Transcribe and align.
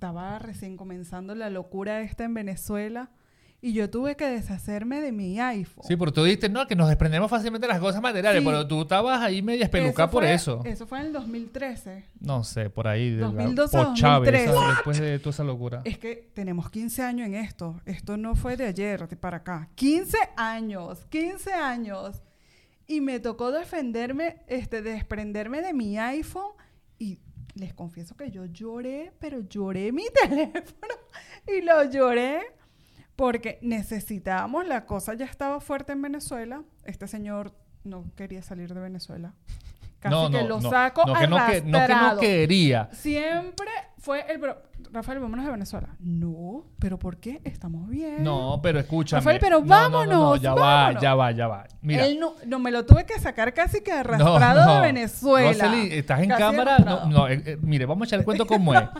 estaba 0.00 0.38
recién 0.38 0.78
comenzando 0.78 1.34
la 1.34 1.50
locura 1.50 2.00
esta 2.00 2.24
en 2.24 2.32
Venezuela 2.32 3.10
y 3.60 3.74
yo 3.74 3.90
tuve 3.90 4.16
que 4.16 4.24
deshacerme 4.24 4.98
de 5.02 5.12
mi 5.12 5.38
iPhone. 5.38 5.84
Sí, 5.86 5.94
porque 5.94 6.12
tú 6.14 6.24
dijiste, 6.24 6.48
no, 6.48 6.66
que 6.66 6.74
nos 6.74 6.88
desprendemos 6.88 7.30
fácilmente 7.30 7.66
de 7.66 7.72
las 7.74 7.82
cosas 7.82 8.00
materiales, 8.00 8.40
Sí. 8.40 8.46
pero 8.48 8.66
tú 8.66 8.80
estabas 8.80 9.20
ahí 9.20 9.42
media 9.42 9.64
espelucada 9.64 10.08
por 10.10 10.24
eso. 10.24 10.62
Eso 10.64 10.86
fue 10.86 11.00
en 11.00 11.06
el 11.08 11.12
2013. 11.12 12.06
No 12.18 12.42
sé, 12.44 12.70
por 12.70 12.88
ahí. 12.88 13.10
De 13.10 13.20
la- 13.20 13.26
2012, 13.26 13.76
por 13.76 13.92
Chávez, 13.92 14.32
2013. 14.32 14.46
¿sabes? 14.58 14.68
después 14.76 15.00
de 15.00 15.18
toda 15.18 15.30
esa 15.32 15.44
locura. 15.44 15.82
Es 15.84 15.98
que 15.98 16.30
tenemos 16.32 16.70
15 16.70 17.02
años 17.02 17.26
en 17.26 17.34
esto. 17.34 17.78
Esto 17.84 18.16
no 18.16 18.34
fue 18.36 18.56
de 18.56 18.64
ayer 18.68 19.06
de 19.06 19.16
para 19.16 19.36
acá. 19.36 19.68
15 19.74 20.16
años, 20.38 21.04
15 21.10 21.52
años. 21.52 22.22
Y 22.86 23.02
me 23.02 23.20
tocó 23.20 23.52
defenderme, 23.52 24.36
este, 24.46 24.80
desprenderme 24.80 25.60
de 25.60 25.74
mi 25.74 25.98
iPhone. 25.98 26.52
Y 26.98 27.18
les 27.54 27.74
confieso 27.74 28.16
que 28.16 28.30
yo 28.30 28.44
lloré, 28.46 29.12
pero 29.18 29.40
lloré 29.40 29.92
mi 29.92 30.06
teléfono. 30.22 30.94
Y 31.46 31.62
lo 31.62 31.84
lloré 31.84 32.42
porque 33.16 33.58
necesitábamos, 33.62 34.66
la 34.66 34.86
cosa 34.86 35.14
ya 35.14 35.26
estaba 35.26 35.60
fuerte 35.60 35.92
en 35.92 36.02
Venezuela. 36.02 36.62
Este 36.84 37.06
señor 37.06 37.52
no 37.84 38.04
quería 38.16 38.42
salir 38.42 38.72
de 38.72 38.80
Venezuela. 38.80 39.34
Casi 40.00 40.14
no, 40.14 40.30
que 40.30 40.42
no, 40.42 40.48
lo 40.48 40.60
saco 40.62 41.04
no, 41.06 41.14
que 41.14 41.26
no, 41.28 41.36
que, 41.46 41.62
no 41.62 41.86
que 41.86 41.94
no 41.94 42.16
quería. 42.18 42.88
Siempre 42.92 43.68
fue 43.98 44.24
el... 44.32 44.40
pro- 44.40 44.62
Rafael, 44.92 45.20
vámonos 45.20 45.44
de 45.44 45.52
Venezuela. 45.52 45.88
No, 46.00 46.64
pero 46.80 46.98
¿por 46.98 47.18
qué? 47.18 47.40
Estamos 47.44 47.88
bien. 47.88 48.24
No, 48.24 48.58
pero 48.60 48.80
escúchame. 48.80 49.20
Rafael, 49.20 49.38
pero 49.38 49.60
No, 49.60 49.66
no, 49.66 49.90
no, 49.90 50.06
no, 50.06 50.20
vámonos, 50.20 50.40
ya 50.40 50.54
vámonos. 50.54 50.96
va, 50.96 51.00
ya 51.00 51.14
va, 51.14 51.30
ya 51.32 51.46
va. 51.46 51.64
Mira. 51.82 52.06
Él 52.06 52.18
no, 52.46 52.58
me 52.58 52.70
lo 52.72 52.84
tuve 52.84 53.04
que 53.04 53.20
sacar 53.20 53.54
casi 53.54 53.82
que 53.82 53.92
arrastrado 53.92 54.74
de 54.76 54.80
Venezuela. 54.80 55.52
Rosely, 55.52 55.92
estás 55.92 56.20
en 56.22 56.30
Casi 56.30 56.42
cámara. 56.42 56.78
No, 56.78 57.04
no, 57.06 57.28
eh, 57.28 57.40
eh, 57.46 57.58
mire, 57.60 57.86
vamos 57.86 58.06
a 58.06 58.08
echar 58.08 58.18
el 58.20 58.24
cuento 58.24 58.46
como 58.46 58.74
es. 58.74 58.82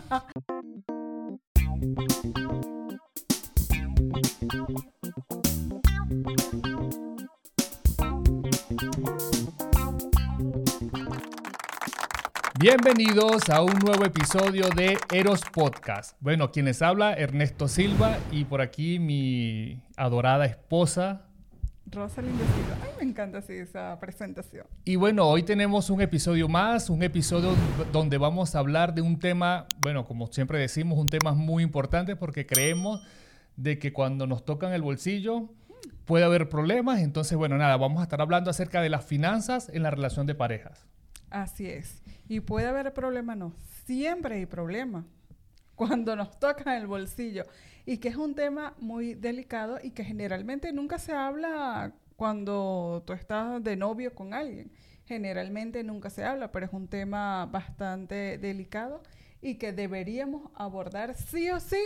Bienvenidos 12.61 13.49
a 13.49 13.63
un 13.63 13.73
nuevo 13.83 14.05
episodio 14.05 14.69
de 14.69 14.95
Eros 15.11 15.41
Podcast. 15.51 16.15
Bueno, 16.19 16.51
quienes 16.51 16.83
habla 16.83 17.15
Ernesto 17.15 17.67
Silva 17.67 18.19
y 18.31 18.45
por 18.45 18.61
aquí 18.61 18.99
mi 18.99 19.81
adorada 19.97 20.45
esposa 20.45 21.23
Rosalind 21.87 22.37
Silva. 22.37 22.77
Ay, 22.83 22.91
me 22.99 23.09
encanta 23.09 23.39
así 23.39 23.53
esa 23.53 23.99
presentación. 23.99 24.67
Y 24.85 24.95
bueno, 24.95 25.27
hoy 25.27 25.41
tenemos 25.41 25.89
un 25.89 26.01
episodio 26.01 26.47
más, 26.47 26.91
un 26.91 27.01
episodio 27.01 27.55
donde 27.91 28.19
vamos 28.19 28.53
a 28.53 28.59
hablar 28.59 28.93
de 28.93 29.01
un 29.01 29.17
tema, 29.17 29.65
bueno, 29.79 30.05
como 30.05 30.27
siempre 30.27 30.59
decimos, 30.59 30.99
un 30.99 31.09
tema 31.09 31.31
muy 31.31 31.63
importante 31.63 32.15
porque 32.15 32.45
creemos 32.45 33.01
de 33.55 33.79
que 33.79 33.91
cuando 33.91 34.27
nos 34.27 34.45
tocan 34.45 34.71
el 34.71 34.83
bolsillo 34.83 35.49
puede 36.05 36.25
haber 36.25 36.47
problemas. 36.47 36.99
Entonces, 36.99 37.35
bueno, 37.35 37.57
nada, 37.57 37.75
vamos 37.77 38.01
a 38.01 38.03
estar 38.03 38.21
hablando 38.21 38.51
acerca 38.51 38.83
de 38.83 38.89
las 38.89 39.03
finanzas 39.03 39.67
en 39.73 39.81
la 39.81 39.89
relación 39.89 40.27
de 40.27 40.35
parejas. 40.35 40.90
Así 41.31 41.67
es. 41.67 42.03
Y 42.27 42.41
puede 42.41 42.67
haber 42.67 42.93
problema, 42.93 43.35
no. 43.35 43.53
Siempre 43.85 44.35
hay 44.35 44.45
problema 44.45 45.05
cuando 45.75 46.15
nos 46.15 46.39
tocan 46.39 46.75
el 46.75 46.85
bolsillo. 46.85 47.45
Y 47.85 47.97
que 47.97 48.09
es 48.09 48.15
un 48.15 48.35
tema 48.35 48.75
muy 48.79 49.15
delicado 49.15 49.79
y 49.81 49.91
que 49.91 50.03
generalmente 50.03 50.71
nunca 50.71 50.99
se 50.99 51.13
habla 51.13 51.93
cuando 52.15 53.01
tú 53.07 53.13
estás 53.13 53.63
de 53.63 53.75
novio 53.75 54.13
con 54.13 54.35
alguien. 54.35 54.71
Generalmente 55.07 55.83
nunca 55.83 56.11
se 56.11 56.23
habla, 56.23 56.51
pero 56.51 56.67
es 56.67 56.73
un 56.73 56.87
tema 56.87 57.47
bastante 57.47 58.37
delicado 58.37 59.01
y 59.41 59.55
que 59.55 59.73
deberíamos 59.73 60.51
abordar 60.53 61.15
sí 61.15 61.49
o 61.49 61.59
sí 61.59 61.81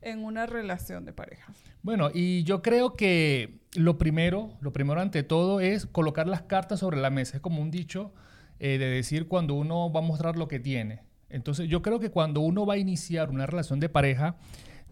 en 0.00 0.24
una 0.24 0.46
relación 0.46 1.04
de 1.04 1.12
pareja. 1.12 1.52
Bueno, 1.82 2.10
y 2.14 2.44
yo 2.44 2.62
creo 2.62 2.94
que 2.94 3.58
lo 3.74 3.98
primero, 3.98 4.56
lo 4.60 4.72
primero 4.72 5.00
ante 5.00 5.22
todo 5.22 5.60
es 5.60 5.86
colocar 5.86 6.28
las 6.28 6.42
cartas 6.42 6.80
sobre 6.80 6.98
la 6.98 7.10
mesa. 7.10 7.38
Es 7.38 7.42
como 7.42 7.60
un 7.60 7.70
dicho 7.70 8.12
eh, 8.58 8.78
de 8.78 8.86
decir 8.86 9.28
cuando 9.28 9.54
uno 9.54 9.92
va 9.92 10.00
a 10.00 10.02
mostrar 10.02 10.36
lo 10.36 10.48
que 10.48 10.60
tiene. 10.60 11.02
Entonces 11.28 11.68
yo 11.68 11.82
creo 11.82 11.98
que 11.98 12.10
cuando 12.10 12.40
uno 12.40 12.64
va 12.64 12.74
a 12.74 12.78
iniciar 12.78 13.30
una 13.30 13.46
relación 13.46 13.80
de 13.80 13.88
pareja, 13.88 14.36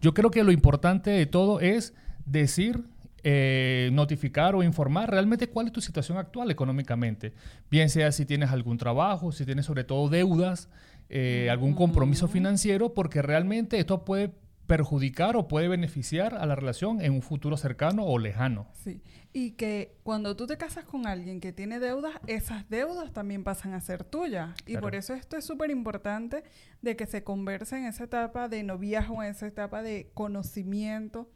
yo 0.01 0.13
creo 0.13 0.31
que 0.31 0.43
lo 0.43 0.51
importante 0.51 1.09
de 1.09 1.25
todo 1.25 1.59
es 1.61 1.93
decir, 2.25 2.83
eh, 3.23 3.89
notificar 3.93 4.53
o 4.53 4.63
informar 4.63 5.09
realmente 5.09 5.47
cuál 5.47 5.67
es 5.67 5.71
tu 5.71 5.79
situación 5.79 6.17
actual 6.17 6.51
económicamente. 6.51 7.33
Bien 7.71 7.89
sea 7.89 8.11
si 8.11 8.25
tienes 8.25 8.51
algún 8.51 8.77
trabajo, 8.77 9.31
si 9.31 9.45
tienes 9.45 9.65
sobre 9.65 9.85
todo 9.85 10.09
deudas, 10.09 10.67
eh, 11.09 11.47
algún 11.49 11.73
compromiso 11.73 12.27
financiero, 12.27 12.93
porque 12.93 13.21
realmente 13.21 13.79
esto 13.79 14.03
puede 14.03 14.33
perjudicar 14.67 15.35
o 15.35 15.47
puede 15.47 15.67
beneficiar 15.67 16.35
a 16.35 16.45
la 16.45 16.55
relación 16.55 17.01
en 17.01 17.13
un 17.13 17.21
futuro 17.21 17.57
cercano 17.57 18.05
o 18.05 18.17
lejano. 18.17 18.67
Sí, 18.73 19.01
y 19.33 19.51
que 19.51 19.97
cuando 20.03 20.35
tú 20.35 20.47
te 20.47 20.57
casas 20.57 20.85
con 20.85 21.05
alguien 21.05 21.41
que 21.41 21.51
tiene 21.51 21.79
deudas, 21.79 22.13
esas 22.27 22.69
deudas 22.69 23.11
también 23.11 23.43
pasan 23.43 23.73
a 23.73 23.81
ser 23.81 24.03
tuyas. 24.03 24.55
Y 24.65 24.71
Claro. 24.71 24.81
por 24.81 24.95
eso 24.95 25.13
esto 25.13 25.35
es 25.37 25.45
súper 25.45 25.69
importante 25.69 26.43
de 26.81 26.95
que 26.95 27.05
se 27.05 27.23
converse 27.23 27.77
en 27.77 27.85
esa 27.85 28.05
etapa 28.05 28.47
de 28.47 28.63
noviazgo, 28.63 29.21
en 29.23 29.31
esa 29.31 29.47
etapa 29.47 29.81
de 29.83 30.11
conocimiento, 30.13 31.29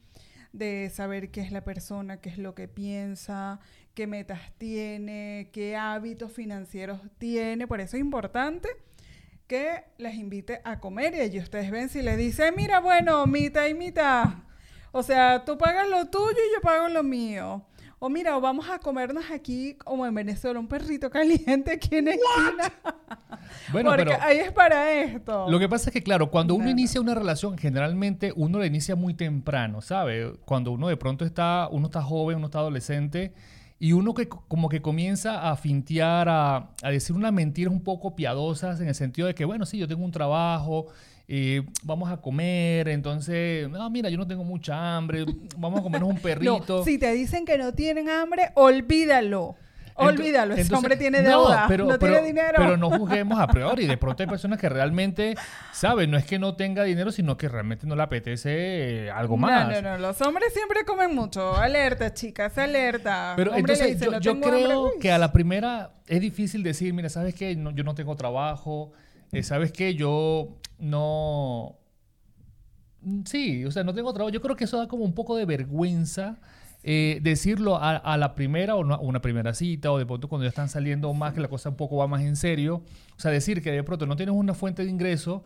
de 0.53 0.89
saber 0.93 1.29
qué 1.29 1.41
es 1.41 1.51
la 1.51 1.63
persona, 1.65 2.21
qué 2.21 2.29
es 2.29 2.37
lo 2.37 2.55
que 2.55 2.67
piensa, 2.67 3.59
qué 3.93 4.07
metas 4.07 4.39
tiene, 4.57 5.49
qué 5.51 5.75
hábitos 5.75 6.31
financieros 6.31 7.01
tiene. 7.17 7.67
Por 7.67 7.81
eso 7.81 7.97
es 7.97 8.01
importante 8.01 8.69
que 9.47 9.83
les 9.97 10.15
invite 10.15 10.61
a 10.63 10.79
comer 10.79 11.15
y 11.15 11.21
allí 11.21 11.39
ustedes 11.39 11.71
ven 11.71 11.89
si 11.89 12.01
les 12.01 12.17
dice, 12.17 12.51
mira, 12.51 12.79
bueno, 12.79 13.25
mitad 13.25 13.65
y 13.67 13.73
mitad. 13.73 14.25
O 14.91 15.03
sea, 15.03 15.43
tú 15.45 15.57
pagas 15.57 15.87
lo 15.89 16.05
tuyo 16.07 16.27
y 16.31 16.55
yo 16.55 16.61
pago 16.61 16.89
lo 16.89 17.03
mío. 17.03 17.65
O 17.99 18.09
mira, 18.09 18.37
o 18.37 18.41
vamos 18.41 18.69
a 18.69 18.77
comernos 18.77 19.25
aquí, 19.31 19.73
como 19.75 20.05
en 20.05 20.13
Venezuela, 20.13 20.59
un 20.59 20.67
perrito 20.67 21.09
caliente 21.09 21.71
aquí 21.71 21.95
en 21.95 22.09
esquina. 22.09 22.71
Bueno, 23.71 23.89
Porque 23.91 24.05
pero 24.05 24.17
ahí 24.21 24.39
es 24.39 24.51
para 24.51 24.91
esto. 24.91 25.49
lo 25.49 25.57
que 25.59 25.69
pasa 25.69 25.89
es 25.89 25.93
que, 25.93 26.03
claro, 26.03 26.29
cuando 26.29 26.53
uno 26.53 26.69
inicia 26.69 26.99
una 26.99 27.15
relación, 27.15 27.57
generalmente 27.57 28.33
uno 28.35 28.59
la 28.59 28.65
inicia 28.65 28.95
muy 28.95 29.13
temprano, 29.13 29.81
¿sabe? 29.81 30.33
Cuando 30.45 30.71
uno 30.71 30.87
de 30.89 30.97
pronto 30.97 31.23
está, 31.23 31.69
uno 31.71 31.87
está 31.87 32.01
joven, 32.01 32.37
uno 32.37 32.47
está 32.47 32.59
adolescente, 32.59 33.33
y 33.79 33.91
uno 33.93 34.13
que 34.13 34.27
co- 34.27 34.43
como 34.47 34.69
que 34.69 34.81
comienza 34.81 35.49
a 35.51 35.55
fintear, 35.55 36.27
a, 36.29 36.69
a 36.81 36.89
decir 36.89 37.15
unas 37.15 37.31
mentiras 37.33 37.71
un 37.71 37.81
poco 37.83 38.15
piadosas 38.15 38.79
en 38.81 38.87
el 38.87 38.95
sentido 38.95 39.27
de 39.27 39.35
que, 39.35 39.45
bueno, 39.45 39.65
sí, 39.65 39.77
yo 39.77 39.87
tengo 39.87 40.03
un 40.03 40.11
trabajo, 40.11 40.87
eh, 41.27 41.63
vamos 41.83 42.09
a 42.11 42.17
comer, 42.17 42.87
entonces, 42.87 43.69
no, 43.69 43.89
mira, 43.89 44.09
yo 44.09 44.17
no 44.17 44.25
tengo 44.25 44.43
mucha 44.43 44.95
hambre, 44.95 45.25
vamos 45.57 45.79
a 45.79 45.83
comernos 45.83 46.09
un 46.09 46.15
No, 46.17 46.21
perrito. 46.21 46.83
si 46.85 46.97
te 46.97 47.11
dicen 47.13 47.45
que 47.45 47.57
no 47.57 47.73
tienen 47.73 48.09
hambre, 48.09 48.49
olvídalo. 48.55 49.55
Olvídalo. 49.97 50.53
Ese 50.53 50.73
hombre 50.75 50.95
tiene 50.95 51.21
no, 51.21 51.29
deuda, 51.29 51.61
no, 51.63 51.67
pero, 51.67 51.87
pero- 51.87 52.13
tiene 52.13 52.21
dinero. 52.27 52.53
Pero 52.57 52.77
no 52.77 52.89
juzguemos 52.91 53.39
a 53.39 53.47
priori. 53.47 53.87
De 53.87 53.97
pronto 53.97 54.23
hay 54.23 54.27
personas 54.29 54.59
que 54.59 54.69
realmente, 54.69 55.35
¿saben? 55.73 56.11
No 56.11 56.17
es 56.17 56.25
que 56.25 56.37
no 56.39 56.55
tenga 56.55 56.83
dinero, 56.83 57.11
sino 57.11 57.35
que 57.37 57.49
realmente 57.49 57.87
no 57.87 57.95
le 57.95 58.03
apetece 58.03 59.05
eh, 59.05 59.11
algo 59.11 59.37
más. 59.37 59.67
No, 59.67 59.81
no, 59.81 59.89
no. 59.89 59.97
Los 59.97 60.21
hombres 60.21 60.53
siempre 60.53 60.85
comen 60.85 61.13
mucho. 61.15 61.55
Alerta, 61.55 62.13
chicas, 62.13 62.57
alerta. 62.57 63.33
Pero 63.35 63.51
Hombre 63.51 63.73
entonces 63.73 63.99
dice, 63.99 64.05
yo, 64.05 64.11
"No 64.11 64.19
yo 64.19 64.31
tengo 64.33 64.45
hambre", 64.47 64.63
creo 64.63 64.91
que 64.99 65.11
a 65.11 65.17
la 65.17 65.31
primera 65.31 65.91
es 66.07 66.21
difícil 66.21 66.63
decir, 66.63 66.93
mira, 66.93 67.09
¿sabes 67.09 67.33
qué? 67.35 67.55
No, 67.55 67.71
yo 67.71 67.83
no 67.83 67.95
tengo 67.95 68.15
trabajo. 68.15 68.91
eh, 69.31 69.43
¿Sabes 69.43 69.71
qué? 69.71 69.95
Yo 69.95 70.57
no... 70.79 71.75
Mm, 73.01 73.23
Sí, 73.25 73.65
o 73.65 73.71
sea, 73.71 73.83
no 73.83 73.93
tengo 73.93 74.13
trabajo. 74.13 74.31
Yo 74.31 74.41
creo 74.41 74.55
que 74.55 74.63
eso 74.65 74.77
da 74.77 74.87
como 74.87 75.03
un 75.03 75.13
poco 75.13 75.35
de 75.35 75.45
vergüenza 75.45 76.37
eh, 76.89 77.19
decirlo 77.21 77.75
a, 77.75 77.97
a 77.97 78.15
la 78.15 78.33
primera 78.33 78.75
o 78.75 78.83
no- 78.85 78.97
una 79.01 79.19
primera 79.21 79.53
cita 79.53 79.91
o 79.91 79.97
de 79.97 80.05
pronto 80.05 80.29
cuando 80.29 80.45
ya 80.45 80.49
están 80.49 80.69
saliendo 80.69 81.13
más, 81.13 81.33
que 81.33 81.41
la 81.41 81.49
cosa 81.49 81.67
un 81.69 81.75
poco 81.75 81.97
va 81.97 82.07
más 82.07 82.21
en 82.21 82.37
serio. 82.37 82.81
O 83.17 83.19
sea, 83.19 83.29
decir 83.29 83.61
que 83.61 83.73
de 83.73 83.83
pronto 83.83 84.05
no 84.05 84.15
tienes 84.15 84.33
una 84.33 84.53
fuente 84.53 84.85
de 84.85 84.89
ingreso, 84.89 85.43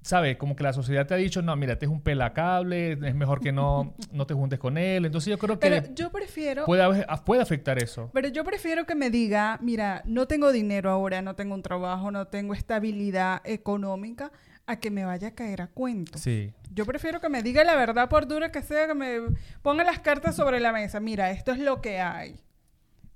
¿sabes? 0.00 0.36
Como 0.38 0.56
que 0.56 0.62
la 0.62 0.72
sociedad 0.72 1.06
te 1.06 1.12
ha 1.12 1.16
dicho, 1.18 1.42
no, 1.42 1.54
mira, 1.56 1.74
este 1.74 1.84
es 1.84 1.92
un 1.92 2.00
pelacable, 2.00 2.92
es 2.92 3.14
mejor 3.14 3.40
que 3.40 3.52
no, 3.52 3.94
no 4.12 4.26
te 4.26 4.32
juntes 4.32 4.58
con 4.58 4.78
él. 4.78 5.04
Entonces 5.04 5.30
yo 5.30 5.38
creo 5.38 5.58
que 5.58 5.68
Pero 5.68 5.94
yo 5.94 6.10
prefiero... 6.10 6.64
puede, 6.64 6.82
haber- 6.82 7.06
puede 7.26 7.42
afectar 7.42 7.82
eso. 7.82 8.08
Pero 8.14 8.28
yo 8.28 8.42
prefiero 8.44 8.86
que 8.86 8.94
me 8.94 9.10
diga, 9.10 9.58
mira, 9.60 10.02
no 10.06 10.26
tengo 10.26 10.50
dinero 10.50 10.90
ahora, 10.90 11.20
no 11.20 11.34
tengo 11.34 11.54
un 11.54 11.62
trabajo, 11.62 12.10
no 12.10 12.26
tengo 12.28 12.54
estabilidad 12.54 13.42
económica, 13.44 14.32
a 14.68 14.76
que 14.76 14.90
me 14.90 15.04
vaya 15.04 15.28
a 15.28 15.30
caer 15.32 15.62
a 15.62 15.66
cuento. 15.66 16.18
Sí. 16.18 16.52
Yo 16.72 16.84
prefiero 16.84 17.20
que 17.20 17.28
me 17.28 17.42
diga 17.42 17.64
la 17.64 17.74
verdad 17.74 18.08
por 18.08 18.28
dura 18.28 18.52
que 18.52 18.62
sea, 18.62 18.86
que 18.86 18.94
me 18.94 19.18
ponga 19.62 19.82
las 19.82 19.98
cartas 19.98 20.36
sobre 20.36 20.60
la 20.60 20.72
mesa. 20.72 21.00
Mira, 21.00 21.30
esto 21.30 21.52
es 21.52 21.58
lo 21.58 21.80
que 21.80 21.98
hay. 22.00 22.36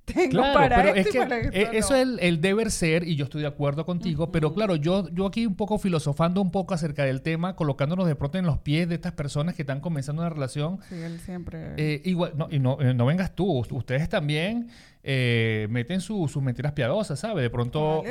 tengo 0.05 0.43
para 0.53 0.91
esto 0.91 1.17
y 1.17 1.21
para 1.21 1.39
esto. 1.39 1.57
E, 1.57 1.79
eso 1.79 1.95
es 1.95 2.09
el, 2.19 2.41
deber 2.41 2.71
ser 2.71 3.07
y 3.07 3.15
yo 3.15 3.25
estoy 3.25 3.43
de 3.43 3.47
acuerdo 3.47 3.87
contigo, 3.87 4.33
pero 4.33 4.53
claro, 4.53 4.75
yo, 4.77 5.09
yo 5.11 5.27
aquí 5.27 5.47
un 5.47 5.55
poco 5.55 5.79
filosofando 5.79 6.41
un 6.41 6.51
poco 6.51 6.75
acerca 6.75 7.05
del 7.05 7.23
tema, 7.23 7.55
colocándonos 7.55 8.07
de 8.07 8.17
pronto 8.17 8.39
en 8.39 8.47
los 8.47 8.59
pies 8.59 8.89
de 8.89 8.97
estas 8.97 9.13
personas 9.13 9.55
que 9.55 9.63
están 9.63 9.81
comenzando 9.81 10.23
una 10.23 10.31
relación. 10.31 10.81
Sí, 10.89 10.97
él 10.97 11.21
siempre... 11.21 11.75
Eh, 11.77 12.03
igual, 12.05 12.33
no, 12.35 12.49
y 12.51 12.59
no, 12.59 12.81
eh, 12.81 12.95
no 12.95 13.07
vengas 13.07 13.35
tú, 13.37 13.65
ustedes 13.71 14.09
también 14.09 14.71
eh, 15.05 15.67
meten 15.71 16.01
sus 16.01 16.37
mentiras 16.37 16.73
piadosas, 16.73 17.19
¿sabes? 17.19 17.43
De 17.43 17.51
pronto, 17.51 18.03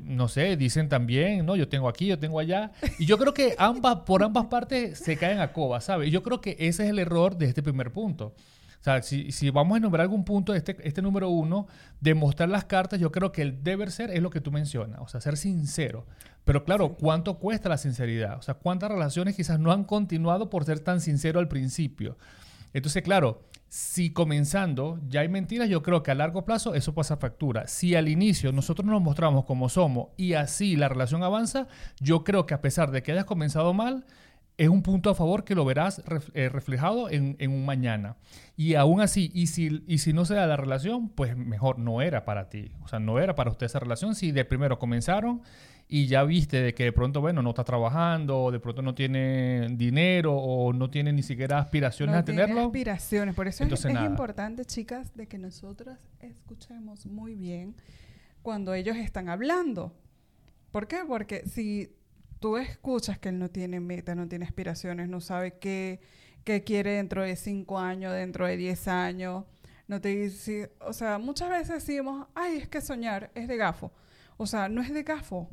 no 0.00 0.28
sé, 0.28 0.56
dicen 0.56 0.88
también, 0.88 1.46
no, 1.46 1.56
yo 1.56 1.68
tengo 1.68 1.88
aquí, 1.88 2.06
yo 2.06 2.18
tengo 2.18 2.38
allá. 2.38 2.72
Y 2.98 3.06
yo 3.06 3.18
creo 3.18 3.34
que 3.34 3.54
ambas, 3.58 4.00
por 4.06 4.22
ambas 4.22 4.46
partes 4.46 4.98
se 4.98 5.16
caen 5.16 5.40
a 5.40 5.52
coba, 5.52 5.80
¿sabes? 5.80 6.08
Y 6.08 6.10
yo 6.10 6.22
creo 6.22 6.40
que 6.40 6.56
ese 6.58 6.84
es 6.84 6.90
el 6.90 6.98
error 6.98 7.36
de 7.36 7.46
este 7.46 7.62
primer 7.62 7.92
punto. 7.92 8.34
O 8.80 8.82
sea, 8.82 9.02
si, 9.02 9.50
vamos 9.50 9.74
a 9.74 9.78
enumerar 9.78 10.04
algún 10.04 10.24
punto, 10.24 10.54
este, 10.54 10.74
este 10.82 11.02
número 11.02 11.28
uno, 11.28 11.66
demostrar 12.00 12.48
las 12.48 12.64
cartas, 12.64 12.98
yo 12.98 13.12
creo 13.12 13.30
que 13.30 13.42
el 13.42 13.62
deber 13.62 13.90
ser 13.90 14.10
es 14.10 14.22
lo 14.22 14.30
que 14.30 14.40
tú 14.40 14.50
mencionas, 14.50 15.00
o 15.02 15.08
sea, 15.08 15.20
ser 15.20 15.36
sincero. 15.36 16.06
Pero 16.46 16.64
claro, 16.64 16.94
¿cuánto 16.94 17.38
cuesta 17.38 17.68
la 17.68 17.76
sinceridad? 17.76 18.38
O 18.38 18.42
sea, 18.42 18.54
¿cuántas 18.54 18.90
relaciones 18.90 19.36
quizás 19.36 19.60
no 19.60 19.70
han 19.70 19.84
continuado 19.84 20.48
por 20.48 20.64
ser 20.64 20.80
tan 20.80 21.02
sincero 21.02 21.40
al 21.40 21.48
principio? 21.48 22.16
Entonces, 22.72 23.02
claro, 23.02 23.42
si 23.70 24.12
comenzando 24.12 24.98
ya 25.08 25.20
hay 25.20 25.28
mentiras, 25.28 25.68
yo 25.68 25.80
creo 25.80 26.02
que 26.02 26.10
a 26.10 26.16
largo 26.16 26.44
plazo 26.44 26.74
eso 26.74 26.92
pasa 26.92 27.16
factura. 27.16 27.68
Si 27.68 27.94
al 27.94 28.08
inicio 28.08 28.50
nosotros 28.50 28.84
nos 28.84 29.00
mostramos 29.00 29.44
como 29.44 29.68
somos 29.68 30.08
y 30.16 30.32
así 30.32 30.74
la 30.74 30.88
relación 30.88 31.22
avanza, 31.22 31.68
yo 32.00 32.24
creo 32.24 32.46
que 32.46 32.54
a 32.54 32.60
pesar 32.60 32.90
de 32.90 33.04
que 33.04 33.12
hayas 33.12 33.26
comenzado 33.26 33.72
mal, 33.72 34.04
es 34.58 34.68
un 34.68 34.82
punto 34.82 35.08
a 35.08 35.14
favor 35.14 35.44
que 35.44 35.54
lo 35.54 35.64
verás 35.64 36.02
eh, 36.34 36.48
reflejado 36.48 37.08
en, 37.10 37.36
un 37.40 37.64
mañana. 37.64 38.16
Y 38.56 38.74
aún 38.74 39.00
así, 39.00 39.30
y 39.32 39.46
si, 39.46 39.84
y 39.86 39.98
si 39.98 40.12
no 40.12 40.24
se 40.24 40.34
da 40.34 40.48
la 40.48 40.56
relación, 40.56 41.08
pues 41.08 41.36
mejor 41.36 41.78
no 41.78 42.02
era 42.02 42.24
para 42.24 42.50
ti. 42.50 42.72
O 42.82 42.88
sea, 42.88 42.98
no 42.98 43.20
era 43.20 43.36
para 43.36 43.52
usted 43.52 43.66
esa 43.66 43.78
relación. 43.78 44.16
Si 44.16 44.32
de 44.32 44.44
primero 44.44 44.80
comenzaron 44.80 45.42
y 45.92 46.06
ya 46.06 46.22
viste 46.22 46.62
de 46.62 46.72
que 46.72 46.84
de 46.84 46.92
pronto, 46.92 47.20
bueno, 47.20 47.42
no 47.42 47.50
está 47.50 47.64
trabajando, 47.64 48.44
o 48.44 48.52
de 48.52 48.60
pronto 48.60 48.80
no 48.80 48.94
tiene 48.94 49.66
dinero, 49.72 50.36
o 50.36 50.72
no 50.72 50.88
tiene 50.88 51.12
ni 51.12 51.24
siquiera 51.24 51.58
aspiraciones 51.58 52.14
a 52.14 52.24
tenerlo. 52.24 52.54
Tiene 52.54 52.66
aspiraciones. 52.66 53.34
Por 53.34 53.48
eso 53.48 53.64
es, 53.64 53.84
es 53.84 54.02
importante, 54.04 54.64
chicas, 54.64 55.12
de 55.16 55.26
que 55.26 55.36
nosotras 55.36 55.98
escuchemos 56.20 57.06
muy 57.06 57.34
bien 57.34 57.74
cuando 58.40 58.72
ellos 58.72 58.96
están 58.96 59.28
hablando. 59.28 59.92
¿Por 60.70 60.86
qué? 60.86 60.98
Porque 61.08 61.42
si 61.48 61.92
tú 62.38 62.56
escuchas 62.56 63.18
que 63.18 63.30
él 63.30 63.40
no 63.40 63.50
tiene 63.50 63.80
meta, 63.80 64.14
no 64.14 64.28
tiene 64.28 64.44
aspiraciones, 64.44 65.08
no 65.08 65.20
sabe 65.20 65.58
qué, 65.58 65.98
qué 66.44 66.62
quiere 66.62 66.92
dentro 66.92 67.24
de 67.24 67.34
cinco 67.34 67.80
años, 67.80 68.12
dentro 68.12 68.46
de 68.46 68.56
diez 68.56 68.86
años. 68.86 69.44
No 69.88 70.00
te 70.00 70.10
dice, 70.10 70.72
o 70.86 70.92
sea, 70.92 71.18
muchas 71.18 71.50
veces 71.50 71.84
decimos, 71.84 72.28
ay, 72.36 72.58
es 72.58 72.68
que 72.68 72.80
soñar 72.80 73.32
es 73.34 73.48
de 73.48 73.56
gafo. 73.56 73.90
O 74.36 74.46
sea, 74.46 74.68
no 74.68 74.82
es 74.82 74.94
de 74.94 75.02
gafo. 75.02 75.50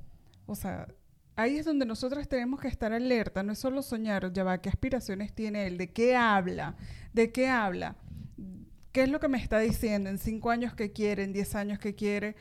O 0.47 0.55
sea, 0.55 0.87
ahí 1.35 1.57
es 1.57 1.65
donde 1.65 1.85
nosotros 1.85 2.27
tenemos 2.27 2.59
que 2.59 2.67
estar 2.67 2.91
alerta. 2.91 3.43
No 3.43 3.51
es 3.51 3.59
solo 3.59 3.83
soñar, 3.83 4.33
ya 4.33 4.43
va, 4.43 4.59
qué 4.59 4.69
aspiraciones 4.69 5.33
tiene 5.33 5.67
él, 5.67 5.77
de 5.77 5.91
qué 5.91 6.15
habla, 6.15 6.75
de 7.13 7.31
qué 7.31 7.47
habla. 7.47 7.95
¿Qué 8.91 9.03
es 9.03 9.09
lo 9.09 9.19
que 9.19 9.27
me 9.27 9.37
está 9.37 9.59
diciendo 9.59 10.09
en 10.09 10.17
cinco 10.17 10.49
años 10.49 10.73
que 10.73 10.91
quiere, 10.91 11.23
en 11.23 11.33
diez 11.33 11.53
años 11.53 11.77
que 11.77 11.93
quiere? 11.93 12.35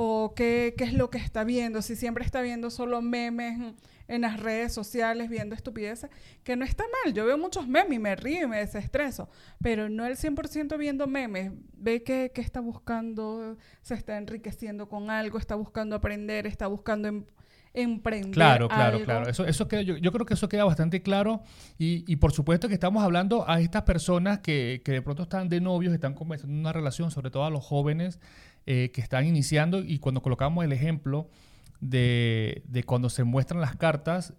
o 0.00 0.32
qué, 0.36 0.74
qué, 0.78 0.84
es 0.84 0.92
lo 0.92 1.10
que 1.10 1.18
está 1.18 1.42
viendo, 1.42 1.82
si 1.82 1.96
siempre 1.96 2.24
está 2.24 2.40
viendo 2.40 2.70
solo 2.70 3.02
memes 3.02 3.74
en 4.06 4.20
las 4.20 4.38
redes 4.38 4.72
sociales, 4.72 5.28
viendo 5.28 5.56
estupideces, 5.56 6.08
que 6.44 6.54
no 6.54 6.64
está 6.64 6.84
mal, 7.04 7.12
yo 7.12 7.26
veo 7.26 7.36
muchos 7.36 7.66
memes 7.66 7.94
y 7.94 7.98
me 7.98 8.14
río 8.14 8.44
y 8.44 8.46
me 8.46 8.58
desestreso, 8.58 9.28
pero 9.60 9.88
no 9.88 10.06
el 10.06 10.16
100% 10.16 10.78
viendo 10.78 11.08
memes, 11.08 11.50
ve 11.72 12.04
que, 12.04 12.30
que, 12.32 12.40
está 12.40 12.60
buscando, 12.60 13.56
se 13.82 13.94
está 13.94 14.16
enriqueciendo 14.16 14.88
con 14.88 15.10
algo, 15.10 15.36
está 15.36 15.56
buscando 15.56 15.96
aprender, 15.96 16.46
está 16.46 16.68
buscando 16.68 17.08
em, 17.08 17.24
emprender. 17.82 18.30
Claro, 18.30 18.68
claro, 18.68 19.02
claro. 19.04 19.28
Eso, 19.28 19.46
eso 19.46 19.68
queda, 19.68 19.82
yo, 19.82 19.96
yo, 19.96 20.12
creo 20.12 20.26
que 20.26 20.34
eso 20.34 20.48
queda 20.48 20.64
bastante 20.64 21.02
claro 21.02 21.42
y, 21.78 22.04
y, 22.10 22.16
por 22.16 22.32
supuesto 22.32 22.68
que 22.68 22.74
estamos 22.74 23.02
hablando 23.02 23.48
a 23.48 23.60
estas 23.60 23.82
personas 23.82 24.40
que, 24.40 24.82
que 24.84 24.92
de 24.92 25.02
pronto 25.02 25.24
están 25.24 25.48
de 25.48 25.60
novios, 25.60 25.94
están 25.94 26.14
comenzando 26.14 26.54
una 26.54 26.72
relación, 26.72 27.10
sobre 27.10 27.30
todo 27.30 27.44
a 27.44 27.50
los 27.50 27.64
jóvenes 27.64 28.20
eh, 28.66 28.90
que 28.92 29.00
están 29.00 29.26
iniciando 29.26 29.80
y 29.80 29.98
cuando 29.98 30.20
colocamos 30.20 30.64
el 30.64 30.72
ejemplo 30.72 31.30
de, 31.80 32.62
de, 32.66 32.82
cuando 32.84 33.08
se 33.08 33.24
muestran 33.24 33.60
las 33.60 33.76
cartas, 33.76 34.34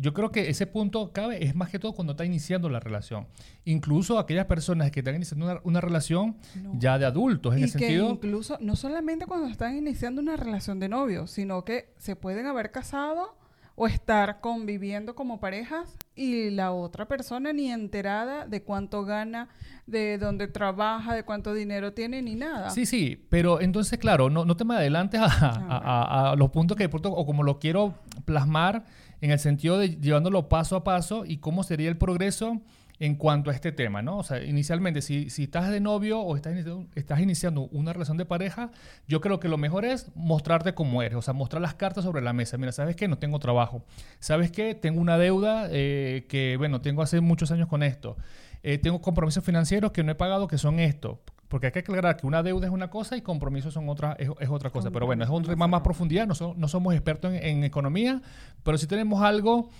yo 0.00 0.14
creo 0.14 0.30
que 0.32 0.48
ese 0.48 0.66
punto 0.66 1.12
cabe 1.12 1.44
es 1.44 1.54
más 1.54 1.70
que 1.70 1.78
todo 1.78 1.92
cuando 1.92 2.12
está 2.12 2.24
iniciando 2.24 2.68
la 2.70 2.80
relación. 2.80 3.26
Incluso 3.64 4.18
aquellas 4.18 4.46
personas 4.46 4.90
que 4.90 5.00
están 5.00 5.14
iniciando 5.14 5.44
una, 5.44 5.60
una 5.62 5.80
relación 5.80 6.36
ya 6.74 6.98
de 6.98 7.04
adultos, 7.04 7.52
en 7.54 7.60
y 7.60 7.62
el 7.64 7.70
sentido... 7.70 8.10
Incluso, 8.10 8.56
no 8.60 8.76
solamente 8.76 9.26
cuando 9.26 9.48
están 9.48 9.76
iniciando 9.76 10.22
una 10.22 10.36
relación 10.36 10.80
de 10.80 10.88
novio, 10.88 11.26
sino 11.26 11.64
que 11.64 11.92
se 11.98 12.16
pueden 12.16 12.46
haber 12.46 12.70
casado 12.70 13.36
o 13.82 13.86
estar 13.86 14.42
conviviendo 14.42 15.14
como 15.14 15.40
parejas 15.40 15.96
y 16.14 16.50
la 16.50 16.70
otra 16.70 17.08
persona 17.08 17.54
ni 17.54 17.70
enterada 17.72 18.46
de 18.46 18.62
cuánto 18.62 19.06
gana, 19.06 19.48
de 19.86 20.18
dónde 20.18 20.48
trabaja, 20.48 21.14
de 21.14 21.22
cuánto 21.24 21.54
dinero 21.54 21.94
tiene, 21.94 22.20
ni 22.20 22.34
nada. 22.34 22.68
Sí, 22.68 22.84
sí, 22.84 23.24
pero 23.30 23.58
entonces, 23.62 23.98
claro, 23.98 24.28
no, 24.28 24.44
no 24.44 24.54
te 24.54 24.66
me 24.66 24.74
adelantes 24.74 25.18
a, 25.22 25.30
ah, 25.30 26.34
los 26.36 26.50
puntos 26.50 26.76
que 26.76 26.82
de 26.82 26.88
pronto, 26.90 27.10
o 27.10 27.24
como 27.24 27.42
lo 27.42 27.58
quiero 27.58 27.94
plasmar 28.26 28.84
en 29.22 29.30
el 29.30 29.38
sentido 29.38 29.78
de 29.78 29.96
llevándolo 29.96 30.50
paso 30.50 30.76
a 30.76 30.84
paso 30.84 31.24
y 31.24 31.38
cómo 31.38 31.62
sería 31.62 31.88
el 31.88 31.96
progreso 31.96 32.60
en 33.00 33.14
cuanto 33.14 33.50
a 33.50 33.54
este 33.54 33.72
tema, 33.72 34.02
¿no? 34.02 34.18
O 34.18 34.22
sea, 34.22 34.44
inicialmente, 34.44 35.00
si, 35.00 35.30
si 35.30 35.44
estás 35.44 35.70
de 35.70 35.80
novio 35.80 36.20
o 36.20 36.36
estás 36.36 36.52
iniciando, 36.52 36.86
estás 36.94 37.20
iniciando 37.20 37.62
una 37.72 37.94
relación 37.94 38.18
de 38.18 38.26
pareja, 38.26 38.70
yo 39.08 39.22
creo 39.22 39.40
que 39.40 39.48
lo 39.48 39.56
mejor 39.56 39.86
es 39.86 40.12
mostrarte 40.14 40.74
como 40.74 41.02
eres, 41.02 41.16
o 41.16 41.22
sea, 41.22 41.32
mostrar 41.32 41.62
las 41.62 41.74
cartas 41.74 42.04
sobre 42.04 42.20
la 42.20 42.34
mesa. 42.34 42.58
Mira, 42.58 42.72
¿sabes 42.72 42.96
qué? 42.96 43.08
No 43.08 43.16
tengo 43.16 43.38
trabajo. 43.38 43.82
¿Sabes 44.18 44.52
qué? 44.52 44.74
Tengo 44.74 45.00
una 45.00 45.16
deuda 45.16 45.68
eh, 45.70 46.26
que, 46.28 46.56
bueno, 46.58 46.82
tengo 46.82 47.00
hace 47.00 47.22
muchos 47.22 47.50
años 47.50 47.68
con 47.68 47.82
esto. 47.82 48.18
Eh, 48.62 48.76
tengo 48.76 49.00
compromisos 49.00 49.42
financieros 49.42 49.92
que 49.92 50.04
no 50.04 50.12
he 50.12 50.14
pagado, 50.14 50.46
que 50.46 50.58
son 50.58 50.78
esto. 50.78 51.22
Porque 51.48 51.66
hay 51.66 51.72
que 51.72 51.78
aclarar 51.78 52.18
que 52.18 52.26
una 52.26 52.42
deuda 52.42 52.66
es 52.66 52.72
una 52.72 52.90
cosa 52.90 53.16
y 53.16 53.22
compromisos 53.22 53.72
son 53.72 53.88
otra, 53.88 54.14
es, 54.18 54.28
otra 54.50 54.70
cosa. 54.70 54.90
Pero 54.90 55.06
bueno, 55.06 55.24
es 55.24 55.30
un 55.30 55.42
tema 55.42 55.66
más 55.66 55.80
profundidad. 55.80 56.26
No, 56.26 56.54
no 56.54 56.68
somos 56.68 56.94
expertos 56.94 57.32
en, 57.32 57.42
en, 57.42 57.64
economía, 57.64 58.20
pero 58.62 58.78
si 58.78 58.86
tenemos 58.86 59.22
algo 59.22 59.70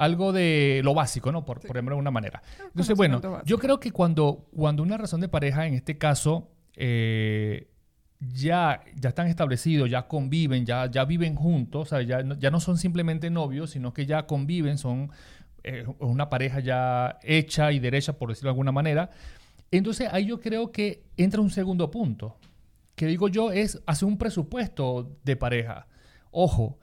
algo 0.00 0.32
de 0.32 0.80
lo 0.82 0.94
básico, 0.94 1.30
¿no? 1.30 1.44
Por, 1.44 1.58
ejemplo, 1.58 1.94
de 1.94 2.00
una 2.00 2.10
manera. 2.10 2.42
Entonces, 2.68 2.96
bueno, 2.96 3.20
yo 3.44 3.58
creo 3.58 3.78
que 3.78 3.92
cuando, 3.92 4.46
cuando 4.56 4.82
una 4.82 4.96
razón 4.96 5.20
de 5.20 5.28
pareja, 5.28 5.66
en 5.66 5.74
este 5.74 5.98
caso, 5.98 6.48
eh, 6.74 7.68
ya, 8.18 8.82
ya 8.96 9.10
están 9.10 9.26
establecidos, 9.26 9.90
ya 9.90 10.08
conviven, 10.08 10.64
ya, 10.64 10.90
ya 10.90 11.04
viven 11.04 11.34
juntos, 11.34 11.82
o 11.82 11.84
sea, 11.84 12.00
ya, 12.00 12.24
ya 12.38 12.50
no 12.50 12.60
son 12.60 12.78
simplemente 12.78 13.28
novios, 13.28 13.72
sino 13.72 13.92
que 13.92 14.06
ya 14.06 14.26
conviven, 14.26 14.78
son 14.78 15.10
eh, 15.64 15.84
una 15.98 16.30
pareja 16.30 16.60
ya 16.60 17.18
hecha 17.22 17.70
y 17.70 17.78
derecha, 17.78 18.14
por 18.14 18.30
decirlo 18.30 18.48
de 18.48 18.52
alguna 18.52 18.72
manera. 18.72 19.10
Entonces, 19.70 20.08
ahí 20.10 20.24
yo 20.24 20.40
creo 20.40 20.72
que 20.72 21.04
entra 21.18 21.42
un 21.42 21.50
segundo 21.50 21.90
punto, 21.90 22.38
que 22.94 23.04
digo 23.04 23.28
yo 23.28 23.52
es 23.52 23.82
hacer 23.84 24.08
un 24.08 24.16
presupuesto 24.16 25.14
de 25.24 25.36
pareja. 25.36 25.88
Ojo, 26.30 26.78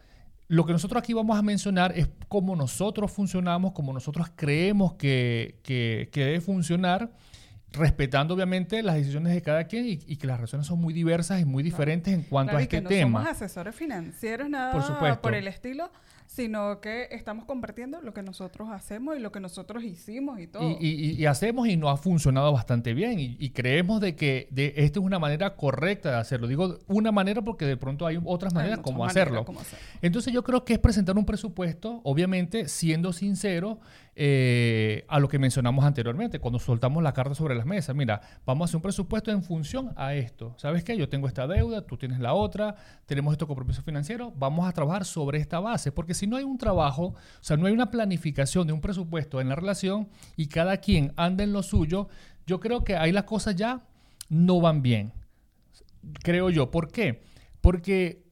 lo 0.48 0.66
que 0.66 0.72
nosotros 0.72 1.02
aquí 1.02 1.14
vamos 1.14 1.38
a 1.38 1.42
mencionar 1.42 1.98
es 1.98 2.10
cómo 2.28 2.56
nosotros 2.56 3.12
funcionamos, 3.12 3.74
cómo 3.74 3.92
nosotros 3.92 4.28
creemos 4.36 4.94
que, 4.94 5.60
que, 5.64 6.10
debe 6.14 6.40
funcionar, 6.40 7.12
respetando 7.72 8.34
obviamente 8.34 8.82
las 8.82 8.96
decisiones 8.96 9.34
de 9.34 9.42
cada 9.42 9.66
quien 9.66 9.86
y, 9.88 9.98
que 9.98 10.26
las 10.28 10.40
razones 10.40 10.66
son 10.66 10.80
muy 10.80 10.94
diversas 10.94 11.42
y 11.42 11.46
muy 11.46 11.64
diferentes 11.64 12.14
en 12.14 12.24
cuanto 12.24 12.56
a 12.56 12.62
este 12.62 12.78
que 12.78 12.82
no 12.82 12.90
tema. 12.90 13.20
Somos 13.20 13.36
asesores 13.36 13.76
financieros, 13.76 14.50
nada 14.50 14.72
por, 14.72 14.84
supuesto. 14.84 15.22
por 15.22 15.36
el 15.36 15.48
estilo, 15.48 15.92
sino 16.28 16.82
que 16.82 17.08
estamos 17.12 17.46
compartiendo 17.46 18.02
lo 18.02 18.14
que 18.14 18.22
nosotros 18.22 18.70
hacemos 18.70 19.16
y 19.16 19.20
lo 19.20 19.32
que 19.32 19.40
nosotros 19.40 19.84
hicimos 19.84 20.40
y 20.40 20.48
todo. 20.48 20.78
Y, 20.80 21.26
hacemos 21.26 21.68
y 21.68 21.78
nos 21.78 21.94
ha 21.94 21.98
funcionado 21.98 22.52
bastante 22.52 22.94
bien 22.94 23.18
y, 23.20 23.50
creemos 23.52 24.02
de 24.02 24.16
que 24.16 24.48
de, 24.52 24.74
esta 24.76 25.00
es 25.00 25.06
una 25.06 25.20
manera 25.20 25.56
correcta 25.56 26.12
de 26.12 26.18
hacerlo. 26.18 26.48
Digo 26.48 26.80
una 26.88 27.12
manera 27.14 27.42
porque 27.42 27.66
de 27.66 27.78
pronto 27.78 28.06
hay 28.06 28.20
otras 28.24 28.54
maneras, 28.54 28.80
como, 28.80 29.06
hacerlo. 29.06 29.46
como 29.46 29.62
hacerlo. 29.62 29.86
Entonces 30.02 30.34
yo 30.34 30.44
creo 30.44 30.66
que 30.66 30.74
es 30.74 30.80
presentar 30.80 31.18
un 31.18 31.26
presupuesto, 31.26 32.02
obviamente 32.04 32.68
siendo 32.68 33.14
sincero, 33.14 33.80
eh, 34.20 35.06
a 35.10 35.20
lo 35.20 35.28
que 35.28 35.38
mencionamos 35.38 35.86
anteriormente, 35.86 36.40
cuando 36.40 36.58
soltamos 36.58 37.04
la 37.04 37.14
carta 37.14 37.36
sobre 37.36 37.54
las 37.54 37.68
mesas. 37.68 37.96
Mira, 37.96 38.20
vamos 38.48 38.64
a 38.64 38.66
hacer 38.66 38.78
un 38.78 38.82
presupuesto 38.82 39.30
en 39.30 39.44
función 39.44 39.94
a 39.96 40.16
esto. 40.16 40.56
¿Sabes 40.58 40.84
qué? 40.84 40.98
Yo 40.98 41.08
tengo 41.08 41.28
esta 41.28 41.46
deuda, 41.46 41.86
tú 41.86 41.98
tienes 41.98 42.20
la 42.20 42.34
otra, 42.34 42.76
tenemos 43.06 43.32
estos 43.32 43.48
compromisos 43.48 43.86
financieros, 43.86 44.34
vamos 44.36 44.68
a 44.68 44.72
trabajar 44.72 45.06
sobre 45.06 45.38
esta 45.38 45.60
base, 45.60 45.92
porque 45.92 46.16
si 46.16 46.26
no 46.26 46.36
hay 46.36 46.44
un 46.44 46.58
trabajo, 46.58 47.10
o 47.10 47.16
sea, 47.42 47.58
no 47.58 47.68
hay 47.68 47.74
una 47.74 47.92
planificación 47.92 48.66
de 48.66 48.74
un 48.74 48.82
presupuesto 48.82 49.40
en 49.40 49.50
la 49.50 49.56
relación 49.56 50.10
y 50.36 50.48
cada 50.48 50.78
quien 50.78 51.14
anda 51.16 51.44
en 51.44 51.54
lo 51.54 51.62
suyo, 51.62 52.10
yo 52.48 52.60
creo 52.60 52.84
que 52.84 52.96
ahí 52.96 53.12
las 53.12 53.26
cosas 53.26 53.56
ya 53.56 53.86
no 54.30 54.60
van 54.60 54.82
bien. 54.82 55.14
Creo 56.24 56.50
yo. 56.50 56.72
¿Por 56.72 56.92
qué? 56.92 57.22
Porque 57.62 58.24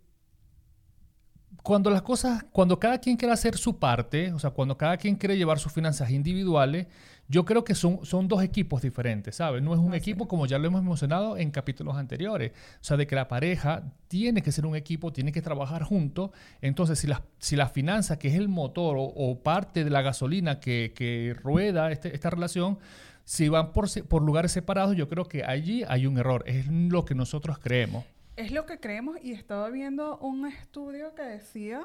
cuando 1.65 1.89
las 1.89 2.03
cosas, 2.03 2.45
cuando 2.51 2.79
cada 2.79 2.99
quien 2.99 3.17
quiere 3.17 3.33
hacer 3.33 3.57
su 3.57 3.79
parte, 3.79 4.31
o 4.31 4.37
sea, 4.37 4.51
cuando 4.51 4.77
cada 4.77 4.97
quien 4.97 5.15
quiere 5.15 5.35
llevar 5.35 5.57
sus 5.57 5.71
finanzas 5.71 6.11
individuales, 6.11 6.85
yo 7.27 7.43
creo 7.43 7.63
que 7.63 7.73
son, 7.73 8.05
son 8.05 8.27
dos 8.27 8.43
equipos 8.43 8.83
diferentes, 8.83 9.37
¿sabes? 9.37 9.63
No 9.63 9.73
es 9.73 9.79
un 9.79 9.95
equipo 9.95 10.27
como 10.27 10.45
ya 10.45 10.59
lo 10.59 10.67
hemos 10.67 10.83
mencionado 10.83 11.37
en 11.37 11.49
capítulos 11.49 11.97
anteriores. 11.97 12.51
O 12.51 12.83
sea, 12.83 12.97
de 12.97 13.07
que 13.07 13.15
la 13.15 13.27
pareja 13.27 13.81
tiene 14.07 14.43
que 14.43 14.51
ser 14.51 14.67
un 14.67 14.75
equipo, 14.75 15.11
tiene 15.11 15.31
que 15.31 15.41
trabajar 15.41 15.81
juntos. 15.81 16.29
Entonces, 16.61 16.99
si 16.99 17.07
la, 17.07 17.23
si 17.39 17.55
la 17.55 17.67
finanza, 17.67 18.19
que 18.19 18.27
es 18.27 18.35
el 18.35 18.47
motor 18.47 18.97
o, 18.99 19.39
parte 19.41 19.83
de 19.83 19.89
la 19.89 20.03
gasolina 20.03 20.59
que, 20.59 20.93
que 20.95 21.35
rueda 21.41 21.91
este, 21.91 22.13
esta 22.13 22.29
relación, 22.29 22.77
si 23.23 23.49
van 23.49 23.73
por, 23.73 23.89
por 24.07 24.21
lugares 24.21 24.51
separados, 24.51 24.95
yo 24.95 25.09
creo 25.09 25.25
que 25.25 25.43
allí 25.43 25.83
hay 25.87 26.05
un 26.05 26.19
error. 26.19 26.43
Es 26.45 26.67
lo 26.67 27.05
que 27.05 27.15
nosotros 27.15 27.57
creemos. 27.57 28.05
Es 28.35 28.51
lo 28.51 28.65
que 28.65 28.81
creemos 28.81 29.17
y 29.23 29.31
estaba 29.31 29.69
viendo 29.69 30.17
un 30.17 30.45
estudio 30.45 31.15
que 31.15 31.21
decía 31.23 31.83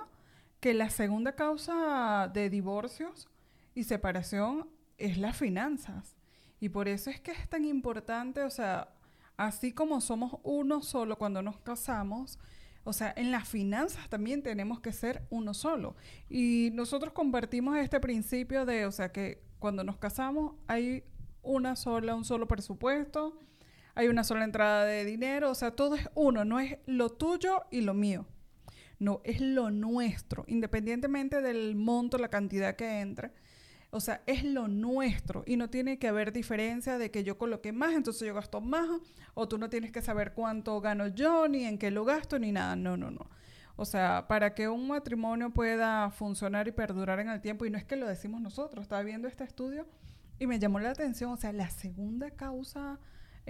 que 0.58 0.74
la 0.74 0.90
segunda 0.90 1.36
causa 1.36 2.28
de 2.34 2.50
divorcios 2.50 3.28
y 3.74 3.84
separación 3.84 4.68
es 4.98 5.16
las 5.16 5.36
finanzas. 5.36 6.16
Y 6.58 6.70
por 6.70 6.88
eso 6.88 7.08
es 7.08 7.20
que 7.20 7.30
es 7.30 7.48
tan 7.48 7.64
importante, 7.64 8.42
o 8.42 8.50
sea, 8.50 8.88
así 9.36 9.72
como 9.72 10.00
somos 10.00 10.40
uno 10.42 10.82
solo 10.82 11.16
cuando 11.16 11.40
nos 11.40 11.60
casamos, 11.60 12.40
o 12.82 12.92
sea, 12.92 13.14
en 13.16 13.30
las 13.30 13.48
finanzas 13.48 14.08
también 14.08 14.42
tenemos 14.42 14.80
que 14.80 14.92
ser 14.92 15.22
uno 15.30 15.54
solo. 15.54 15.94
Y 16.28 16.70
nosotros 16.72 17.12
compartimos 17.12 17.78
este 17.78 18.00
principio 18.00 18.66
de, 18.66 18.86
o 18.86 18.92
sea, 18.92 19.12
que 19.12 19.40
cuando 19.60 19.84
nos 19.84 19.98
casamos 19.98 20.54
hay 20.66 21.04
una 21.42 21.76
sola, 21.76 22.16
un 22.16 22.24
solo 22.24 22.48
presupuesto, 22.48 23.38
hay 24.00 24.08
una 24.08 24.24
sola 24.24 24.44
entrada 24.44 24.86
de 24.86 25.04
dinero, 25.04 25.50
o 25.50 25.54
sea, 25.54 25.72
todo 25.72 25.94
es 25.94 26.08
uno, 26.14 26.44
no 26.44 26.58
es 26.58 26.78
lo 26.86 27.10
tuyo 27.10 27.64
y 27.70 27.82
lo 27.82 27.92
mío. 27.92 28.26
No, 28.98 29.20
es 29.24 29.40
lo 29.40 29.70
nuestro, 29.70 30.44
independientemente 30.46 31.42
del 31.42 31.76
monto, 31.76 32.16
la 32.16 32.28
cantidad 32.28 32.76
que 32.76 33.00
entre. 33.00 33.30
O 33.90 34.00
sea, 34.00 34.22
es 34.26 34.42
lo 34.42 34.68
nuestro 34.68 35.42
y 35.46 35.56
no 35.56 35.68
tiene 35.68 35.98
que 35.98 36.08
haber 36.08 36.32
diferencia 36.32 36.96
de 36.96 37.10
que 37.10 37.24
yo 37.24 37.36
coloque 37.36 37.72
más, 37.72 37.92
entonces 37.92 38.26
yo 38.26 38.34
gasto 38.34 38.60
más, 38.60 38.88
o 39.34 39.48
tú 39.48 39.58
no 39.58 39.68
tienes 39.68 39.92
que 39.92 40.00
saber 40.00 40.32
cuánto 40.32 40.80
gano 40.80 41.08
yo, 41.08 41.46
ni 41.46 41.64
en 41.64 41.76
qué 41.76 41.90
lo 41.90 42.06
gasto, 42.06 42.38
ni 42.38 42.52
nada. 42.52 42.76
No, 42.76 42.96
no, 42.96 43.10
no. 43.10 43.28
O 43.76 43.84
sea, 43.84 44.26
para 44.28 44.54
que 44.54 44.68
un 44.68 44.88
matrimonio 44.88 45.50
pueda 45.50 46.10
funcionar 46.10 46.68
y 46.68 46.72
perdurar 46.72 47.20
en 47.20 47.28
el 47.28 47.42
tiempo, 47.42 47.66
y 47.66 47.70
no 47.70 47.76
es 47.76 47.84
que 47.84 47.96
lo 47.96 48.06
decimos 48.06 48.40
nosotros, 48.40 48.82
estaba 48.82 49.02
viendo 49.02 49.28
este 49.28 49.44
estudio 49.44 49.86
y 50.38 50.46
me 50.46 50.58
llamó 50.58 50.80
la 50.80 50.90
atención, 50.90 51.32
o 51.32 51.36
sea, 51.36 51.52
la 51.52 51.68
segunda 51.68 52.30
causa 52.30 52.98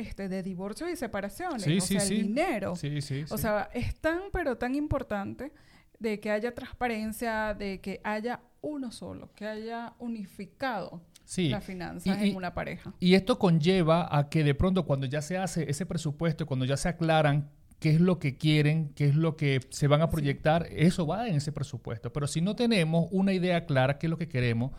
este, 0.01 0.29
de 0.29 0.43
divorcios 0.43 0.91
y 0.91 0.97
separaciones, 0.97 1.67
o 1.67 1.87
sea, 1.87 2.03
el 2.03 2.09
dinero. 2.09 2.73
o 2.73 3.39
sea, 3.39 3.71
es 3.73 3.95
tan, 3.97 4.23
pero 4.33 4.57
tan 4.57 4.75
importante 4.75 5.53
de 5.99 6.19
que 6.19 6.31
haya 6.31 6.55
transparencia, 6.55 7.55
de 7.55 7.81
que 7.81 8.01
haya 8.03 8.41
uno 8.63 8.91
solo, 8.91 9.33
que 9.35 9.47
haya 9.47 9.95
unificado 9.99 11.03
la 11.37 11.61
finanza 11.61 12.21
en 12.21 12.35
una 12.35 12.55
pareja. 12.55 12.93
Y 12.99 13.15
esto 13.15 13.39
conlleva 13.39 14.09
a 14.17 14.29
que 14.29 14.43
de 14.43 14.55
pronto 14.55 14.85
cuando 14.85 15.07
ya 15.07 15.23
se 15.23 15.39
hace 15.39 15.71
ese 15.71 15.87
presupuesto, 15.87 16.47
cuando 16.47 16.65
ya 16.65 16.77
se 16.77 16.89
aclaran 16.89 17.51
qué 17.79 17.91
es 17.91 18.01
lo 18.01 18.19
que 18.19 18.37
quieren, 18.37 18.93
qué 18.95 19.07
es 19.07 19.15
lo 19.15 19.37
que 19.37 19.61
se 19.71 19.87
van 19.87 20.03
a 20.03 20.11
proyectar, 20.11 20.67
eso 20.71 21.07
va 21.07 21.29
en 21.29 21.37
ese 21.37 21.53
presupuesto. 21.53 22.13
Pero 22.13 22.27
si 22.27 22.41
no 22.41 22.57
tenemos 22.57 23.09
una 23.11 23.33
idea 23.33 23.65
clara, 23.65 23.99
qué 23.99 24.07
es 24.07 24.11
lo 24.11 24.19
que 24.19 24.29
queremos, 24.29 24.73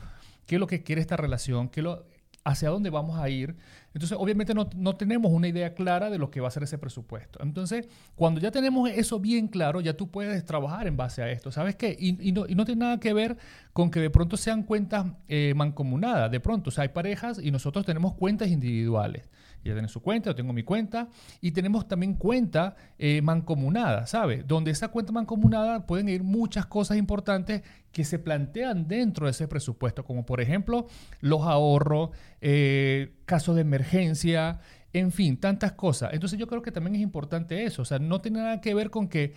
qué 0.46 0.56
es 0.56 0.60
lo 0.60 0.68
que 0.68 0.84
quiere 0.84 1.02
esta 1.02 1.18
relación, 1.18 1.70
qué 1.70 1.82
lo, 1.82 2.06
hacia 2.44 2.70
dónde 2.70 2.90
vamos 2.90 3.20
a 3.20 3.30
ir. 3.30 3.56
Entonces, 3.94 4.18
obviamente 4.20 4.54
no, 4.54 4.96
tenemos 4.96 5.32
una 5.32 5.48
idea 5.48 5.74
clara 5.74 6.10
de 6.10 6.18
lo 6.18 6.32
que 6.32 6.40
va 6.40 6.48
a 6.48 6.52
ser 6.52 6.64
ese 6.64 6.78
presupuesto. 6.78 7.40
Entonces, 7.44 7.90
cuando 8.16 8.40
ya 8.40 8.52
tenemos 8.52 8.90
eso 8.90 9.20
bien 9.20 9.48
claro, 9.48 9.82
ya 9.82 9.98
tú 9.98 10.10
puedes 10.10 10.46
trabajar 10.46 10.88
en 10.88 10.96
base 10.96 11.22
a 11.22 11.30
esto. 11.30 11.52
¿Sabes 11.52 11.76
qué? 11.76 11.96
Y, 12.00 12.32
no, 12.32 12.46
tiene 12.46 12.76
nada 12.76 13.00
que 13.00 13.14
ver 13.14 13.38
con 13.74 13.92
que 13.92 14.00
de 14.00 14.10
pronto 14.10 14.38
sean 14.38 14.64
cuentas 14.64 15.08
eh, 15.28 15.54
mancomunadas. 15.56 16.32
De 16.32 16.40
pronto, 16.40 16.70
o 16.70 16.72
sea, 16.72 16.84
hay 16.84 16.90
parejas 16.90 17.40
y 17.42 17.52
nosotros 17.52 17.86
tenemos 17.86 18.14
cuentas 18.14 18.50
individuales. 18.50 19.30
Ella 19.64 19.76
tiene 19.76 19.88
su 19.88 20.02
cuenta, 20.02 20.32
yo 20.32 20.36
tengo 20.36 20.54
mi 20.54 20.64
cuenta. 20.64 21.10
Y 21.40 21.52
tenemos 21.52 21.88
también 21.88 22.16
cuenta 22.16 22.76
eh, 22.98 23.22
mancomunada, 23.22 24.08
¿sabes? 24.08 24.48
Donde 24.48 24.72
esa 24.72 24.88
cuenta 24.90 25.12
mancomunada 25.12 25.86
pueden 25.86 26.10
ir 26.10 26.24
muchas 26.24 26.66
cosas 26.66 26.98
importantes 26.98 27.62
que 27.92 28.04
se 28.04 28.20
plantean 28.20 28.88
dentro 28.88 29.26
de 29.26 29.32
ese 29.32 29.48
presupuesto, 29.48 30.04
como 30.04 30.26
por 30.26 30.42
ejemplo 30.42 30.88
los 31.20 31.42
ahorros, 31.42 32.12
eh, 32.40 33.14
casos 33.26 33.56
de 33.56 33.62
emergencia, 33.62 34.62
en 34.94 35.12
fin, 35.12 35.38
tantas 35.38 35.74
cosas. 35.74 36.14
Entonces 36.14 36.40
yo 36.40 36.48
creo 36.48 36.62
que 36.62 36.72
también 36.72 36.96
es 36.96 37.02
importante 37.02 37.66
eso, 37.66 37.82
o 37.82 37.86
sea, 37.86 38.00
no 38.00 38.22
tiene 38.22 38.40
nada 38.40 38.62
que 38.62 38.74
ver 38.74 38.90
con 38.90 39.08
que, 39.08 39.34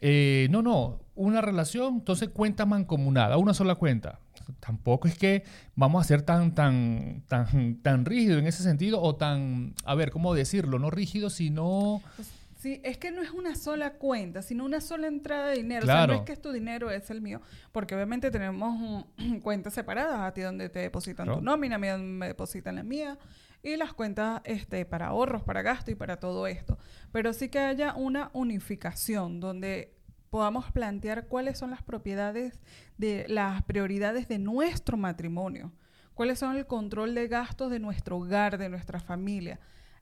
eh, 0.00 0.48
no, 0.50 0.62
no, 0.62 1.00
una 1.14 1.40
relación, 1.40 1.94
entonces 1.94 2.28
cuenta 2.30 2.66
mancomunada, 2.66 3.36
una 3.36 3.54
sola 3.54 3.76
cuenta 3.76 4.18
tampoco 4.60 5.08
es 5.08 5.16
que 5.18 5.44
vamos 5.74 6.04
a 6.04 6.08
ser 6.08 6.22
tan, 6.22 6.54
tan, 6.54 7.22
tan, 7.28 7.76
tan 7.82 8.04
rígido 8.04 8.38
en 8.38 8.46
ese 8.46 8.62
sentido 8.62 9.00
o 9.00 9.16
tan, 9.16 9.74
a 9.84 9.94
ver, 9.94 10.10
¿cómo 10.10 10.34
decirlo? 10.34 10.78
No 10.78 10.90
rígido, 10.90 11.30
sino... 11.30 12.02
Pues, 12.16 12.30
sí, 12.58 12.80
es 12.82 12.98
que 12.98 13.10
no 13.10 13.22
es 13.22 13.30
una 13.30 13.54
sola 13.54 13.94
cuenta, 13.94 14.42
sino 14.42 14.64
una 14.64 14.80
sola 14.80 15.06
entrada 15.06 15.48
de 15.48 15.56
dinero. 15.56 15.84
O 15.84 15.86
sea, 15.86 16.06
no 16.06 16.14
es 16.14 16.22
que 16.22 16.32
es 16.32 16.40
tu 16.40 16.52
dinero, 16.52 16.90
es 16.90 17.10
el 17.10 17.20
mío. 17.20 17.40
Porque 17.72 17.94
obviamente 17.94 18.30
tenemos 18.30 19.04
cuentas 19.42 19.74
separadas, 19.74 20.20
a 20.20 20.32
ti 20.32 20.40
donde 20.40 20.68
te 20.68 20.80
depositan 20.80 21.26
tu 21.26 21.40
nómina, 21.40 21.76
a 21.76 21.78
mí 21.78 21.88
donde 21.88 22.06
me 22.06 22.26
depositan 22.28 22.76
la 22.76 22.82
mía. 22.82 23.18
Y 23.62 23.76
las 23.76 23.94
cuentas 23.94 24.42
este, 24.44 24.84
para 24.84 25.06
ahorros, 25.06 25.42
para 25.42 25.62
gasto 25.62 25.90
y 25.90 25.94
para 25.94 26.18
todo 26.18 26.46
esto. 26.46 26.78
Pero 27.12 27.32
sí 27.32 27.48
que 27.48 27.58
haya 27.58 27.94
una 27.94 28.30
unificación 28.34 29.40
donde 29.40 29.93
podamos 30.34 30.72
plantear 30.72 31.28
cuáles 31.28 31.56
son 31.58 31.70
las 31.70 31.84
propiedades 31.84 32.60
de 32.98 33.24
las 33.28 33.62
prioridades 33.62 34.26
de 34.26 34.40
nuestro 34.40 34.96
matrimonio, 34.96 35.70
cuáles 36.12 36.40
son 36.40 36.56
el 36.56 36.66
control 36.66 37.14
de 37.14 37.28
gastos 37.28 37.70
de 37.70 37.78
nuestro 37.78 38.16
hogar, 38.16 38.58
de 38.58 38.68
nuestra 38.68 38.98
familia. 38.98 39.60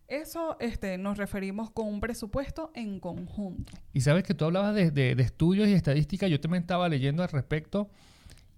Eso 0.09 0.57
este, 0.59 0.97
nos 0.97 1.19
referimos 1.19 1.71
con 1.71 1.87
un 1.87 2.01
presupuesto 2.01 2.71
en 2.75 2.99
conjunto. 2.99 3.75
Y 3.93 4.01
sabes 4.01 4.25
que 4.25 4.33
tú 4.33 4.47
hablabas 4.47 4.75
de, 4.75 5.15
estudios 5.19 5.69
y 5.69 5.75
estadísticas, 5.75 6.31
yo 6.31 6.41
también 6.41 6.63
estaba 6.63 6.89
leyendo 6.89 7.23
al 7.23 7.29
respecto 7.29 7.91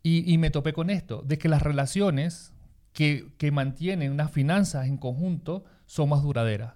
y, 0.00 0.32
y, 0.32 0.38
me 0.38 0.50
topé 0.50 0.74
con 0.74 0.90
esto, 0.90 1.22
de 1.22 1.38
que 1.38 1.48
las 1.48 1.62
relaciones 1.62 2.52
que, 2.92 3.32
que 3.36 3.50
mantienen 3.50 4.12
unas 4.12 4.30
finanzas 4.30 4.86
en 4.86 4.96
conjunto 4.96 5.64
son 5.86 6.10
más 6.10 6.22
duraderas 6.22 6.74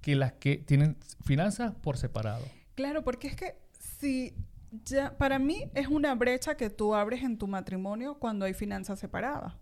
que 0.00 0.16
las 0.16 0.32
que 0.32 0.56
tienen 0.56 0.96
finanzas 1.22 1.74
por 1.82 1.98
separado. 1.98 2.46
Claro, 2.74 3.04
porque 3.04 3.28
es 3.28 3.36
que 3.36 3.67
Sí, 3.98 4.34
ya, 4.84 5.16
para 5.16 5.38
mí 5.38 5.64
es 5.74 5.88
una 5.88 6.14
brecha 6.14 6.56
que 6.56 6.70
tú 6.70 6.94
abres 6.94 7.22
en 7.22 7.38
tu 7.38 7.46
matrimonio 7.46 8.18
cuando 8.18 8.44
hay 8.44 8.54
finanzas 8.54 8.98
separadas. 8.98 9.54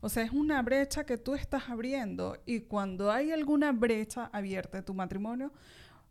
O 0.00 0.08
sea, 0.08 0.22
es 0.22 0.30
una 0.30 0.62
brecha 0.62 1.04
que 1.04 1.16
tú 1.16 1.34
estás 1.34 1.68
abriendo 1.68 2.36
y 2.46 2.60
cuando 2.60 3.10
hay 3.10 3.32
alguna 3.32 3.72
brecha 3.72 4.30
abierta 4.32 4.78
en 4.78 4.84
tu 4.84 4.94
matrimonio, 4.94 5.52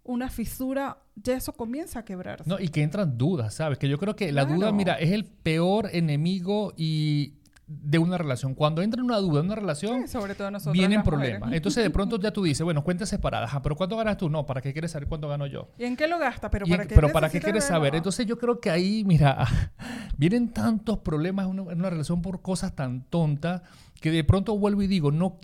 una 0.04 0.30
fisura, 0.30 0.98
ya 1.16 1.36
eso 1.36 1.54
comienza 1.54 2.00
a 2.00 2.06
quebrarse. 2.06 2.50
No, 2.50 2.60
y 2.60 2.68
que 2.68 2.84
entran 2.84 3.18
dudas, 3.18 3.54
¿sabes? 3.54 3.78
Que 3.78 3.88
yo 3.88 3.98
creo 3.98 4.16
que 4.16 4.32
la 4.32 4.46
duda, 4.46 4.72
mira, 4.72 4.96
es 4.96 5.12
el 5.12 5.26
peor 5.26 5.90
enemigo 5.94 6.74
y 6.76 7.34
de 7.68 7.98
una 7.98 8.18
relación. 8.18 8.54
Cuando 8.54 8.82
entra 8.82 9.02
una 9.02 9.18
duda 9.18 9.40
en 9.40 9.48
una 9.48 9.56
relación, 9.56 10.08
sobre 10.08 10.36
todo 10.36 10.50
vienen 10.72 11.04
problemas. 11.04 11.52
Entonces, 11.52 11.84
de 11.84 11.90
pronto 11.92 12.20
ya 12.20 12.32
tú 12.32 12.44
dices, 12.44 12.64
bueno, 12.64 12.84
cuentas 12.84 13.10
separadas. 13.10 13.52
pero 13.64 13.76
¿cuánto 13.76 13.98
ganas 13.98 14.18
tú? 14.18 14.30
No, 14.30 14.46
¿para 14.46 14.62
qué 14.62 14.72
quieres 14.72 14.92
saber 14.92 15.08
cuánto 15.08 15.28
gano 15.28 15.48
yo? 15.48 15.70
¿Y 15.78 15.86
en 15.86 15.98
qué 15.98 16.08
lo 16.08 16.20
gastas? 16.20 16.52
¿Pero 16.52 16.68
para, 16.68 16.86
qué, 16.86 16.96
pero 16.96 17.12
¿para 17.12 17.30
qué 17.30 17.40
quieres 17.40 17.64
saber? 17.64 17.96
Entonces, 17.96 18.26
yo 18.26 18.38
creo 18.38 18.60
que 18.60 18.70
ahí, 18.70 19.04
mira, 19.06 19.48
vienen 20.18 20.50
tantos 20.50 21.00
problemas 21.00 21.48
en 21.48 21.60
una, 21.60 21.90
relación 21.90 22.22
por 22.22 22.42
cosas 22.42 22.76
tan 22.76 23.04
tontas 23.04 23.62
que 24.00 24.12
de 24.12 24.24
pronto 24.24 24.58
vuelvo 24.58 24.84
y 24.84 24.88
digo, 24.88 25.12
no, 25.12 25.40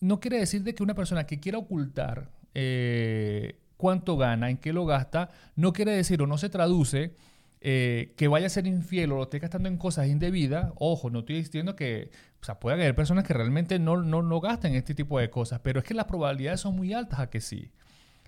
no 0.00 0.20
quiere 0.20 0.38
decir 0.38 0.62
de 0.64 0.74
que 0.74 0.82
una 0.82 0.94
persona 0.94 1.24
que 1.24 1.40
quiera 1.40 1.58
ocultar 1.58 2.30
eh, 2.54 3.60
cuánto 3.78 4.18
gana, 4.18 4.50
en 4.50 4.58
qué 4.58 4.74
lo 4.74 4.84
gasta, 4.84 5.30
no 5.56 5.72
quiere 5.72 5.92
decir 5.92 6.20
o 6.20 6.26
no 6.26 6.36
se 6.36 6.50
traduce 6.50 7.16
eh, 7.64 8.12
que 8.16 8.26
vaya 8.26 8.46
a 8.46 8.50
ser 8.50 8.66
infiel 8.66 9.12
o 9.12 9.16
lo 9.18 9.22
esté 9.22 9.38
gastando 9.38 9.68
en 9.68 9.76
cosas 9.76 10.08
indebidas, 10.08 10.72
ojo, 10.74 11.10
no 11.10 11.20
estoy 11.20 11.36
diciendo 11.36 11.76
que, 11.76 12.10
o 12.40 12.44
sea, 12.44 12.58
puede 12.58 12.74
haber 12.74 12.96
personas 12.96 13.24
que 13.24 13.34
realmente 13.34 13.78
no, 13.78 14.02
no, 14.02 14.20
no 14.20 14.40
gasten 14.40 14.74
este 14.74 14.96
tipo 14.96 15.20
de 15.20 15.30
cosas, 15.30 15.60
pero 15.62 15.78
es 15.78 15.84
que 15.84 15.94
las 15.94 16.06
probabilidades 16.06 16.60
son 16.60 16.74
muy 16.74 16.92
altas 16.92 17.20
a 17.20 17.30
que 17.30 17.40
sí. 17.40 17.70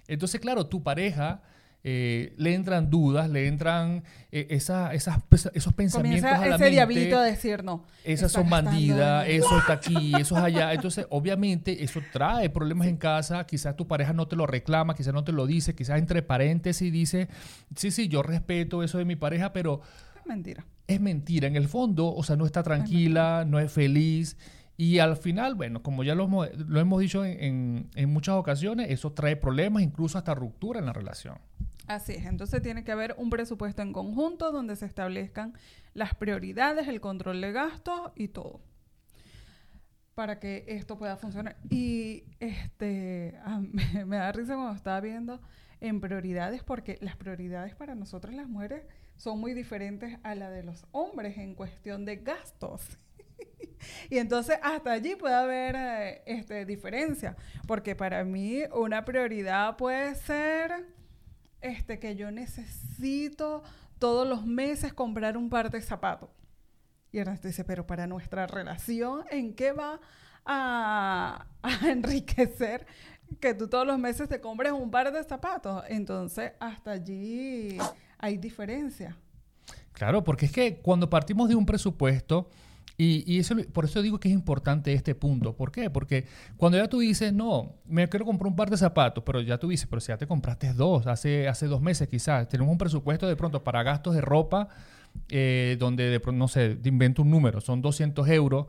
Entonces, 0.06 0.40
claro, 0.40 0.66
tu 0.66 0.84
pareja 0.84 1.42
eh, 1.86 2.32
le 2.38 2.54
entran 2.54 2.88
dudas, 2.88 3.28
le 3.28 3.46
entran 3.46 4.04
eh, 4.32 4.46
esas, 4.48 4.94
esos 4.94 5.72
pensamientos 5.74 6.32
a 6.32 6.46
la 6.46 6.56
ese 6.56 6.70
diablito 6.70 7.18
a 7.18 7.24
decir 7.24 7.62
no. 7.62 7.84
Esas 8.04 8.32
son 8.32 8.48
bandidas, 8.48 9.28
eso 9.28 9.58
está 9.58 9.74
aquí, 9.74 10.12
eso 10.18 10.38
es 10.38 10.42
allá. 10.42 10.72
Entonces, 10.72 11.06
obviamente, 11.10 11.84
eso 11.84 12.00
trae 12.10 12.48
problemas 12.48 12.88
en 12.88 12.96
casa. 12.96 13.44
Quizás 13.44 13.76
tu 13.76 13.86
pareja 13.86 14.14
no 14.14 14.26
te 14.26 14.34
lo 14.34 14.46
reclama, 14.46 14.94
quizás 14.94 15.12
no 15.12 15.24
te 15.24 15.32
lo 15.32 15.46
dice, 15.46 15.74
quizás 15.74 15.98
entre 15.98 16.22
paréntesis 16.22 16.90
dice, 16.90 17.28
sí, 17.76 17.90
sí, 17.90 18.08
yo 18.08 18.22
respeto 18.22 18.82
eso 18.82 18.96
de 18.96 19.04
mi 19.04 19.16
pareja, 19.16 19.52
pero... 19.52 19.82
Es 20.18 20.24
mentira. 20.24 20.64
Es 20.86 21.02
mentira. 21.02 21.48
En 21.48 21.56
el 21.56 21.68
fondo, 21.68 22.14
o 22.14 22.22
sea, 22.22 22.36
no 22.36 22.46
está 22.46 22.62
tranquila, 22.62 23.44
no 23.46 23.60
es 23.60 23.70
feliz. 23.70 24.38
Y 24.76 24.98
al 24.98 25.16
final, 25.16 25.54
bueno, 25.54 25.82
como 25.82 26.02
ya 26.02 26.14
lo, 26.14 26.24
hemos 26.24 27.00
dicho 27.00 27.24
en, 27.24 27.90
en, 27.94 28.12
muchas 28.12 28.34
ocasiones, 28.34 28.90
eso 28.90 29.12
trae 29.12 29.36
problemas, 29.36 29.82
incluso 29.82 30.18
hasta 30.18 30.34
ruptura 30.34 30.80
en 30.80 30.86
la 30.86 30.92
relación. 30.92 31.38
Así 31.86 32.12
es, 32.12 32.24
entonces 32.24 32.60
tiene 32.62 32.82
que 32.82 32.92
haber 32.92 33.14
un 33.18 33.30
presupuesto 33.30 33.82
en 33.82 33.92
conjunto 33.92 34.50
donde 34.50 34.74
se 34.74 34.86
establezcan 34.86 35.54
las 35.92 36.14
prioridades, 36.14 36.88
el 36.88 37.00
control 37.00 37.40
de 37.40 37.52
gastos 37.52 38.12
y 38.16 38.28
todo 38.28 38.60
para 40.14 40.38
que 40.38 40.64
esto 40.68 40.96
pueda 40.96 41.16
funcionar. 41.16 41.56
Y 41.70 42.24
este 42.40 43.38
me, 43.72 44.04
me 44.04 44.16
da 44.16 44.32
risa 44.32 44.54
cuando 44.54 44.74
estaba 44.74 45.00
viendo 45.00 45.40
en 45.80 46.00
prioridades 46.00 46.62
porque 46.62 46.98
las 47.00 47.16
prioridades 47.16 47.74
para 47.74 47.94
nosotros 47.94 48.34
las 48.34 48.48
mujeres 48.48 48.84
son 49.16 49.38
muy 49.38 49.54
diferentes 49.54 50.18
a 50.22 50.34
la 50.34 50.50
de 50.50 50.62
los 50.62 50.86
hombres 50.92 51.36
en 51.38 51.54
cuestión 51.54 52.04
de 52.04 52.16
gastos. 52.16 52.98
Y 54.10 54.18
entonces 54.18 54.58
hasta 54.62 54.92
allí 54.92 55.16
puede 55.16 55.34
haber 55.34 55.76
eh, 55.76 56.22
este, 56.26 56.64
diferencia, 56.64 57.36
porque 57.66 57.96
para 57.96 58.24
mí 58.24 58.62
una 58.72 59.04
prioridad 59.04 59.76
puede 59.76 60.14
ser 60.14 60.86
este, 61.60 61.98
que 61.98 62.16
yo 62.16 62.30
necesito 62.30 63.62
todos 63.98 64.26
los 64.26 64.44
meses 64.46 64.92
comprar 64.92 65.36
un 65.36 65.48
par 65.48 65.70
de 65.70 65.80
zapatos. 65.80 66.30
Y 67.12 67.18
Ernesto 67.18 67.46
dice, 67.46 67.64
pero 67.64 67.86
para 67.86 68.06
nuestra 68.06 68.46
relación, 68.46 69.24
¿en 69.30 69.54
qué 69.54 69.72
va 69.72 70.00
a, 70.44 71.46
a 71.62 71.88
enriquecer 71.88 72.86
que 73.40 73.54
tú 73.54 73.68
todos 73.68 73.86
los 73.86 73.98
meses 73.98 74.28
te 74.28 74.40
compres 74.40 74.72
un 74.72 74.90
par 74.90 75.12
de 75.12 75.22
zapatos. 75.24 75.82
Entonces, 75.88 76.52
hasta 76.60 76.92
allí 76.92 77.78
hay 78.18 78.36
diferencia. 78.36 79.16
Claro, 79.92 80.24
porque 80.24 80.46
es 80.46 80.52
que 80.52 80.78
cuando 80.78 81.08
partimos 81.08 81.48
de 81.48 81.54
un 81.54 81.66
presupuesto, 81.66 82.48
y, 82.96 83.40
eso, 83.40 83.56
por 83.72 83.86
eso 83.86 84.02
digo 84.02 84.20
que 84.20 84.28
es 84.28 84.34
importante 84.34 84.92
este 84.92 85.16
punto. 85.16 85.56
¿Por 85.56 85.72
qué? 85.72 85.90
Porque 85.90 86.26
cuando 86.56 86.78
ya 86.78 86.88
tú 86.88 87.00
dices, 87.00 87.32
no, 87.32 87.74
me 87.86 88.08
quiero 88.08 88.24
comprar 88.24 88.48
un 88.48 88.56
par 88.56 88.70
de 88.70 88.76
zapatos, 88.76 89.24
pero 89.24 89.40
ya 89.40 89.58
tú 89.58 89.68
dices, 89.68 89.88
pero 89.90 90.00
si 90.00 90.08
ya 90.08 90.16
te 90.16 90.28
compraste 90.28 90.72
dos, 90.74 91.06
hace, 91.08 91.48
hace 91.48 91.66
dos 91.66 91.80
meses 91.80 92.08
quizás, 92.08 92.48
tenemos 92.48 92.70
un 92.70 92.78
presupuesto 92.78 93.26
de 93.26 93.34
pronto 93.34 93.64
para 93.64 93.82
gastos 93.82 94.14
de 94.14 94.20
ropa, 94.20 94.68
eh, 95.28 95.76
donde 95.78 96.08
de 96.08 96.20
pronto, 96.20 96.38
no 96.38 96.48
sé, 96.48 96.78
invento 96.84 97.22
un 97.22 97.30
número, 97.30 97.60
son 97.60 97.82
200 97.82 98.28
euros 98.28 98.66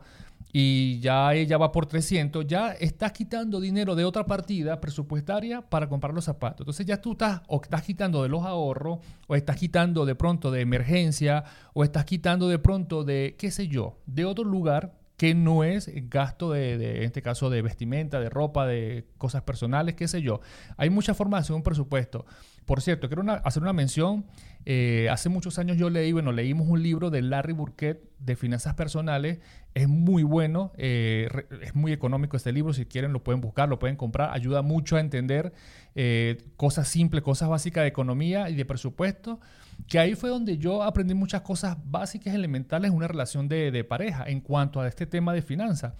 y 0.58 1.00
ya 1.00 1.34
ella 1.34 1.58
va 1.58 1.70
por 1.70 1.84
300, 1.84 2.46
ya 2.46 2.72
estás 2.72 3.12
quitando 3.12 3.60
dinero 3.60 3.94
de 3.94 4.06
otra 4.06 4.24
partida 4.24 4.80
presupuestaria 4.80 5.60
para 5.60 5.86
comprar 5.86 6.14
los 6.14 6.24
zapatos. 6.24 6.60
Entonces 6.60 6.86
ya 6.86 6.98
tú 6.98 7.12
estás 7.12 7.42
o 7.46 7.60
estás 7.62 7.82
quitando 7.82 8.22
de 8.22 8.30
los 8.30 8.42
ahorros, 8.42 9.00
o 9.26 9.36
estás 9.36 9.56
quitando 9.56 10.06
de 10.06 10.14
pronto 10.14 10.50
de 10.50 10.62
emergencia, 10.62 11.44
o 11.74 11.84
estás 11.84 12.06
quitando 12.06 12.48
de 12.48 12.58
pronto 12.58 13.04
de, 13.04 13.36
qué 13.38 13.50
sé 13.50 13.68
yo, 13.68 13.98
de 14.06 14.24
otro 14.24 14.44
lugar 14.44 14.94
que 15.18 15.34
no 15.34 15.62
es 15.62 15.90
gasto 16.08 16.52
de, 16.52 16.72
en 16.72 17.02
este 17.02 17.20
caso, 17.20 17.50
de 17.50 17.60
vestimenta, 17.60 18.18
de 18.18 18.30
ropa, 18.30 18.66
de 18.66 19.04
cosas 19.18 19.42
personales, 19.42 19.94
qué 19.94 20.08
sé 20.08 20.22
yo. 20.22 20.40
Hay 20.78 20.88
muchas 20.88 21.18
formas 21.18 21.40
de 21.40 21.42
hacer 21.42 21.56
un 21.56 21.64
presupuesto. 21.64 22.24
Por 22.66 22.82
cierto, 22.82 23.08
quiero 23.08 23.22
hacer 23.44 23.62
una 23.62 23.72
mención. 23.72 24.26
Eh, 24.64 25.08
hace 25.08 25.28
muchos 25.28 25.60
años 25.60 25.76
yo 25.76 25.88
leí, 25.88 26.10
bueno, 26.10 26.32
leímos 26.32 26.66
un 26.68 26.82
libro 26.82 27.10
de 27.10 27.22
Larry 27.22 27.52
Burkett 27.52 28.02
de 28.18 28.34
finanzas 28.34 28.74
personales. 28.74 29.38
Es 29.74 29.88
muy 29.88 30.24
bueno, 30.24 30.72
eh, 30.76 31.28
es 31.62 31.76
muy 31.76 31.92
económico 31.92 32.36
este 32.36 32.50
libro. 32.50 32.72
Si 32.72 32.84
quieren, 32.84 33.12
lo 33.12 33.22
pueden 33.22 33.40
buscar, 33.40 33.68
lo 33.68 33.78
pueden 33.78 33.94
comprar. 33.94 34.30
Ayuda 34.32 34.62
mucho 34.62 34.96
a 34.96 35.00
entender 35.00 35.52
eh, 35.94 36.38
cosas 36.56 36.88
simples, 36.88 37.22
cosas 37.22 37.48
básicas 37.48 37.82
de 37.82 37.88
economía 37.88 38.50
y 38.50 38.56
de 38.56 38.64
presupuesto. 38.64 39.38
Que 39.86 40.00
ahí 40.00 40.16
fue 40.16 40.30
donde 40.30 40.58
yo 40.58 40.82
aprendí 40.82 41.14
muchas 41.14 41.42
cosas 41.42 41.76
básicas, 41.84 42.34
elementales 42.34 42.90
en 42.90 42.96
una 42.96 43.06
relación 43.06 43.46
de, 43.46 43.70
de 43.70 43.84
pareja 43.84 44.24
en 44.26 44.40
cuanto 44.40 44.80
a 44.80 44.88
este 44.88 45.06
tema 45.06 45.32
de 45.32 45.42
finanzas. 45.42 45.92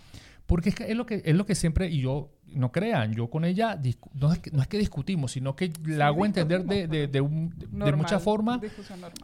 Porque 0.46 0.70
es, 0.70 0.80
es, 0.80 0.96
lo 0.96 1.06
que, 1.06 1.22
es 1.24 1.34
lo 1.34 1.44
que 1.44 1.54
siempre, 1.54 1.88
y 1.88 2.00
yo, 2.00 2.30
no 2.46 2.72
crean, 2.72 3.12
yo 3.12 3.28
con 3.28 3.44
ella 3.44 3.78
no 4.14 4.32
es 4.32 4.38
que, 4.38 4.50
no 4.50 4.62
es 4.62 4.68
que 4.68 4.78
discutimos, 4.78 5.32
sino 5.32 5.56
que 5.56 5.72
la 5.84 6.08
hago 6.08 6.24
entender 6.24 6.64
de, 6.64 6.86
de, 6.86 7.08
de, 7.08 7.20
un, 7.20 7.52
de 7.58 7.92
mucha 7.92 8.18
forma 8.18 8.60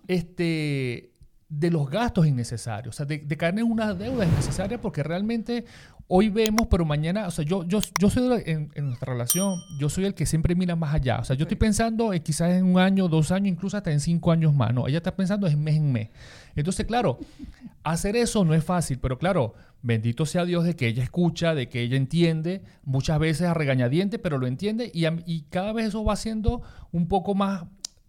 este, 0.08 1.12
de 1.48 1.70
los 1.70 1.88
gastos 1.88 2.26
innecesarios, 2.26 2.94
o 2.94 2.96
sea, 2.96 3.06
de, 3.06 3.36
caer 3.36 3.58
en 3.58 3.70
una 3.70 3.94
deuda 3.94 4.24
innecesaria 4.26 4.80
porque 4.80 5.02
realmente 5.02 5.64
hoy 6.08 6.28
vemos, 6.28 6.66
pero 6.68 6.84
mañana, 6.84 7.26
o 7.26 7.30
sea, 7.30 7.44
yo, 7.44 7.64
yo, 7.64 7.80
yo 7.98 8.10
soy 8.10 8.42
en, 8.44 8.70
en, 8.74 8.86
nuestra 8.86 9.12
relación, 9.12 9.54
yo 9.78 9.88
soy 9.88 10.04
el 10.04 10.14
que 10.14 10.26
siempre 10.26 10.54
mira 10.54 10.76
más 10.76 10.92
allá, 10.92 11.20
o 11.20 11.24
sea, 11.24 11.36
yo 11.36 11.44
estoy 11.44 11.56
pensando 11.56 12.12
en, 12.12 12.22
quizás 12.22 12.50
en 12.50 12.64
un 12.64 12.78
año, 12.78 13.08
dos 13.08 13.30
años, 13.30 13.48
incluso 13.48 13.76
hasta 13.76 13.92
en 13.92 14.00
cinco 14.00 14.32
años 14.32 14.52
más, 14.52 14.74
no, 14.74 14.88
ella 14.88 14.98
está 14.98 15.14
pensando 15.14 15.46
en 15.46 15.62
mes 15.62 15.76
en 15.76 15.92
mes. 15.92 16.08
Entonces, 16.54 16.84
claro, 16.84 17.18
hacer 17.82 18.16
eso 18.16 18.44
no 18.44 18.52
es 18.52 18.64
fácil, 18.64 18.98
pero 18.98 19.18
claro, 19.18 19.54
bendito 19.82 20.26
sea 20.26 20.44
Dios 20.44 20.64
de 20.64 20.76
que 20.76 20.86
ella 20.86 21.02
escucha, 21.02 21.54
de 21.54 21.68
que 21.68 21.80
ella 21.80 21.96
entiende, 21.96 22.62
muchas 22.84 23.18
veces 23.18 23.48
a 23.48 23.54
regañadiente, 23.54 24.18
pero 24.18 24.38
lo 24.38 24.46
entiende 24.46 24.90
y, 24.94 25.06
y 25.26 25.42
cada 25.50 25.72
vez 25.72 25.86
eso 25.88 26.04
va 26.04 26.16
siendo 26.16 26.62
un 26.92 27.08
poco 27.08 27.34
más 27.34 27.64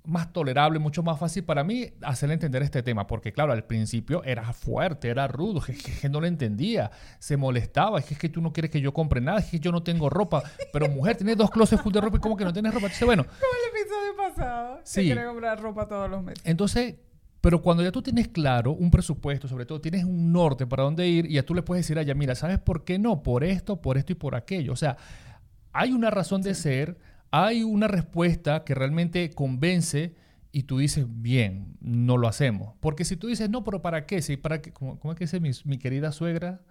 más 0.05 0.33
tolerable, 0.33 0.79
mucho 0.79 1.01
más 1.01 1.17
fácil 1.17 1.43
para 1.43 1.63
mí 1.63 1.93
hacerle 2.01 2.33
entender 2.33 2.61
este 2.61 2.83
tema, 2.83 3.07
porque 3.07 3.31
claro, 3.31 3.53
al 3.53 3.63
principio 3.63 4.23
era 4.23 4.51
fuerte, 4.53 5.09
era 5.09 5.27
rudo, 5.27 5.61
es 5.67 5.81
que, 5.81 6.09
no 6.09 6.19
lo 6.19 6.27
entendía, 6.27 6.91
se 7.19 7.37
molestaba, 7.37 7.99
es 7.99 8.05
que, 8.05 8.13
es 8.15 8.19
que 8.19 8.29
tú 8.29 8.41
no 8.41 8.51
quieres 8.51 8.69
que 8.69 8.81
yo 8.81 8.93
compre 8.93 9.21
nada, 9.21 9.39
es 9.39 9.45
que 9.45 9.59
yo 9.59 9.71
no 9.71 9.81
tengo 9.81 10.09
ropa, 10.09 10.43
pero 10.73 10.89
mujer, 10.89 11.15
tienes 11.15 11.37
dos 11.37 11.49
closets 11.49 11.81
full 11.81 11.93
de 11.93 12.01
ropa 12.01 12.17
y 12.17 12.19
como 12.19 12.35
que 12.35 12.43
no 12.43 12.51
tienes 12.51 12.73
ropa, 12.73 12.87
entonces 12.87 13.05
bueno. 13.05 13.23
Como 13.23 13.35
el 13.39 13.81
episodio 13.81 14.15
pasado, 14.17 14.79
sí. 14.83 15.03
quiere 15.03 15.25
comprar 15.25 15.61
ropa 15.61 15.87
todos 15.87 16.09
los 16.09 16.21
meses. 16.21 16.43
Entonces, 16.45 16.95
pero 17.43 17.61
cuando 17.61 17.83
ya 17.83 17.91
tú 17.91 18.01
tienes 18.01 18.29
claro 18.29 18.71
un 18.71 18.89
presupuesto, 18.89 19.49
sobre 19.49 19.65
todo 19.65 19.81
tienes 19.81 20.05
un 20.05 20.31
norte 20.31 20.65
para 20.65 20.83
dónde 20.83 21.09
ir, 21.09 21.25
y 21.25 21.33
ya 21.33 21.43
tú 21.43 21.53
le 21.53 21.61
puedes 21.61 21.83
decir 21.83 21.99
a 21.99 22.01
ella, 22.01 22.13
mira, 22.13 22.35
¿sabes 22.35 22.57
por 22.57 22.85
qué 22.85 22.97
no? 22.97 23.21
Por 23.21 23.43
esto, 23.43 23.81
por 23.81 23.97
esto 23.97 24.13
y 24.13 24.15
por 24.15 24.33
aquello. 24.35 24.71
O 24.71 24.77
sea, 24.77 24.95
hay 25.73 25.91
una 25.91 26.09
razón 26.09 26.41
de 26.41 26.55
ser, 26.55 26.97
hay 27.31 27.63
una 27.63 27.89
respuesta 27.89 28.63
que 28.63 28.73
realmente 28.73 29.29
convence 29.31 30.15
y 30.53 30.63
tú 30.63 30.77
dices, 30.77 31.05
bien, 31.09 31.75
no 31.81 32.15
lo 32.15 32.29
hacemos. 32.29 32.75
Porque 32.79 33.03
si 33.03 33.17
tú 33.17 33.27
dices, 33.27 33.49
no, 33.49 33.65
pero 33.65 33.81
¿para 33.81 34.05
qué? 34.05 34.21
Sí, 34.21 34.37
¿para 34.37 34.61
qué? 34.61 34.71
¿Cómo, 34.71 34.97
es 35.11 35.17
que 35.17 35.25
dice 35.25 35.41
mi, 35.41 35.51
mi 35.65 35.77
querida 35.77 36.13
suegra? 36.13 36.61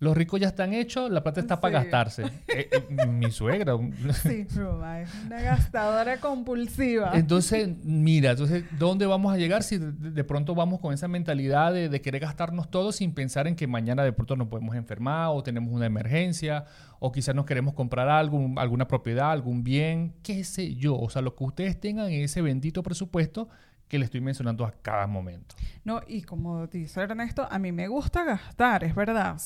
Los 0.00 0.16
ricos 0.16 0.40
ya 0.40 0.48
están 0.48 0.72
hechos, 0.72 1.10
la 1.10 1.22
plata 1.22 1.40
está 1.40 1.60
para 1.60 1.80
gastarse. 1.80 2.24
Eh, 2.48 2.68
eh, 2.72 3.06
mi 3.06 3.30
suegra. 3.30 3.76
sí, 4.22 4.46
es 4.48 4.56
una 4.56 5.40
gastadora 5.40 6.18
compulsiva. 6.18 7.12
Entonces, 7.14 7.68
mira, 7.84 8.32
entonces, 8.32 8.64
¿dónde 8.76 9.06
vamos 9.06 9.32
a 9.32 9.36
llegar 9.36 9.62
si 9.62 9.78
de, 9.78 10.24
pronto 10.24 10.54
vamos 10.54 10.80
con 10.80 10.92
esa 10.92 11.06
mentalidad 11.06 11.72
de, 11.72 12.00
querer 12.00 12.22
gastarnos 12.22 12.70
todo 12.70 12.92
sin 12.92 13.12
pensar 13.12 13.46
en 13.46 13.54
que 13.54 13.66
mañana 13.66 14.02
de 14.02 14.12
pronto 14.12 14.36
nos 14.36 14.48
podemos 14.48 14.74
enfermar 14.74 15.28
o 15.28 15.42
tenemos 15.42 15.72
una 15.72 15.86
emergencia 15.86 16.64
o 16.98 17.12
quizás 17.12 17.34
nos 17.34 17.44
queremos 17.44 17.74
comprar 17.74 18.08
algo, 18.08 18.50
alguna 18.56 18.88
propiedad, 18.88 19.30
algún 19.30 19.62
bien, 19.62 20.14
qué 20.22 20.42
sé 20.42 20.74
yo. 20.74 20.98
O 20.98 21.08
sea, 21.10 21.22
lo 21.22 21.36
que 21.36 21.44
ustedes 21.44 21.78
tengan 21.78 22.06
en 22.10 22.22
ese 22.22 22.42
bendito 22.42 22.82
presupuesto 22.82 23.48
que 23.86 23.98
le 23.98 24.06
estoy 24.06 24.20
mencionando 24.20 24.64
a 24.64 24.72
cada 24.72 25.06
momento. 25.06 25.54
No, 25.84 26.00
y 26.06 26.22
como 26.22 26.66
dice 26.68 27.00
Ernesto, 27.00 27.46
a 27.50 27.58
mí 27.58 27.70
me 27.70 27.88
gusta 27.88 28.24
gastar, 28.24 28.84
es 28.84 28.94
verdad. 28.94 29.36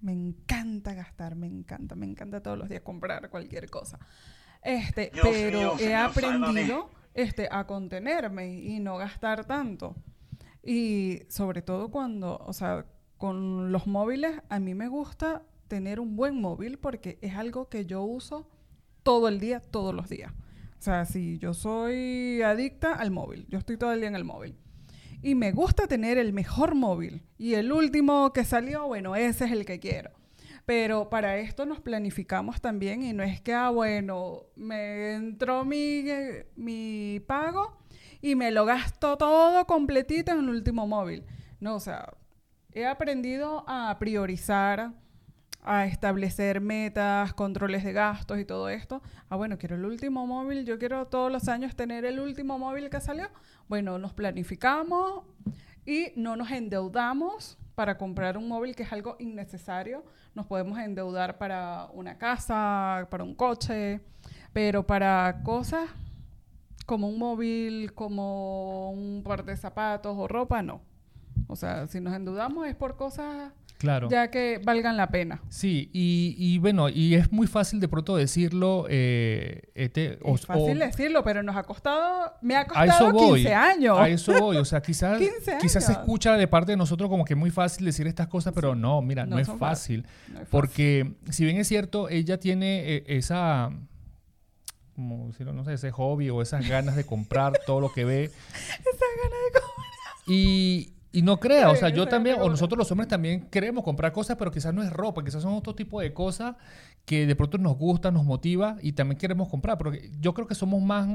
Me 0.00 0.12
encanta 0.12 0.94
gastar, 0.94 1.36
me 1.36 1.46
encanta, 1.46 1.94
me 1.94 2.06
encanta 2.06 2.42
todos 2.42 2.58
los 2.58 2.68
días 2.68 2.82
comprar 2.82 3.28
cualquier 3.30 3.68
cosa. 3.68 3.98
Este, 4.62 5.10
pero 5.22 5.78
he 5.78 5.94
aprendido 5.94 6.90
este, 7.14 7.48
a 7.50 7.66
contenerme 7.66 8.54
y 8.54 8.80
no 8.80 8.96
gastar 8.96 9.44
tanto. 9.44 9.96
Y 10.62 11.22
sobre 11.28 11.62
todo 11.62 11.90
cuando, 11.90 12.38
o 12.38 12.52
sea, 12.52 12.86
con 13.16 13.72
los 13.72 13.86
móviles, 13.86 14.40
a 14.48 14.60
mí 14.60 14.74
me 14.74 14.88
gusta 14.88 15.42
tener 15.68 16.00
un 16.00 16.16
buen 16.16 16.40
móvil 16.40 16.78
porque 16.78 17.18
es 17.22 17.36
algo 17.36 17.68
que 17.68 17.86
yo 17.86 18.02
uso 18.02 18.48
todo 19.02 19.28
el 19.28 19.40
día, 19.40 19.60
todos 19.60 19.94
los 19.94 20.08
días. 20.08 20.32
O 20.78 20.82
sea, 20.82 21.04
si 21.04 21.38
yo 21.38 21.52
soy 21.52 22.42
adicta 22.42 22.94
al 22.94 23.10
móvil, 23.10 23.46
yo 23.48 23.58
estoy 23.58 23.76
todo 23.76 23.92
el 23.92 24.00
día 24.00 24.08
en 24.08 24.16
el 24.16 24.24
móvil 24.24 24.56
y 25.22 25.34
me 25.34 25.52
gusta 25.52 25.86
tener 25.86 26.18
el 26.18 26.32
mejor 26.32 26.74
móvil. 26.74 27.22
Y 27.38 27.54
el 27.54 27.72
último 27.72 28.32
que 28.32 28.44
salió, 28.44 28.86
bueno, 28.86 29.16
ese 29.16 29.44
es 29.44 29.52
el 29.52 29.64
que 29.64 29.80
quiero. 29.80 30.10
Pero 30.66 31.10
para 31.10 31.38
esto 31.38 31.66
nos 31.66 31.80
planificamos 31.80 32.60
también 32.60 33.02
y 33.02 33.12
no 33.12 33.22
es 33.22 33.40
que, 33.40 33.52
ah, 33.52 33.70
bueno, 33.70 34.44
me 34.56 35.14
entró 35.14 35.64
mi, 35.64 36.04
mi 36.56 37.20
pago 37.26 37.78
y 38.20 38.36
me 38.36 38.50
lo 38.50 38.64
gasto 38.64 39.16
todo 39.16 39.66
completito 39.66 40.32
en 40.32 40.38
el 40.40 40.48
último 40.48 40.86
móvil. 40.86 41.24
No, 41.58 41.76
o 41.76 41.80
sea, 41.80 42.14
he 42.72 42.86
aprendido 42.86 43.64
a 43.66 43.96
priorizar 43.98 44.92
a 45.62 45.86
establecer 45.86 46.60
metas, 46.60 47.34
controles 47.34 47.84
de 47.84 47.92
gastos 47.92 48.38
y 48.38 48.44
todo 48.44 48.68
esto. 48.68 49.02
Ah, 49.28 49.36
bueno, 49.36 49.58
quiero 49.58 49.76
el 49.76 49.84
último 49.84 50.26
móvil, 50.26 50.64
yo 50.64 50.78
quiero 50.78 51.06
todos 51.06 51.30
los 51.30 51.48
años 51.48 51.76
tener 51.76 52.04
el 52.04 52.20
último 52.20 52.58
móvil 52.58 52.88
que 52.88 53.00
salió. 53.00 53.28
Bueno, 53.70 53.98
nos 53.98 54.12
planificamos 54.12 55.22
y 55.86 56.08
no 56.16 56.34
nos 56.34 56.50
endeudamos 56.50 57.56
para 57.76 57.96
comprar 57.96 58.36
un 58.36 58.48
móvil 58.48 58.74
que 58.74 58.82
es 58.82 58.92
algo 58.92 59.14
innecesario. 59.20 60.04
Nos 60.34 60.46
podemos 60.46 60.76
endeudar 60.76 61.38
para 61.38 61.86
una 61.92 62.18
casa, 62.18 63.06
para 63.12 63.22
un 63.22 63.36
coche, 63.36 64.00
pero 64.52 64.84
para 64.84 65.42
cosas 65.44 65.88
como 66.84 67.08
un 67.08 67.20
móvil, 67.20 67.94
como 67.94 68.90
un 68.90 69.22
par 69.22 69.44
de 69.44 69.56
zapatos 69.56 70.16
o 70.18 70.26
ropa, 70.26 70.62
no. 70.62 70.80
O 71.46 71.54
sea, 71.54 71.86
si 71.86 72.00
nos 72.00 72.12
endeudamos 72.12 72.66
es 72.66 72.74
por 72.74 72.96
cosas 72.96 73.52
Claro. 73.80 74.10
ya 74.10 74.30
que 74.30 74.60
valgan 74.62 74.98
la 74.98 75.08
pena. 75.08 75.40
Sí, 75.48 75.88
y, 75.94 76.34
y 76.36 76.58
bueno, 76.58 76.90
y 76.90 77.14
es 77.14 77.32
muy 77.32 77.46
fácil 77.46 77.80
de 77.80 77.88
pronto 77.88 78.14
decirlo. 78.14 78.84
Eh, 78.90 79.62
este, 79.74 80.18
o- 80.22 80.34
es 80.34 80.44
fácil 80.44 80.82
o- 80.82 80.84
decirlo, 80.84 81.24
pero 81.24 81.42
nos 81.42 81.56
ha 81.56 81.62
costado, 81.62 82.34
me 82.42 82.56
ha 82.56 82.66
a 82.74 82.84
eso 82.84 83.06
costado 83.06 83.12
voy. 83.12 83.38
15 83.40 83.54
años. 83.54 83.98
A 83.98 84.08
eso 84.10 84.34
voy. 84.38 84.58
O 84.58 84.66
sea, 84.66 84.82
quizás, 84.82 85.18
15 85.18 85.56
quizás 85.62 85.86
se 85.86 85.92
escucha 85.92 86.36
de 86.36 86.46
parte 86.46 86.72
de 86.72 86.76
nosotros 86.76 87.08
como 87.08 87.24
que 87.24 87.32
es 87.32 87.38
muy 87.38 87.50
fácil 87.50 87.86
decir 87.86 88.06
estas 88.06 88.28
cosas, 88.28 88.52
pero 88.54 88.74
no, 88.74 89.00
mira, 89.00 89.24
no, 89.24 89.36
No 89.36 89.38
es 89.40 89.48
fácil. 89.48 90.02
No 90.28 90.34
es 90.34 90.34
fácil. 90.40 90.48
Porque 90.50 91.14
si 91.30 91.46
bien 91.46 91.56
es 91.56 91.66
cierto, 91.66 92.10
ella 92.10 92.38
tiene 92.38 92.96
eh, 92.96 93.04
esa, 93.06 93.70
como 94.94 95.28
decirlo, 95.28 95.54
no 95.54 95.64
sé, 95.64 95.72
ese 95.72 95.90
hobby 95.90 96.28
o 96.28 96.42
esas 96.42 96.68
ganas 96.68 96.96
de 96.96 97.04
comprar 97.04 97.54
todo 97.66 97.80
lo 97.80 97.90
que 97.92 98.04
ve. 98.04 98.24
Esa 98.54 99.06
gana 99.22 99.36
de 99.46 99.60
comer. 99.60 100.38
Y, 100.38 100.92
y 101.12 101.22
no 101.22 101.40
crea, 101.40 101.70
o 101.70 101.76
sea, 101.76 101.88
yo 101.88 102.06
también, 102.06 102.36
de 102.36 102.42
o 102.42 102.48
nosotros 102.48 102.78
los 102.78 102.90
hombres 102.92 103.08
también 103.08 103.48
queremos 103.50 103.82
comprar 103.84 104.12
cosas, 104.12 104.36
pero 104.36 104.50
quizás 104.50 104.72
no 104.72 104.82
es 104.82 104.92
ropa, 104.92 105.24
quizás 105.24 105.42
son 105.42 105.54
otro 105.54 105.74
tipo 105.74 106.00
de 106.00 106.12
cosas 106.12 106.54
que 107.04 107.26
de 107.26 107.34
pronto 107.34 107.58
nos 107.58 107.76
gusta, 107.76 108.10
nos 108.10 108.24
motiva 108.24 108.76
y 108.80 108.92
también 108.92 109.18
queremos 109.18 109.48
comprar. 109.48 109.76
Porque 109.78 110.10
yo 110.20 110.34
creo 110.34 110.46
que 110.46 110.54
somos 110.54 110.80
más, 110.80 111.08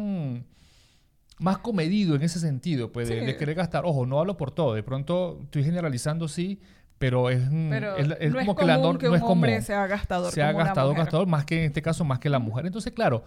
más 1.39 1.57
comedidos 1.59 2.17
en 2.17 2.23
ese 2.23 2.39
sentido, 2.39 2.91
pues, 2.91 3.07
de, 3.09 3.19
Sí. 3.19 3.25
de 3.25 3.37
querer 3.37 3.55
gastar. 3.55 3.83
Ojo, 3.85 4.05
no 4.05 4.19
hablo 4.19 4.37
por 4.37 4.51
todo, 4.51 4.73
de 4.73 4.83
pronto 4.83 5.39
estoy 5.43 5.63
generalizando, 5.63 6.27
sí, 6.27 6.59
pero 6.97 7.29
es, 7.29 7.49
mm, 7.51 7.69
Pero 7.69 7.97
es, 7.97 8.07
es 8.19 8.31
no 8.31 8.39
como 8.39 8.51
es 8.53 8.57
que 8.57 8.65
la 8.65 8.77
nor- 8.77 8.97
que 8.97 9.05
no 9.07 9.11
un 9.11 9.17
es 9.17 9.23
hombre 9.23 9.61
sea 9.61 9.85
gastador 9.87 10.31
se 10.31 10.41
ha 10.41 10.47
como 10.47 10.57
una 10.59 10.65
gastado, 10.65 10.89
mujer. 10.89 11.03
gastador, 11.03 11.27
más 11.27 11.45
que 11.45 11.59
en 11.59 11.65
este 11.65 11.81
caso, 11.81 12.05
más 12.05 12.19
que 12.19 12.29
la 12.29 12.39
mujer. 12.39 12.65
Entonces, 12.65 12.93
claro, 12.93 13.23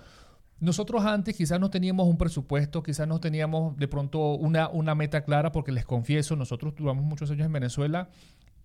nosotros 0.61 1.05
antes 1.05 1.37
quizás 1.37 1.61
no 1.61 1.71
teníamos 1.71 2.07
un 2.09 2.19
presupuesto, 2.19 2.83
quizás 2.83 3.07
no 3.07 3.21
teníamos 3.21 3.77
de 3.77 3.89
pronto 3.89 4.35
una, 4.35 4.69
una 4.69 4.95
meta 4.95 5.23
clara, 5.25 5.53
porque 5.53 5.73
les 5.73 5.85
confieso, 5.85 6.35
nosotros 6.37 6.75
duramos 6.77 7.05
muchos 7.05 7.31
años 7.31 7.47
en 7.47 7.53
Venezuela 7.53 8.09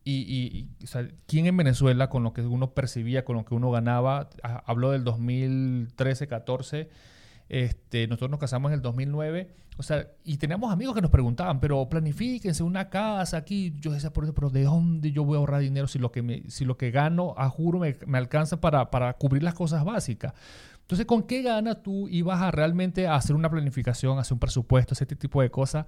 y, 0.03 0.13
y- 0.21 0.69
o 0.84 0.88
sea, 0.88 1.08
¿quién 1.27 1.45
en 1.45 1.56
Venezuela 1.56 2.10
con 2.10 2.23
lo 2.23 2.34
que 2.34 2.41
uno 2.41 2.71
percibía, 2.73 3.23
con 3.23 3.36
lo 3.38 3.45
que 3.45 3.53
uno 3.56 3.71
ganaba? 3.71 4.29
Ah, 4.43 4.63
Hablo 4.65 4.91
del 4.91 5.03
2013, 5.03 6.27
14. 6.27 6.89
Este, 7.49 8.08
nosotros 8.08 8.32
nos 8.32 8.39
casamos 8.39 8.69
en 8.71 8.75
el 8.75 8.82
2009, 8.82 9.51
o 9.77 9.84
sea, 9.84 10.08
y 10.23 10.38
teníamos 10.38 10.71
amigos 10.71 10.95
que 10.95 11.01
nos 11.01 11.12
preguntaban, 11.12 11.60
pero 11.60 11.88
planifíquense 11.89 12.63
una 12.63 12.89
casa 12.89 13.38
aquí. 13.38 13.73
Yo 13.79 13.91
decía, 13.91 14.12
pero 14.13 14.49
¿de 14.49 14.63
dónde 14.63 15.12
yo 15.12 15.23
voy 15.23 15.36
a 15.36 15.39
ahorrar 15.39 15.62
dinero 15.62 15.88
si 15.88 15.99
lo 15.99 16.12
que, 16.12 16.21
me, 16.21 16.49
si 16.49 16.65
lo 16.65 16.77
que 16.77 16.89
gano, 16.89 17.36
a 17.38 17.49
juro, 17.49 17.79
me, 17.79 17.97
me 18.08 18.17
alcanza 18.17 18.60
para, 18.62 18.89
para 18.89 19.13
cubrir 19.13 19.43
las 19.43 19.53
cosas 19.53 19.84
básicas? 19.84 20.34
Entonces, 20.84 21.06
¿con 21.06 21.24
qué 21.24 21.41
gana 21.41 21.82
tú 21.82 22.08
ibas 22.08 22.41
a 22.41 22.52
realmente 22.52 23.08
hacer 23.08 23.36
una 23.36 23.50
planificación, 23.50 24.19
hacer 24.19 24.34
un 24.34 24.39
presupuesto, 24.39 24.93
ese 24.93 25.06
tipo 25.06 25.41
de 25.41 25.50
cosas? 25.50 25.86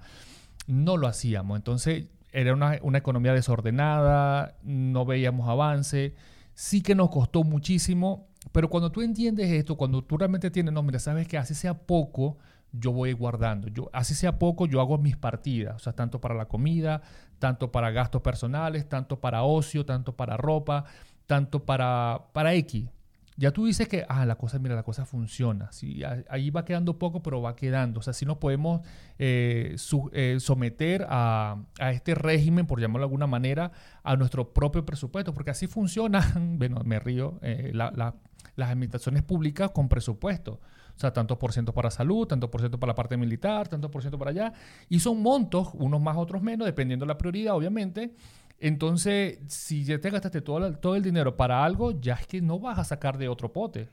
No 0.66 0.96
lo 0.96 1.06
hacíamos. 1.06 1.56
Entonces, 1.56 2.06
era 2.32 2.52
una, 2.52 2.78
una 2.82 2.98
economía 2.98 3.32
desordenada, 3.32 4.56
no 4.62 5.04
veíamos 5.04 5.48
avance, 5.48 6.14
sí 6.54 6.82
que 6.82 6.94
nos 6.94 7.10
costó 7.10 7.44
muchísimo, 7.44 8.28
pero 8.52 8.68
cuando 8.68 8.90
tú 8.90 9.02
entiendes 9.02 9.50
esto, 9.50 9.76
cuando 9.76 10.02
tú 10.02 10.16
realmente 10.16 10.50
tienes, 10.50 10.72
no, 10.72 10.82
mira, 10.82 10.98
sabes 10.98 11.28
que 11.28 11.38
así 11.38 11.54
sea 11.54 11.74
poco, 11.74 12.38
yo 12.72 12.92
voy 12.92 13.12
guardando. 13.12 13.68
Yo, 13.68 13.90
así 13.92 14.14
sea 14.14 14.38
poco, 14.38 14.66
yo 14.66 14.80
hago 14.80 14.98
mis 14.98 15.16
partidas, 15.16 15.76
o 15.76 15.78
sea, 15.78 15.92
tanto 15.92 16.20
para 16.20 16.34
la 16.34 16.46
comida, 16.46 17.02
tanto 17.38 17.72
para 17.72 17.90
gastos 17.90 18.22
personales, 18.22 18.88
tanto 18.88 19.20
para 19.20 19.42
ocio, 19.42 19.84
tanto 19.84 20.16
para 20.16 20.36
ropa, 20.36 20.84
tanto 21.26 21.64
para, 21.64 22.26
para 22.32 22.54
X. 22.54 22.88
Ya 23.38 23.50
tú 23.50 23.66
dices 23.66 23.86
que, 23.86 24.06
ah, 24.08 24.24
la 24.24 24.36
cosa, 24.36 24.58
mira, 24.58 24.74
la 24.74 24.82
cosa 24.82 25.04
funciona. 25.04 25.70
Sí, 25.70 26.02
ahí 26.30 26.48
va 26.50 26.64
quedando 26.64 26.98
poco, 26.98 27.22
pero 27.22 27.42
va 27.42 27.54
quedando. 27.54 28.00
O 28.00 28.02
sea, 28.02 28.14
si 28.14 28.24
nos 28.24 28.38
podemos 28.38 28.80
eh, 29.18 29.76
eh, 30.12 30.36
someter 30.40 31.06
a, 31.08 31.56
a 31.78 31.92
este 31.92 32.14
régimen, 32.14 32.66
por 32.66 32.80
llamarlo 32.80 33.00
de 33.00 33.10
alguna 33.10 33.26
manera, 33.26 33.72
a 34.02 34.16
nuestro 34.16 34.54
propio 34.54 34.86
presupuesto, 34.86 35.34
porque 35.34 35.50
así 35.50 35.66
funcionan, 35.66 36.56
bueno, 36.58 36.80
me 36.84 36.98
río, 36.98 37.38
eh, 37.42 37.72
la- 37.74 37.92
la- 37.94 38.14
las 38.54 38.70
administraciones 38.70 39.22
públicas 39.22 39.70
con 39.70 39.88
presupuesto. 39.88 40.60
O 40.96 40.98
sea, 40.98 41.12
tanto 41.12 41.38
por 41.38 41.52
ciento 41.52 41.74
para 41.74 41.90
salud, 41.90 42.26
tanto 42.26 42.50
por 42.50 42.62
ciento 42.62 42.80
para 42.80 42.92
la 42.92 42.94
parte 42.94 43.18
militar, 43.18 43.68
tanto 43.68 43.90
por 43.90 44.00
ciento 44.00 44.18
para 44.18 44.30
allá. 44.30 44.52
Y 44.88 45.00
son 45.00 45.20
montos, 45.22 45.68
unos 45.74 46.00
más, 46.00 46.16
otros 46.16 46.40
menos, 46.40 46.64
dependiendo 46.64 47.04
de 47.04 47.08
la 47.08 47.18
prioridad, 47.18 47.54
obviamente. 47.54 48.14
Entonces, 48.58 49.38
si 49.48 49.84
ya 49.84 49.98
te 50.00 50.10
gastaste 50.10 50.40
todo, 50.40 50.66
el- 50.66 50.78
todo 50.78 50.96
el 50.96 51.02
dinero 51.02 51.36
para 51.36 51.64
algo, 51.64 52.00
ya 52.00 52.14
es 52.14 52.26
que 52.26 52.40
no 52.40 52.58
vas 52.58 52.78
a 52.78 52.84
sacar 52.84 53.18
de 53.18 53.28
otro 53.28 53.52
pote. 53.52 53.90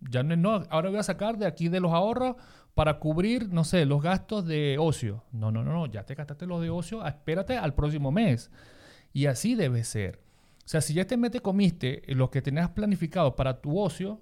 Ya 0.00 0.22
no, 0.24 0.34
no, 0.36 0.64
ahora 0.70 0.90
voy 0.90 0.98
a 0.98 1.02
sacar 1.04 1.38
de 1.38 1.46
aquí 1.46 1.68
de 1.68 1.78
los 1.80 1.92
ahorros 1.92 2.34
para 2.74 2.98
cubrir, 2.98 3.52
no 3.52 3.62
sé, 3.64 3.84
los 3.86 4.02
gastos 4.02 4.44
de 4.46 4.76
ocio. 4.80 5.22
No, 5.30 5.52
no, 5.52 5.62
no, 5.62 5.72
no, 5.72 5.86
ya 5.86 6.04
te 6.04 6.14
gastaste 6.14 6.46
los 6.46 6.60
de 6.60 6.70
ocio, 6.70 7.06
espérate 7.06 7.56
al 7.56 7.74
próximo 7.74 8.10
mes. 8.10 8.50
Y 9.12 9.26
así 9.26 9.54
debe 9.54 9.84
ser. 9.84 10.20
O 10.64 10.68
sea, 10.68 10.80
si 10.80 10.94
ya 10.94 11.06
te 11.06 11.40
comiste 11.40 12.02
lo 12.08 12.30
que 12.30 12.42
tenías 12.42 12.70
planificado 12.70 13.36
para 13.36 13.60
tu 13.60 13.78
ocio, 13.78 14.20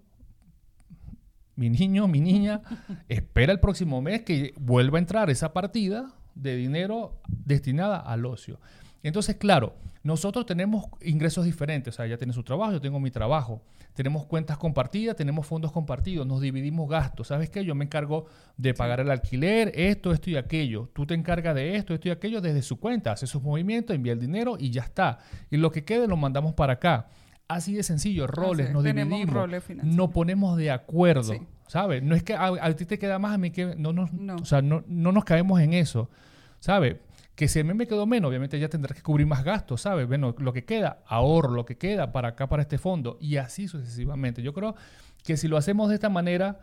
mi 1.57 1.71
niño, 1.71 2.09
mi 2.09 2.21
niña, 2.21 2.63
espera 3.09 3.53
el 3.53 3.61
próximo 3.61 4.01
mes 4.03 4.23
que 4.23 4.53
vuelva 4.59 4.99
a 4.99 5.01
entrar 5.01 5.31
esa 5.31 5.53
partida 5.53 6.13
de 6.35 6.57
dinero 6.57 7.21
destinada 7.29 7.99
al 7.99 8.25
ocio. 8.27 8.59
Entonces, 9.03 9.37
claro, 9.37 9.75
nosotros 10.03 10.47
tenemos 10.47 10.87
ingresos 11.03 11.45
diferentes. 11.45 11.95
O 11.95 11.97
sea, 11.97 12.07
ella 12.07 12.19
tiene 12.19 12.33
su 12.33 12.43
trabajo, 12.43 12.73
yo 12.73 12.81
tengo 12.81 13.01
mi 13.01 13.11
trabajo. 13.11 13.63
Tenemos 13.95 14.25
cuentas 14.27 14.57
compartidas, 14.57 15.17
tenemos 15.17 15.47
fondos 15.47 15.73
compartidos, 15.73 16.27
nos 16.27 16.41
dividimos 16.41 16.89
gastos. 16.89 17.29
¿Sabes 17.29 17.51
qué? 17.51 17.65
Yo 17.65 17.75
me 17.75 17.85
encargo 17.85 18.27
de 18.57 18.73
pagar 18.73 19.01
el 19.01 19.11
alquiler, 19.11 19.73
esto, 19.75 20.13
esto 20.13 20.31
y 20.31 20.37
aquello. 20.37 20.89
Tú 20.95 21.07
te 21.07 21.15
encargas 21.15 21.55
de 21.55 21.77
esto, 21.77 21.93
esto 21.95 22.09
y 22.09 22.11
aquello 22.11 22.41
desde 22.41 22.63
su 22.63 22.79
cuenta. 22.79 23.13
Hace 23.13 23.27
sus 23.27 23.43
movimientos, 23.43 23.95
envía 23.97 24.13
el 24.13 24.21
dinero 24.21 24.57
y 24.59 24.71
ya 24.71 24.83
está. 24.83 25.19
Y 25.51 25.57
lo 25.57 25.71
que 25.73 25.85
quede 25.85 26.07
lo 26.07 26.17
mandamos 26.17 26.55
para 26.55 26.75
acá. 26.75 27.09
Así 27.49 27.75
de 27.75 27.83
sencillo, 27.83 28.29
roles, 28.29 28.67
Así, 28.67 28.73
nos 28.75 28.85
dividimos, 28.85 29.35
roles 29.35 29.65
nos 29.83 30.11
ponemos 30.11 30.57
de 30.57 30.71
acuerdo, 30.71 31.25
Sí. 31.25 31.41
¿sabes? 31.67 32.01
No 32.01 32.15
es 32.15 32.23
que 32.23 32.33
a, 32.35 32.47
a 32.61 32.73
ti 32.77 32.85
te 32.87 32.97
queda 32.97 33.19
más, 33.19 33.35
a 33.35 33.39
mí 33.39 33.51
que 33.51 33.75
no 33.75 33.93
nos, 33.93 34.13
No. 34.13 34.37
o 34.37 34.45
sea, 34.45 34.63
no, 34.63 34.85
no 34.87 35.11
nos 35.11 35.25
caemos 35.25 35.61
en 35.61 35.73
eso, 35.75 36.09
¿sabes? 36.61 36.99
Que 37.41 37.49
si 37.49 37.59
a 37.59 37.65
mí 37.65 37.73
me 37.73 37.87
quedó 37.87 38.05
menos, 38.05 38.29
obviamente 38.29 38.59
ella 38.59 38.69
tendrá 38.69 38.95
que 38.95 39.01
cubrir 39.01 39.27
más 39.27 39.43
gastos, 39.43 39.81
¿sabes? 39.81 40.07
Bueno, 40.07 40.35
lo 40.37 40.53
que 40.53 40.67
queda, 40.67 41.03
ahorro, 41.07 41.55
lo 41.55 41.65
que 41.65 41.79
queda 41.79 42.13
para 42.13 42.29
acá, 42.29 42.51
para 42.51 42.61
este 42.61 42.77
fondo, 42.77 43.17
y 43.19 43.39
así 43.39 43.67
sucesivamente. 43.67 44.43
Yo 44.43 44.53
creo 44.53 44.75
que 45.25 45.39
si 45.39 45.49
lo 45.49 45.57
hacemos 45.57 45.89
de 45.89 45.95
esta 45.95 46.11
manera, 46.11 46.61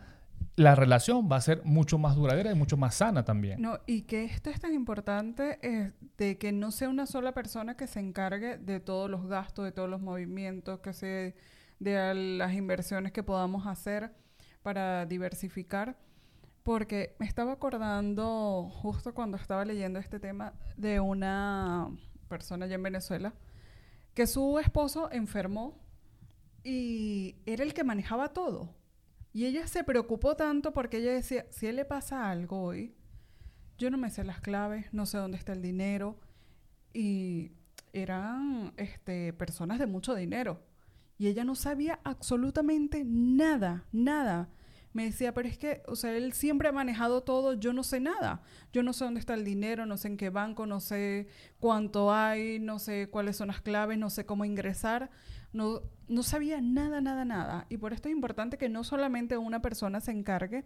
la 0.54 0.76
relación 0.76 1.28
va 1.28 1.34
a 1.34 1.40
ser 1.40 1.62
mucho 1.64 1.98
más 1.98 2.14
duradera 2.14 2.52
y 2.52 2.54
mucho 2.54 2.76
más 2.76 2.94
sana 2.94 3.24
también. 3.24 3.60
No, 3.60 3.80
y 3.88 4.02
que 4.02 4.22
esto 4.22 4.50
es 4.50 4.60
tan 4.60 4.72
importante 4.72 5.58
es 5.62 5.94
de 6.16 6.38
que 6.38 6.52
no 6.52 6.70
sea 6.70 6.88
una 6.88 7.06
sola 7.06 7.34
persona 7.34 7.76
que 7.76 7.88
se 7.88 7.98
encargue 7.98 8.56
de 8.56 8.78
todos 8.78 9.10
los 9.10 9.26
gastos, 9.26 9.64
de 9.64 9.72
todos 9.72 9.90
los 9.90 10.00
movimientos, 10.00 10.78
que 10.78 10.92
se 10.92 11.34
de 11.80 12.14
las 12.38 12.54
inversiones 12.54 13.10
que 13.10 13.24
podamos 13.24 13.66
hacer 13.66 14.12
para 14.62 15.06
diversificar. 15.06 15.96
Porque 16.68 17.16
me 17.18 17.24
estaba 17.24 17.52
acordando, 17.52 18.68
justo 18.82 19.14
cuando 19.14 19.38
estaba 19.38 19.64
leyendo 19.64 19.98
este 19.98 20.20
tema, 20.20 20.52
de 20.76 21.00
una 21.00 21.88
persona 22.28 22.66
allá 22.66 22.74
en 22.74 22.82
Venezuela, 22.82 23.32
que 24.12 24.26
su 24.26 24.58
esposo 24.58 25.10
enfermó 25.10 25.80
y 26.62 27.36
era 27.46 27.64
el 27.64 27.72
que 27.72 27.84
manejaba 27.84 28.34
todo. 28.34 28.74
Y 29.32 29.46
ella 29.46 29.66
se 29.66 29.82
preocupó 29.82 30.36
tanto 30.36 30.74
porque 30.74 30.98
ella 30.98 31.14
decía, 31.14 31.46
si 31.48 31.68
él 31.68 31.76
le 31.76 31.86
pasa 31.86 32.30
algo 32.30 32.60
hoy, 32.60 32.94
yo 33.78 33.90
no 33.90 33.96
me 33.96 34.10
sé 34.10 34.22
las 34.22 34.42
claves, 34.42 34.92
no 34.92 35.06
sé 35.06 35.16
dónde 35.16 35.38
está 35.38 35.54
el 35.54 35.62
dinero. 35.62 36.20
Y 36.92 37.52
eran 37.94 38.74
este, 38.76 39.32
personas 39.32 39.78
de 39.78 39.86
mucho 39.86 40.14
dinero. 40.14 40.60
Y 41.16 41.28
ella 41.28 41.44
no 41.44 41.54
sabía 41.54 41.98
absolutamente 42.04 43.04
nada, 43.06 43.86
nada. 43.90 44.50
Me 44.92 45.04
decía, 45.04 45.34
pero 45.34 45.48
es 45.48 45.58
que, 45.58 45.82
o 45.86 45.96
sea, 45.96 46.16
él 46.16 46.32
siempre 46.32 46.68
ha 46.68 46.72
manejado 46.72 47.22
todo, 47.22 47.54
yo 47.54 47.72
no 47.72 47.82
sé 47.82 48.00
nada. 48.00 48.42
Yo 48.72 48.82
no 48.82 48.92
sé 48.92 49.04
dónde 49.04 49.20
está 49.20 49.34
el 49.34 49.44
dinero, 49.44 49.86
no 49.86 49.96
sé 49.96 50.08
en 50.08 50.16
qué 50.16 50.30
banco, 50.30 50.66
no 50.66 50.80
sé 50.80 51.28
cuánto 51.60 52.12
hay, 52.12 52.58
no 52.58 52.78
sé 52.78 53.08
cuáles 53.10 53.36
son 53.36 53.48
las 53.48 53.60
claves, 53.60 53.98
no 53.98 54.10
sé 54.10 54.24
cómo 54.24 54.44
ingresar. 54.44 55.10
No, 55.52 55.82
no 56.08 56.22
sabía 56.22 56.60
nada, 56.60 57.00
nada, 57.00 57.24
nada. 57.24 57.66
Y 57.68 57.76
por 57.76 57.92
esto 57.92 58.08
es 58.08 58.14
importante 58.14 58.58
que 58.58 58.68
no 58.68 58.84
solamente 58.84 59.36
una 59.36 59.62
persona 59.62 60.00
se 60.00 60.10
encargue 60.10 60.64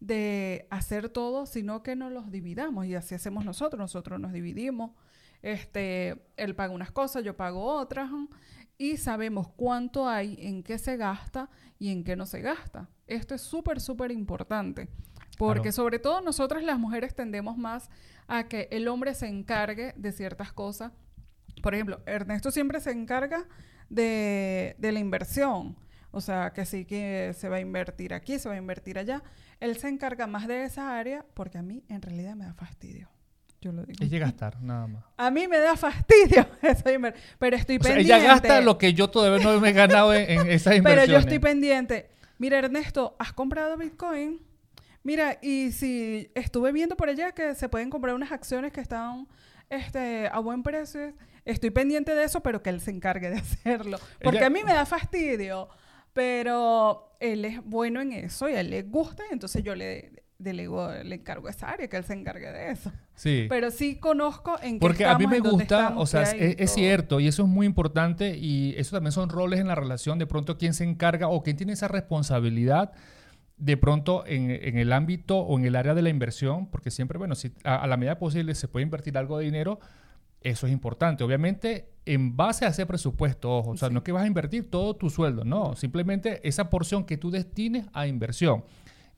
de 0.00 0.66
hacer 0.70 1.08
todo, 1.08 1.46
sino 1.46 1.82
que 1.82 1.96
nos 1.96 2.12
los 2.12 2.30
dividamos. 2.30 2.86
Y 2.86 2.94
así 2.94 3.14
hacemos 3.14 3.44
nosotros. 3.44 3.78
Nosotros 3.78 4.20
nos 4.20 4.32
dividimos. 4.32 4.92
Este, 5.42 6.26
él 6.36 6.54
paga 6.54 6.74
unas 6.74 6.90
cosas, 6.90 7.22
yo 7.22 7.36
pago 7.36 7.62
otras. 7.64 8.10
Y 8.78 8.96
sabemos 8.96 9.48
cuánto 9.48 10.08
hay, 10.08 10.36
en 10.40 10.62
qué 10.62 10.78
se 10.78 10.96
gasta 10.96 11.50
y 11.78 11.90
en 11.90 12.04
qué 12.04 12.14
no 12.16 12.26
se 12.26 12.40
gasta. 12.40 12.88
Esto 13.08 13.34
es 13.34 13.42
súper, 13.42 13.80
súper 13.80 14.12
importante. 14.12 14.88
Porque 15.36 15.62
Claro. 15.62 15.72
sobre 15.72 15.98
todo 15.98 16.20
nosotras 16.20 16.62
las 16.62 16.78
mujeres 16.78 17.14
tendemos 17.14 17.56
más 17.56 17.90
a 18.28 18.48
que 18.48 18.68
el 18.70 18.88
hombre 18.88 19.14
se 19.14 19.26
encargue 19.26 19.94
de 19.96 20.12
ciertas 20.12 20.52
cosas. 20.52 20.92
Por 21.62 21.74
ejemplo, 21.74 22.00
Ernesto 22.06 22.50
siempre 22.50 22.80
se 22.80 22.92
encarga 22.92 23.46
de, 23.88 24.76
de 24.78 24.92
la 24.92 24.98
inversión. 25.00 25.76
O 26.10 26.20
sea, 26.20 26.52
que 26.52 26.64
sí 26.64 26.84
que 26.84 27.32
se 27.36 27.48
va 27.48 27.56
a 27.56 27.60
invertir 27.60 28.14
aquí, 28.14 28.38
se 28.38 28.48
va 28.48 28.54
a 28.54 28.58
invertir 28.58 28.98
allá. 28.98 29.22
Él 29.60 29.76
se 29.76 29.88
encarga 29.88 30.26
más 30.26 30.46
de 30.48 30.64
esa 30.64 30.96
área 30.98 31.26
porque 31.34 31.58
a 31.58 31.62
mí 31.62 31.84
en 31.88 32.00
realidad 32.00 32.34
me 32.34 32.44
da 32.44 32.54
fastidio. 32.54 33.08
Yo 33.60 33.72
lo 33.72 33.84
digo. 33.84 33.98
Ella 34.04 34.18
gastar, 34.20 34.60
nada 34.62 34.86
más. 34.86 35.04
A 35.16 35.30
mí 35.32 35.48
me 35.48 35.58
da 35.58 35.76
fastidio 35.76 36.46
eso 36.62 36.84
pero 37.38 37.56
estoy 37.56 37.76
O 37.78 37.82
sea, 37.82 37.94
pendiente. 37.94 38.00
ella 38.02 38.18
gasta 38.18 38.60
lo 38.60 38.78
que 38.78 38.94
yo 38.94 39.10
todavía 39.10 39.44
no 39.44 39.58
me 39.60 39.70
he 39.70 39.72
ganado 39.72 40.14
en, 40.14 40.30
en 40.30 40.46
esas 40.50 40.64
Pero 40.74 40.78
inversiones. 40.78 41.08
yo 41.10 41.18
estoy 41.18 41.38
pendiente. 41.40 42.08
Mira, 42.38 42.58
Ernesto, 42.58 43.16
¿has 43.18 43.32
comprado 43.32 43.76
Bitcoin? 43.76 44.40
Mira, 45.02 45.38
y 45.42 45.72
si 45.72 46.30
estuve 46.34 46.70
viendo 46.70 46.96
por 46.96 47.08
allá 47.08 47.32
que 47.32 47.54
se 47.56 47.68
pueden 47.68 47.90
comprar 47.90 48.14
unas 48.14 48.30
acciones 48.30 48.72
que 48.72 48.80
están 48.80 49.26
este, 49.70 50.28
a 50.28 50.38
buen 50.38 50.62
precio, 50.62 51.14
estoy 51.44 51.70
pendiente 51.70 52.14
de 52.14 52.24
eso, 52.24 52.40
pero 52.42 52.62
que 52.62 52.70
él 52.70 52.80
se 52.80 52.90
encargue 52.92 53.30
de 53.30 53.36
hacerlo. 53.40 53.98
Porque 54.22 54.38
Ella- 54.38 54.46
a 54.46 54.50
mí 54.50 54.62
me 54.64 54.72
da 54.72 54.86
fastidio, 54.86 55.68
pero 56.12 57.16
él 57.20 57.44
es 57.44 57.64
bueno 57.64 58.00
en 58.00 58.12
eso 58.12 58.48
y 58.48 58.54
a 58.54 58.60
él 58.60 58.70
le 58.70 58.82
gusta, 58.82 59.22
y 59.30 59.32
entonces 59.32 59.62
yo 59.62 59.74
le 59.74 60.17
delego, 60.48 60.88
le 61.04 61.16
encargo 61.16 61.48
esa 61.48 61.70
área, 61.70 61.88
que 61.88 61.96
él 61.96 62.04
se 62.04 62.14
encargue 62.14 62.50
de 62.52 62.70
eso. 62.70 62.92
Sí. 63.14 63.46
Pero 63.48 63.72
sí 63.72 63.96
conozco 63.96 64.56
en 64.62 64.74
qué 64.74 64.78
Porque 64.78 65.04
a 65.04 65.18
mí 65.18 65.26
me 65.26 65.40
gusta, 65.40 65.62
estamos, 65.62 66.02
o 66.02 66.06
sea, 66.06 66.22
es, 66.22 66.72
cierto, 66.72 67.18
y 67.18 67.26
eso 67.26 67.42
es 67.42 67.48
muy 67.48 67.66
importante, 67.66 68.36
y 68.38 68.74
eso 68.78 68.96
también 68.96 69.10
son 69.12 69.28
roles 69.28 69.58
en 69.58 69.66
la 69.66 69.74
relación, 69.74 70.18
de 70.18 70.26
pronto 70.26 70.56
quién 70.56 70.74
se 70.74 70.84
encarga 70.84 71.28
o 71.28 71.42
quién 71.42 71.56
tiene 71.56 71.72
esa 71.72 71.88
responsabilidad 71.88 72.92
de 73.56 73.76
pronto 73.76 74.24
en, 74.26 74.50
en 74.52 74.78
el 74.78 74.92
ámbito 74.92 75.38
o 75.38 75.58
en 75.58 75.64
el 75.64 75.74
área 75.74 75.94
de 75.94 76.02
la 76.02 76.10
inversión, 76.10 76.68
porque 76.70 76.92
siempre, 76.92 77.18
bueno, 77.18 77.34
si 77.34 77.50
a, 77.64 77.74
a 77.74 77.86
la 77.88 77.96
medida 77.96 78.16
posible 78.20 78.54
se 78.54 78.68
puede 78.68 78.84
invertir 78.84 79.18
algo 79.18 79.38
de 79.38 79.44
dinero, 79.44 79.80
eso 80.40 80.68
es 80.68 80.72
importante. 80.72 81.24
Obviamente, 81.24 81.88
en 82.06 82.36
base 82.36 82.64
a 82.64 82.68
ese 82.68 82.86
presupuesto, 82.86 83.50
ojo, 83.58 83.70
o 83.70 83.76
sea, 83.76 83.88
Sí. 83.88 83.94
no 83.94 83.98
es 83.98 84.04
que 84.04 84.12
vas 84.12 84.22
a 84.22 84.28
invertir 84.28 84.70
todo 84.70 84.94
tu 84.94 85.10
sueldo, 85.10 85.44
no, 85.44 85.74
simplemente 85.74 86.46
esa 86.46 86.70
porción 86.70 87.02
que 87.04 87.16
tú 87.16 87.32
destines 87.32 87.86
a 87.92 88.06
inversión. 88.06 88.62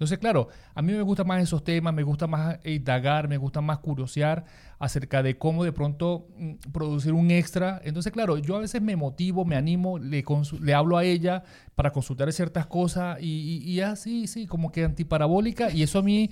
Entonces, 0.01 0.19
claro, 0.19 0.49
a 0.75 0.81
mí 0.81 0.95
me 0.95 1.03
gustan 1.03 1.27
más 1.27 1.43
esos 1.43 1.63
temas, 1.63 1.93
me 1.93 2.03
gusta 2.03 2.27
más 2.27 2.59
indagar, 2.65 3.29
me 3.29 3.37
gusta 3.37 3.61
más 3.61 3.81
curiosear 3.81 4.47
acerca 4.79 5.23
de 5.23 5.37
cómo 5.37 5.63
de 5.63 5.73
pronto 5.73 6.27
mm, 6.39 6.55
producir 6.73 7.13
un 7.13 7.31
extra. 7.31 7.83
Entonces, 7.85 8.11
claro, 8.11 8.39
yo 8.39 8.57
a 8.57 8.61
veces 8.61 8.81
me 8.81 8.97
motivo, 8.97 9.45
me 9.45 9.57
animo, 9.57 9.99
le, 9.99 10.25
le 10.63 10.73
hablo 10.75 10.97
a 10.97 11.05
ella 11.05 11.43
para 11.75 11.93
consultar 11.93 12.33
ciertas 12.33 12.65
cosas 12.65 13.19
y, 13.21 13.61
y, 13.63 13.73
y 13.73 13.81
así, 13.83 14.27
sí, 14.27 14.47
como 14.47 14.73
que 14.73 14.85
antiparabólica 14.85 15.71
y 15.71 15.83
eso 15.83 15.99
a 15.99 16.03
mí 16.03 16.31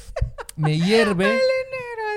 me 0.56 0.78
hierve. 0.78 1.38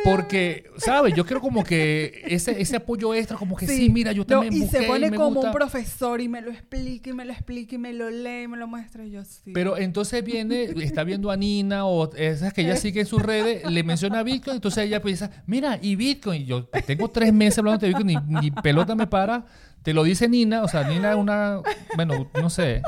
Porque, 0.06 0.70
¿sabes? 0.78 1.14
Yo 1.16 1.26
quiero 1.26 1.42
como 1.42 1.64
que 1.64 2.22
ese, 2.28 2.62
ese 2.62 2.76
apoyo 2.78 3.14
extra, 3.14 3.38
como 3.38 3.56
que 3.56 3.68
sí, 3.68 3.90
mira, 3.90 4.12
yo 4.12 4.22
No, 4.22 4.26
también 4.26 4.54
Y 4.54 4.60
busqué 4.62 4.80
se 4.80 4.84
pone 4.86 5.10
me 5.10 5.18
como 5.18 5.32
gusta. 5.32 5.48
un 5.50 5.54
profesor 5.56 6.22
y 6.22 6.30
me 6.30 6.42
lo 6.42 6.52
explica 6.52 7.10
y 7.10 7.14
me 7.14 7.26
lo 7.26 7.34
explica 7.34 7.76
y 7.76 7.78
me 7.78 7.92
lo 7.92 8.10
lee 8.10 8.44
y 8.44 8.48
me 8.48 8.58
lo 8.58 8.68
muestra 8.68 9.04
y 9.04 9.12
yo 9.12 9.24
sí. 9.26 9.52
Pero 9.54 9.78
entonces 9.78 10.24
viene, 10.24 10.64
está 10.84 11.04
viendo 11.04 11.32
a 11.32 11.38
Nina 11.38 11.86
o 11.86 12.14
esas 12.16 12.54
que 12.54 12.62
ella 12.62 12.76
sigue 12.76 13.02
en 13.02 13.06
sus 13.08 13.22
redes, 13.22 13.70
le 13.70 13.84
menciona 13.84 14.24
Bitcoin, 14.24 14.56
entonces 14.56 14.86
ella 14.86 15.02
piensa, 15.02 15.32
mira, 15.48 15.80
y 15.82 15.96
Bitcoin, 15.96 16.44
y 16.44 16.46
yo 16.46 16.66
tengo 16.86 17.10
tres 17.10 17.34
meses 17.34 17.58
hablando 17.60 17.80
de 17.80 17.88
Bitcoin, 17.88 18.08
ni, 18.08 18.16
ni 18.42 18.52
pelota 18.52 18.96
me 18.96 19.08
para, 19.08 19.46
te 19.84 19.94
lo 19.94 20.04
dice 20.04 20.30
Nina, 20.30 20.64
o 20.64 20.68
sea, 20.68 20.88
Nina 20.88 21.12
es 21.12 21.18
una, 21.18 21.62
bueno, 21.96 22.30
no 22.42 22.50
sé, 22.50 22.82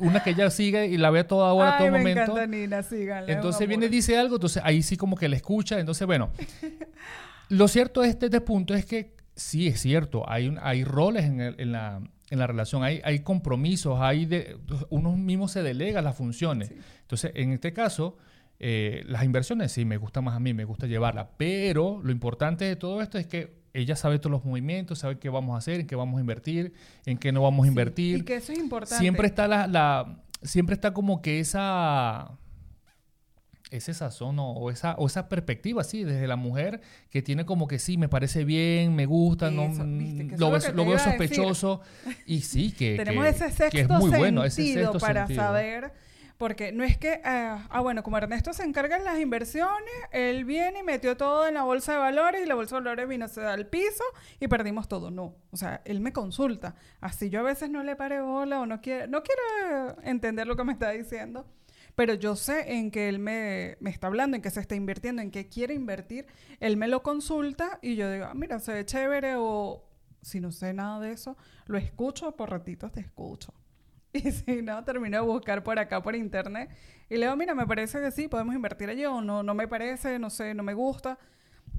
una 0.00 0.22
que 0.22 0.30
ella 0.30 0.50
sigue 0.50 0.86
y 0.86 0.96
la 0.96 1.10
ve 1.10 1.20
a 1.20 1.26
toda 1.26 1.52
hora, 1.52 1.70
a 1.70 1.72
Ay, 1.74 1.78
todo 1.78 1.92
me 1.92 1.98
momento. 1.98 2.22
encanta 2.22 2.46
Nina, 2.46 2.82
síganla. 2.82 3.32
Entonces 3.32 3.66
viene 3.68 3.86
y 3.86 3.88
dice 3.88 4.16
algo, 4.18 4.36
entonces 4.36 4.62
ahí 4.64 4.82
sí 4.82 4.96
como 4.96 5.16
que 5.16 5.28
le 5.28 5.36
escucha. 5.36 5.78
Entonces, 5.78 6.06
bueno, 6.06 6.30
lo 7.48 7.68
cierto 7.68 8.02
de 8.02 8.08
este, 8.08 8.26
este 8.26 8.40
punto 8.40 8.74
es 8.74 8.84
que 8.84 9.14
sí 9.34 9.66
es 9.68 9.80
cierto, 9.80 10.28
hay, 10.28 10.48
un- 10.48 10.58
hay 10.60 10.84
roles 10.84 11.24
en, 11.24 11.40
el- 11.40 11.54
en 11.58 11.72
la, 11.72 12.00
en 12.30 12.38
la 12.38 12.46
relación, 12.46 12.82
hay, 12.82 13.00
hay 13.04 13.20
compromisos, 13.20 13.98
hay 14.00 14.26
de, 14.26 14.56
uno 14.90 15.16
mismo 15.16 15.48
se 15.48 15.62
delega 15.62 16.02
las 16.02 16.16
funciones. 16.16 16.68
Sí. 16.68 16.74
Entonces, 17.02 17.32
en 17.34 17.52
este 17.52 17.72
caso, 17.72 18.18
eh, 18.58 19.02
las 19.06 19.24
inversiones 19.24 19.72
sí 19.72 19.84
me 19.84 19.96
gusta 19.96 20.20
más 20.20 20.34
a 20.34 20.40
mí, 20.40 20.52
me 20.52 20.64
gusta 20.64 20.86
llevarla, 20.86 21.30
pero 21.36 22.00
lo 22.02 22.10
importante 22.10 22.64
de 22.64 22.76
todo 22.76 23.00
esto 23.00 23.16
es 23.18 23.26
que 23.26 23.57
ella 23.80 23.96
sabe 23.96 24.18
todos 24.18 24.32
los 24.32 24.44
movimientos, 24.44 24.98
sabe 25.00 25.18
qué 25.18 25.28
vamos 25.28 25.54
a 25.54 25.58
hacer, 25.58 25.80
en 25.80 25.86
qué 25.86 25.96
vamos 25.96 26.18
a 26.18 26.20
invertir, 26.20 26.72
en 27.06 27.18
qué 27.18 27.32
no 27.32 27.42
vamos 27.42 27.60
a 27.60 27.62
Sí, 27.64 27.68
invertir 27.68 28.18
Y 28.18 28.22
que 28.22 28.36
eso 28.36 28.52
es 28.52 28.58
importante. 28.58 28.98
siempre 29.02 29.26
está 29.26 29.46
la, 29.48 29.66
la- 29.66 30.22
siempre 30.42 30.74
está 30.74 30.92
como 30.94 31.20
que 31.22 31.40
esa 31.40 32.30
ese 33.70 33.92
sazón 33.92 34.38
o, 34.38 34.52
o 34.52 34.70
esa 34.70 34.94
o 34.96 35.06
esa 35.06 35.28
perspectiva 35.28 35.84
sí 35.84 36.02
desde 36.02 36.26
la 36.26 36.36
mujer 36.36 36.80
que 37.10 37.20
tiene 37.20 37.44
como 37.44 37.68
que 37.68 37.78
sí 37.78 37.98
me 37.98 38.08
parece 38.08 38.44
bien 38.46 38.94
me 38.94 39.04
gusta 39.04 39.50
no 39.50 39.64
Eso, 39.66 39.84
viste, 39.84 40.26
que 40.26 40.34
eso 40.36 40.44
lo, 40.46 40.50
ves- 40.52 40.74
veo 40.74 40.98
sospechoso 40.98 41.82
y 42.24 42.40
sí 42.40 42.72
que 42.72 42.96
Tenemos 43.04 43.24
que- 43.24 43.30
ese 43.30 43.50
sexto 43.50 43.70
que 43.70 43.80
es 43.82 43.88
muy 43.88 43.98
sentido 44.00 44.18
bueno 44.18 44.44
ese 44.44 44.72
sexto 44.72 44.98
para 44.98 45.26
sentido. 45.26 45.42
saber, 45.44 45.92
porque 46.38 46.70
no 46.70 46.84
es 46.84 46.96
que, 46.96 47.20
ah, 47.24 47.66
ah, 47.68 47.80
bueno, 47.80 48.04
como 48.04 48.16
Ernesto 48.16 48.52
se 48.52 48.62
encarga 48.62 48.96
en 48.96 49.04
las 49.04 49.18
inversiones, 49.18 49.92
él 50.12 50.44
viene 50.44 50.78
y 50.78 50.82
metió 50.84 51.16
todo 51.16 51.48
en 51.48 51.54
la 51.54 51.64
bolsa 51.64 51.92
de 51.92 51.98
valores 51.98 52.42
y 52.44 52.46
la 52.46 52.54
bolsa 52.54 52.76
de 52.76 52.82
valores 52.82 53.08
vino 53.08 53.26
se 53.26 53.40
da 53.40 53.54
al 53.54 53.66
piso 53.66 54.04
y 54.38 54.46
perdimos 54.46 54.86
todo. 54.86 55.10
No, 55.10 55.34
o 55.50 55.56
sea, 55.56 55.82
él 55.84 56.00
me 56.00 56.12
consulta. 56.12 56.76
Así 57.00 57.28
yo 57.28 57.40
a 57.40 57.42
veces 57.42 57.70
no 57.70 57.82
le 57.82 57.96
pare 57.96 58.20
bola 58.20 58.60
o 58.60 58.66
no 58.66 58.80
quiere, 58.80 59.08
no 59.08 59.22
quiero 59.24 60.00
entender 60.04 60.46
lo 60.46 60.54
que 60.56 60.62
me 60.62 60.72
está 60.72 60.90
diciendo. 60.90 61.44
Pero 61.96 62.14
yo 62.14 62.36
sé 62.36 62.74
en 62.74 62.92
que 62.92 63.08
él 63.08 63.18
me, 63.18 63.76
está 63.86 64.06
hablando, 64.06 64.36
en 64.36 64.42
que 64.42 64.50
se 64.50 64.60
está 64.60 64.76
invirtiendo, 64.76 65.20
en 65.20 65.32
que 65.32 65.48
quiere 65.48 65.74
invertir. 65.74 66.26
Él 66.60 66.76
me 66.76 66.86
lo 66.86 67.02
consulta 67.02 67.80
y 67.82 67.96
yo 67.96 68.08
digo, 68.12 68.26
ah, 68.26 68.34
mira, 68.34 68.60
se 68.60 68.72
ve 68.72 68.86
chévere 68.86 69.34
o 69.36 69.84
si 70.22 70.38
no 70.38 70.52
sé 70.52 70.72
nada 70.72 71.00
de 71.00 71.10
eso, 71.10 71.36
lo 71.66 71.78
escucho, 71.78 72.36
por 72.36 72.50
ratitos 72.50 72.92
te 72.92 73.00
escucho. 73.00 73.52
Y 74.12 74.32
si 74.32 74.62
no, 74.62 74.82
termino 74.84 75.18
de 75.18 75.22
buscar 75.22 75.62
por 75.62 75.78
acá 75.78 76.02
por 76.02 76.16
internet 76.16 76.70
y 77.10 77.16
le 77.16 77.26
digo, 77.26 77.36
mira, 77.36 77.54
me 77.54 77.66
parece 77.66 78.00
que 78.00 78.10
sí, 78.10 78.28
podemos 78.28 78.54
invertir 78.54 78.88
allí 78.88 79.04
o 79.04 79.20
no, 79.20 79.42
no 79.42 79.54
me 79.54 79.68
parece, 79.68 80.18
no 80.18 80.30
sé, 80.30 80.54
no 80.54 80.62
me 80.62 80.74
gusta. 80.74 81.18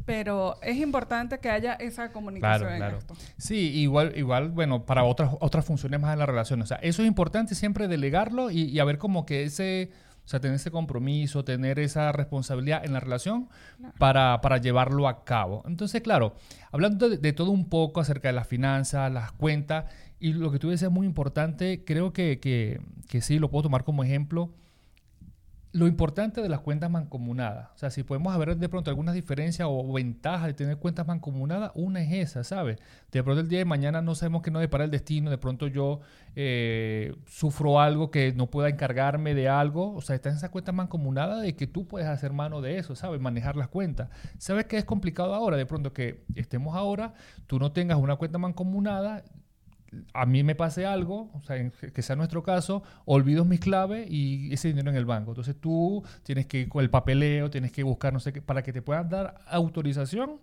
Pero 0.05 0.59
es 0.61 0.77
importante 0.77 1.39
que 1.39 1.49
haya 1.49 1.73
esa 1.73 2.11
comunicación 2.11 2.59
Claro, 2.69 2.73
en 2.73 2.77
claro. 2.79 2.97
esto. 2.97 3.15
Sí, 3.37 3.57
igual, 3.79 4.13
igual, 4.15 4.49
bueno, 4.49 4.85
para 4.85 5.03
otras, 5.03 5.31
otras 5.39 5.65
funciones 5.65 5.99
más 5.99 6.13
en 6.13 6.19
la 6.19 6.25
relación. 6.25 6.61
O 6.61 6.65
sea, 6.65 6.77
eso 6.77 7.01
es 7.03 7.07
importante 7.07 7.53
siempre 7.55 7.87
delegarlo 7.87 8.49
y, 8.49 8.63
y 8.63 8.79
a 8.79 8.85
ver 8.85 8.97
como 8.97 9.25
que 9.25 9.43
ese, 9.43 9.91
o 10.25 10.27
sea, 10.27 10.39
tener 10.39 10.55
ese 10.55 10.71
compromiso, 10.71 11.43
tener 11.43 11.77
esa 11.79 12.11
responsabilidad 12.11 12.83
en 12.85 12.93
la 12.93 12.99
relación 12.99 13.49
para, 13.99 14.41
para 14.41 14.57
llevarlo 14.57 15.07
a 15.07 15.23
cabo. 15.25 15.63
Entonces, 15.67 16.01
claro, 16.01 16.33
hablando 16.71 17.09
de, 17.09 17.17
de 17.17 17.33
todo 17.33 17.51
un 17.51 17.69
poco 17.69 17.99
acerca 17.99 18.29
de 18.29 18.33
las 18.33 18.47
finanzas, 18.47 19.11
las 19.11 19.31
cuentas, 19.33 19.85
y 20.19 20.33
lo 20.33 20.51
que 20.51 20.59
tú 20.59 20.69
decías 20.69 20.89
es 20.89 20.93
muy 20.93 21.07
importante, 21.07 21.83
creo 21.85 22.11
que, 22.11 22.39
que, 22.39 22.81
que 23.07 23.21
sí, 23.21 23.39
lo 23.39 23.49
puedo 23.49 23.63
tomar 23.63 23.83
como 23.83 24.03
ejemplo. 24.03 24.53
Lo 25.71 25.87
importante 25.87 26.41
de 26.41 26.49
las 26.49 26.61
cuentas 26.61 26.89
mancomunadas, 26.89 27.69
o 27.75 27.77
sea, 27.77 27.91
si 27.91 28.01
podemos 28.01 28.35
ver 28.39 28.57
de 28.57 28.69
pronto 28.69 28.89
algunas 28.89 29.13
diferencias 29.13 29.67
o 29.69 29.93
ventajas 29.93 30.47
de 30.47 30.55
tener 30.55 30.77
cuentas 30.77 31.05
mancomunadas, 31.05 31.71
una 31.75 32.01
es 32.01 32.11
esa, 32.11 32.43
¿sabes? 32.43 32.79
De 33.11 33.23
pronto 33.23 33.41
el 33.41 33.49
día 33.49 33.59
de 33.59 33.65
mañana 33.65 34.01
no 34.01 34.15
sabemos 34.15 34.41
qué 34.41 34.49
nos 34.49 34.61
depara 34.61 34.83
el 34.83 34.89
destino, 34.89 35.29
de 35.29 35.37
pronto 35.37 35.67
yo 35.67 35.99
eh, 36.35 37.13
sufro 37.27 37.79
algo 37.79 38.09
que 38.09 38.33
no 38.33 38.49
pueda 38.49 38.67
encargarme 38.67 39.35
de 39.35 39.47
algo, 39.47 39.93
o 39.93 40.01
sea, 40.01 40.15
está 40.15 40.29
en 40.29 40.37
esa 40.37 40.49
cuenta 40.49 40.71
mancomunada 40.71 41.39
de 41.39 41.55
que 41.55 41.67
tú 41.67 41.87
puedes 41.87 42.07
hacer 42.07 42.33
mano 42.33 42.61
de 42.61 42.79
eso, 42.79 42.95
¿sabes? 42.95 43.21
Manejar 43.21 43.55
las 43.55 43.67
cuentas. 43.67 44.09
¿Sabes 44.39 44.65
qué 44.65 44.77
es 44.77 44.85
complicado 44.85 45.35
ahora? 45.35 45.55
De 45.55 45.67
pronto 45.67 45.93
que 45.93 46.25
estemos 46.33 46.75
ahora, 46.75 47.13
tú 47.45 47.59
no 47.59 47.71
tengas 47.73 47.99
una 47.99 48.15
cuenta 48.15 48.39
mancomunada, 48.39 49.23
a 50.13 50.25
mí 50.25 50.43
me 50.43 50.53
pase 50.55 50.85
algo, 50.85 51.31
o 51.33 51.41
sea, 51.41 51.55
en- 51.57 51.71
que 51.71 52.01
sea 52.01 52.15
nuestro 52.15 52.43
caso, 52.43 52.83
olvido 53.05 53.45
mis 53.45 53.59
claves 53.59 54.07
y 54.09 54.53
ese 54.53 54.67
dinero 54.69 54.89
en 54.91 54.97
el 54.97 55.05
banco. 55.05 55.31
Entonces 55.31 55.55
tú 55.59 56.03
tienes 56.23 56.45
que 56.45 56.61
ir 56.61 56.69
con 56.69 56.83
el 56.83 56.89
papeleo, 56.89 57.49
tienes 57.49 57.71
que 57.71 57.83
buscar, 57.83 58.13
no 58.13 58.19
sé 58.19 58.31
qué, 58.33 58.41
para 58.41 58.61
que 58.61 58.71
te 58.73 58.81
puedan 58.81 59.09
dar 59.09 59.35
autorización 59.47 60.39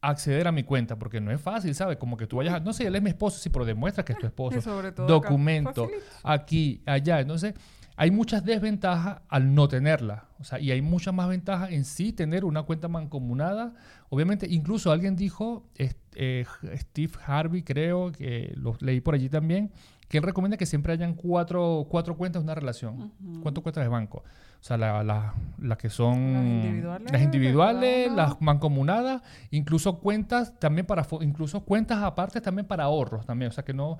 a 0.00 0.10
acceder 0.10 0.46
a 0.46 0.52
mi 0.52 0.62
cuenta, 0.62 0.96
porque 0.96 1.20
no 1.20 1.32
es 1.32 1.40
fácil, 1.40 1.74
¿sabes? 1.74 1.96
Como 1.96 2.16
que 2.16 2.26
tú 2.28 2.36
vayas 2.36 2.54
a, 2.54 2.60
no 2.60 2.72
sé, 2.72 2.86
él 2.86 2.94
es 2.94 3.02
mi 3.02 3.10
esposo, 3.10 3.38
sí, 3.40 3.50
pero 3.50 3.64
demuestra 3.64 4.04
que 4.04 4.12
es 4.12 4.18
tu 4.18 4.26
esposo. 4.32 4.60
Sobre 4.60 4.92
todo 4.92 5.06
Documento, 5.08 5.88
aquí, 6.22 6.80
allá. 6.86 7.18
Entonces, 7.20 7.54
hay 8.00 8.12
muchas 8.12 8.44
desventajas 8.44 9.22
al 9.28 9.56
no 9.56 9.66
tenerla. 9.66 10.28
O 10.38 10.44
sea, 10.44 10.60
y 10.60 10.70
hay 10.70 10.80
muchas 10.80 11.12
más 11.12 11.28
ventajas 11.28 11.72
en 11.72 11.84
sí 11.84 12.12
tener 12.12 12.44
una 12.44 12.62
cuenta 12.62 12.86
mancomunada. 12.86 13.74
Obviamente, 14.08 14.46
incluso 14.48 14.92
alguien 14.92 15.16
dijo, 15.16 15.66
eh, 15.74 16.44
Steve 16.76 17.12
Harvey, 17.26 17.64
creo, 17.64 18.12
que 18.12 18.54
lo 18.54 18.76
leí 18.78 19.00
por 19.00 19.14
allí 19.14 19.28
también, 19.28 19.72
que 20.08 20.18
él 20.18 20.22
recomienda 20.22 20.56
que 20.56 20.64
siempre 20.64 20.92
hayan 20.92 21.14
cuatro, 21.14 21.88
cuatro 21.90 22.16
cuentas 22.16 22.40
de 22.40 22.44
una 22.44 22.54
relación. 22.54 23.10
Ujú. 23.20 23.40
¿Cuántas 23.42 23.62
cuentas 23.62 23.82
de 23.82 23.88
banco? 23.88 24.22
O 24.60 24.64
sea, 24.68 24.76
las 24.76 25.04
la, 25.06 25.34
la 25.62 25.78
que 25.78 25.88
son 25.88 26.32
Las 26.32 26.42
individuales, 26.44 27.12
las 27.12 27.22
individuales, 27.22 28.12
las 28.12 28.40
mancomunadas, 28.40 29.22
incluso 29.50 29.98
cuentas 30.00 30.58
también 30.58 30.84
para 30.84 31.06
incluso 31.20 31.60
cuentas 31.64 32.02
aparte 32.02 32.40
también 32.40 32.66
para 32.66 32.84
ahorros 32.84 33.24
también, 33.24 33.50
o 33.50 33.52
sea 33.52 33.64
que 33.64 33.72
no 33.72 33.98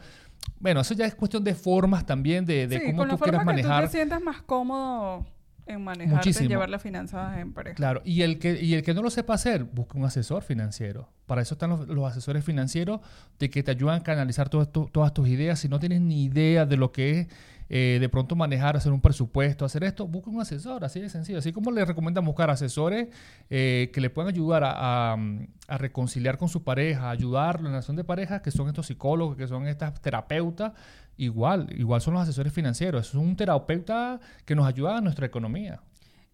bueno, 0.60 0.80
eso 0.80 0.94
ya 0.94 1.06
es 1.06 1.14
cuestión 1.14 1.44
de 1.44 1.54
formas 1.54 2.04
también 2.06 2.44
de, 2.44 2.66
de 2.66 2.78
Sí, 2.80 2.86
cómo 2.86 2.98
con 2.98 3.08
la 3.08 3.14
tú 3.16 3.20
quieras 3.22 3.40
forma 3.40 3.54
que 3.54 3.62
tú 3.62 3.68
manejar. 3.68 3.84
te 3.90 3.96
sientas 3.96 4.20
más 4.20 4.42
cómodo 4.42 5.24
en 5.68 5.82
manejarte, 5.82 6.16
Muchísimo. 6.16 6.44
en 6.44 6.48
llevar 6.50 6.68
las 6.70 6.82
finanzas 6.82 7.38
en 7.38 7.52
pareja. 7.52 7.76
Claro, 7.76 8.02
y 8.04 8.22
el, 8.22 8.38
que, 8.38 8.62
y 8.62 8.74
el 8.74 8.82
que 8.82 8.94
no 8.94 9.02
lo 9.02 9.10
sepa 9.10 9.34
hacer, 9.34 9.64
busca 9.64 9.98
un 9.98 10.04
asesor 10.04 10.42
financiero. 10.42 11.08
Para 11.26 11.42
eso 11.42 11.54
están 11.54 11.70
los, 11.70 11.86
los 11.88 12.10
asesores 12.10 12.44
financieros 12.44 13.00
de 13.38 13.50
que 13.50 13.62
te 13.62 13.70
ayudan 13.70 14.00
a 14.00 14.02
canalizar 14.02 14.48
todo 14.48 14.66
todas 14.66 15.14
tus 15.14 15.28
ideas. 15.28 15.58
Si 15.58 15.68
no 15.68 15.78
tienes 15.78 16.00
ni 16.00 16.24
idea 16.24 16.66
de 16.66 16.76
lo 16.76 16.92
que 16.92 17.20
es 17.20 17.28
eh, 17.70 17.98
de 18.00 18.08
pronto 18.08 18.34
manejar, 18.34 18.76
hacer 18.76 18.92
un 18.92 19.00
presupuesto, 19.00 19.64
hacer 19.66 19.84
esto, 19.84 20.06
busque 20.06 20.30
un 20.30 20.40
asesor, 20.40 20.84
así 20.84 21.00
de 21.00 21.10
sencillo. 21.10 21.38
Así 21.38 21.52
como 21.52 21.70
le 21.70 21.84
recomiendan 21.84 22.24
buscar 22.24 22.48
asesores 22.48 23.08
eh, 23.50 23.90
que 23.92 24.00
le 24.00 24.08
puedan 24.08 24.32
ayudar 24.32 24.64
a, 24.64 25.12
a, 25.12 25.78
reconciliar 25.78 26.38
con 26.38 26.48
su 26.48 26.64
pareja, 26.64 27.10
ayudarlo 27.10 27.66
en 27.68 27.72
la 27.72 27.78
relación 27.78 27.96
de 27.96 28.04
pareja, 28.04 28.40
que 28.40 28.50
son 28.50 28.68
estos 28.68 28.86
psicólogos, 28.86 29.36
que 29.36 29.46
son 29.46 29.66
estas 29.66 30.00
terapeutas, 30.00 30.72
igual, 31.18 31.68
igual 31.76 32.00
son 32.00 32.14
los 32.14 32.22
asesores 32.22 32.52
financieros. 32.52 33.08
Es 33.08 33.14
un 33.14 33.36
terapeuta 33.36 34.20
que 34.46 34.54
nos 34.54 34.66
ayuda 34.66 34.96
a 34.96 35.00
nuestra 35.00 35.26
economía. 35.26 35.82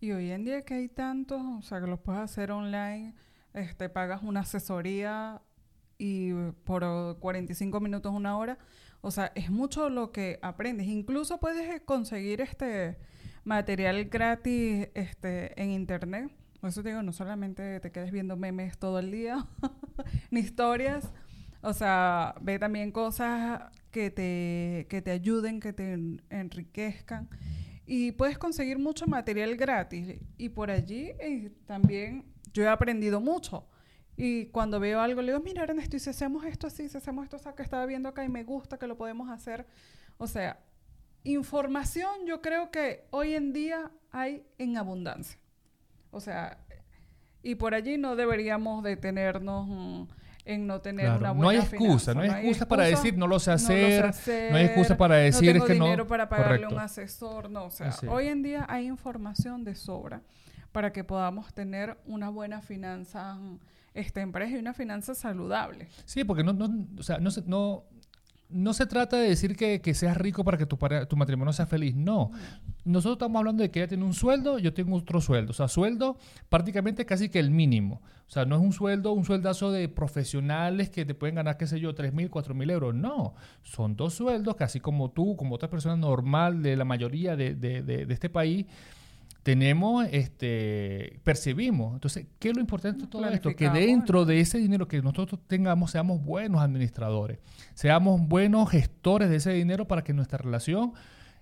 Y 0.00 0.12
hoy 0.12 0.30
en 0.30 0.44
día 0.44 0.62
que 0.62 0.74
hay 0.74 0.88
tantos, 0.88 1.40
o 1.58 1.62
sea, 1.62 1.80
que 1.80 1.86
los 1.86 1.98
puedes 1.98 2.20
hacer 2.20 2.52
online, 2.52 3.14
este, 3.54 3.88
pagas 3.88 4.22
una 4.22 4.40
asesoría 4.40 5.40
y 5.98 6.32
por 6.64 7.18
45 7.18 7.80
minutos, 7.80 8.12
una 8.12 8.36
hora. 8.36 8.58
O 9.00 9.10
sea, 9.10 9.32
es 9.34 9.50
mucho 9.50 9.88
lo 9.88 10.12
que 10.12 10.38
aprendes. 10.42 10.86
Incluso 10.86 11.40
puedes 11.40 11.80
conseguir 11.82 12.40
este 12.40 12.98
material 13.44 14.04
gratis 14.06 14.88
este, 14.94 15.60
en 15.60 15.70
internet. 15.70 16.30
Por 16.60 16.70
eso 16.70 16.82
digo, 16.82 17.02
no 17.02 17.12
solamente 17.12 17.80
te 17.80 17.92
quedes 17.92 18.10
viendo 18.10 18.36
memes 18.36 18.78
todo 18.78 18.98
el 18.98 19.10
día, 19.10 19.46
ni 20.30 20.40
historias. 20.40 21.12
O 21.62 21.72
sea, 21.72 22.34
ve 22.40 22.58
también 22.58 22.92
cosas 22.92 23.62
que 23.94 24.10
te, 24.10 24.88
que 24.90 25.00
te 25.00 25.12
ayuden, 25.12 25.60
que 25.60 25.72
te 25.72 25.92
enriquezcan. 26.28 27.30
Y 27.86 28.10
puedes 28.10 28.38
conseguir 28.38 28.76
mucho 28.76 29.06
material 29.06 29.56
gratis. 29.56 30.18
Y 30.36 30.48
por 30.48 30.68
allí 30.68 31.12
eh, 31.20 31.52
también 31.64 32.24
yo 32.52 32.64
he 32.64 32.68
aprendido 32.68 33.20
mucho. 33.20 33.68
Y 34.16 34.46
cuando 34.46 34.80
veo 34.80 35.00
algo, 35.00 35.22
le 35.22 35.30
digo, 35.30 35.44
mira, 35.44 35.62
Ernesto, 35.62 35.96
y 35.96 36.00
si 36.00 36.10
hacemos 36.10 36.44
esto 36.44 36.66
así, 36.66 36.88
si 36.88 36.96
hacemos 36.96 37.22
esto, 37.22 37.36
o 37.36 37.54
que 37.54 37.62
estaba 37.62 37.86
viendo 37.86 38.08
acá 38.08 38.24
y 38.24 38.28
me 38.28 38.42
gusta 38.42 38.78
que 38.80 38.88
lo 38.88 38.96
podemos 38.96 39.30
hacer. 39.30 39.64
O 40.18 40.26
sea, 40.26 40.58
información 41.22 42.26
yo 42.26 42.42
creo 42.42 42.72
que 42.72 43.06
hoy 43.10 43.34
en 43.34 43.52
día 43.52 43.92
hay 44.10 44.44
en 44.58 44.76
abundancia. 44.76 45.38
O 46.10 46.18
sea, 46.18 46.58
y 47.44 47.54
por 47.54 47.74
allí 47.74 47.96
no 47.96 48.16
deberíamos 48.16 48.82
detenernos 48.82 49.68
mm, 49.68 50.02
en 50.44 50.66
no 50.66 50.80
tener 50.80 51.06
una 51.10 51.32
buena 51.32 51.42
No 51.42 51.48
hay 51.48 51.58
excusa, 51.58 52.14
no 52.14 52.20
hay, 52.20 52.30
excusa 52.30 52.66
para 52.66 52.84
decir 52.84 53.16
no 53.16 53.26
lo 53.26 53.38
sé 53.38 53.52
hacer, 53.52 54.14
no, 54.50 54.56
hay 54.56 54.66
excusa 54.66 54.96
para 54.96 55.16
decir 55.16 55.48
no 55.48 55.52
tengo 55.52 55.66
que 55.66 55.72
dinero 55.72 56.06
para 56.06 56.28
pagarle 56.28 56.66
un 56.66 56.78
asesor, 56.78 57.50
no, 57.50 57.66
o 57.66 57.70
sea, 57.70 57.94
hoy 58.08 58.28
en 58.28 58.42
día 58.42 58.66
hay 58.68 58.86
información 58.86 59.64
de 59.64 59.74
sobra 59.74 60.22
para 60.72 60.92
que 60.92 61.04
podamos 61.04 61.54
tener 61.54 61.96
una 62.04 62.30
buena 62.30 62.60
finanza 62.60 63.36
mm, 63.36 63.60
este, 63.94 64.20
empresa 64.20 64.56
y 64.56 64.58
una 64.58 64.74
finanza 64.74 65.14
saludable. 65.14 65.88
Sí, 66.04 66.24
porque 66.24 66.42
no, 66.42 66.52
no, 66.52 66.68
o 66.98 67.02
sea, 67.04 67.18
no, 67.18 67.30
no, 67.46 67.84
no 68.48 68.72
se 68.72 68.86
trata 68.86 69.16
de 69.16 69.28
decir 69.28 69.56
que, 69.56 69.80
que 69.80 69.94
seas 69.94 70.16
rico 70.16 70.44
para 70.44 70.58
que 70.58 70.66
tu, 70.66 70.78
tu 71.08 71.16
matrimonio 71.16 71.52
sea 71.52 71.66
feliz. 71.66 71.94
No. 71.94 72.30
Nosotros 72.84 73.16
estamos 73.16 73.38
hablando 73.40 73.62
de 73.62 73.70
que 73.70 73.80
ella 73.80 73.88
tiene 73.88 74.04
un 74.04 74.14
sueldo, 74.14 74.58
yo 74.58 74.72
tengo 74.72 74.96
otro 74.96 75.20
sueldo. 75.20 75.50
O 75.50 75.54
sea, 75.54 75.68
sueldo 75.68 76.18
prácticamente 76.48 77.06
casi 77.06 77.28
que 77.28 77.38
el 77.38 77.50
mínimo. 77.50 78.02
O 78.26 78.30
sea, 78.30 78.44
no 78.44 78.56
es 78.56 78.62
un 78.62 78.72
sueldo, 78.72 79.12
un 79.12 79.24
sueldazo 79.24 79.70
de 79.70 79.88
profesionales 79.88 80.90
que 80.90 81.04
te 81.04 81.14
pueden 81.14 81.36
ganar, 81.36 81.56
qué 81.56 81.66
sé 81.66 81.80
yo, 81.80 81.94
3 81.94 82.12
mil, 82.12 82.30
4 82.30 82.54
mil 82.54 82.70
euros. 82.70 82.94
No. 82.94 83.34
Son 83.62 83.96
dos 83.96 84.14
sueldos 84.14 84.56
que 84.56 84.64
así 84.64 84.80
como 84.80 85.10
tú, 85.10 85.36
como 85.36 85.54
otra 85.54 85.68
persona 85.68 85.96
normal 85.96 86.62
de 86.62 86.76
la 86.76 86.84
mayoría 86.84 87.36
de, 87.36 87.54
de, 87.54 87.82
de, 87.82 88.06
de 88.06 88.14
este 88.14 88.30
país, 88.30 88.66
tenemos, 89.44 90.06
este, 90.10 91.20
percibimos. 91.22 91.92
Entonces, 91.92 92.26
¿qué 92.38 92.48
es 92.48 92.54
lo 92.54 92.62
importante 92.62 93.02
de 93.02 93.08
todo 93.08 93.28
esto? 93.28 93.54
Que 93.54 93.68
dentro 93.68 94.24
de 94.24 94.40
ese 94.40 94.56
dinero 94.56 94.88
que 94.88 95.00
nosotros 95.02 95.38
tengamos, 95.46 95.90
seamos 95.90 96.24
buenos 96.24 96.62
administradores, 96.62 97.38
seamos 97.74 98.26
buenos 98.26 98.70
gestores 98.70 99.28
de 99.28 99.36
ese 99.36 99.52
dinero 99.52 99.86
para 99.86 100.02
que 100.02 100.14
nuestra 100.14 100.38
relación 100.38 100.94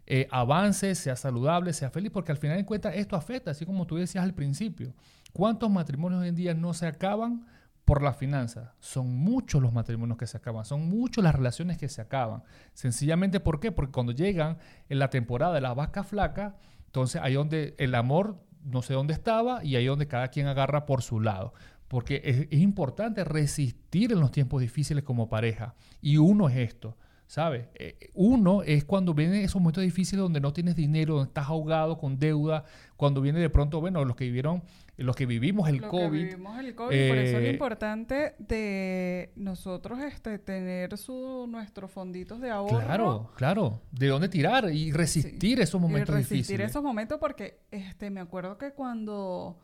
eh, 0.04 0.26
avance, 0.32 0.96
sea 0.96 1.14
saludable, 1.14 1.72
sea 1.72 1.90
feliz, 1.90 2.10
porque 2.10 2.32
al 2.32 2.38
final 2.38 2.56
de 2.56 2.66
cuentas 2.66 2.96
esto 2.96 3.14
afecta, 3.14 3.52
así 3.52 3.64
como 3.64 3.86
tú 3.86 3.94
decías 3.94 4.24
al 4.24 4.34
principio. 4.34 4.94
¿Cuántos 5.32 5.70
matrimonios 5.70 6.22
hoy 6.22 6.28
en 6.28 6.34
día 6.34 6.54
no 6.54 6.74
se 6.74 6.88
acaban 6.88 7.46
por 7.84 8.02
la 8.02 8.14
finanza? 8.14 8.74
Son 8.80 9.14
muchos 9.14 9.62
los 9.62 9.72
matrimonios 9.72 10.18
que 10.18 10.26
se 10.26 10.36
acaban, 10.36 10.64
son 10.64 10.88
muchas 10.88 11.22
las 11.22 11.36
relaciones 11.36 11.78
que 11.78 11.88
se 11.88 12.02
acaban. 12.02 12.42
Sencillamente, 12.74 13.38
¿por 13.38 13.60
qué? 13.60 13.70
Porque 13.70 13.92
cuando 13.92 14.10
llegan 14.10 14.58
en 14.88 14.98
la 14.98 15.08
temporada 15.08 15.54
de 15.54 15.60
la 15.60 15.72
vaca 15.72 16.02
flaca, 16.02 16.56
entonces 16.92 17.22
ahí 17.22 17.32
donde 17.32 17.74
el 17.78 17.94
amor 17.94 18.36
no 18.62 18.82
sé 18.82 18.92
dónde 18.92 19.14
estaba 19.14 19.64
y 19.64 19.76
ahí 19.76 19.86
donde 19.86 20.06
cada 20.08 20.28
quien 20.28 20.46
agarra 20.46 20.84
por 20.84 21.00
su 21.00 21.20
lado. 21.20 21.54
Porque 21.88 22.20
es, 22.22 22.60
importante 22.60 23.24
resistir 23.24 24.12
en 24.12 24.20
los 24.20 24.30
tiempos 24.30 24.60
difíciles 24.60 25.02
como 25.02 25.26
pareja. 25.30 25.74
Y 26.02 26.18
uno 26.18 26.50
es 26.50 26.56
esto. 26.56 26.98
¿Sabes? 27.26 27.68
Eh, 27.76 28.10
uno 28.12 28.62
es 28.62 28.84
cuando 28.84 29.14
vienen 29.14 29.40
esos 29.40 29.58
momentos 29.58 29.82
difíciles 29.82 30.20
donde 30.20 30.38
no 30.38 30.52
tienes 30.52 30.76
dinero, 30.76 31.14
donde 31.14 31.28
estás 31.28 31.48
ahogado 31.48 31.96
con 31.96 32.18
deuda, 32.18 32.66
cuando 32.98 33.22
viene 33.22 33.40
de 33.40 33.48
pronto, 33.48 33.80
bueno, 33.80 34.04
los 34.04 34.14
que 34.14 34.24
vivieron, 34.24 34.62
los 34.96 35.16
que 35.16 35.26
vivimos 35.26 35.68
el 35.68 35.80
COVID. 35.82 36.18
Que 36.18 36.24
vivimos 36.26 36.58
el 36.58 36.74
COVID, 36.74 37.08
por 37.08 37.18
eso 37.18 37.38
es 37.38 37.44
eh, 37.44 37.50
importante 37.50 38.34
de 38.38 39.32
nosotros 39.36 40.00
este, 40.00 40.38
tener 40.38 40.96
su, 40.98 41.46
nuestros 41.48 41.90
fonditos 41.90 42.40
de 42.40 42.50
ahorro. 42.50 42.84
Claro, 42.84 43.30
claro, 43.36 43.82
de 43.90 44.08
dónde 44.08 44.28
tirar 44.28 44.70
y 44.72 44.92
resistir 44.92 45.60
esos 45.60 45.80
momentos 45.80 46.16
difíciles. 46.16 46.48
resistir 46.48 46.60
esos 46.60 46.82
momentos 46.82 47.18
porque 47.18 47.60
este, 47.70 48.10
me 48.10 48.20
acuerdo 48.20 48.58
que 48.58 48.72
cuando 48.72 49.58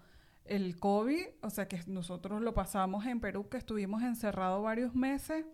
el 0.44 0.78
COVID, 0.78 1.24
o 1.42 1.50
sea 1.50 1.68
que 1.68 1.80
nosotros 1.86 2.40
lo 2.40 2.54
pasamos 2.54 3.04
en 3.06 3.20
Perú, 3.20 3.48
que 3.48 3.58
estuvimos 3.58 4.02
encerrados 4.02 4.62
varios 4.62 4.94
meses 4.94 5.44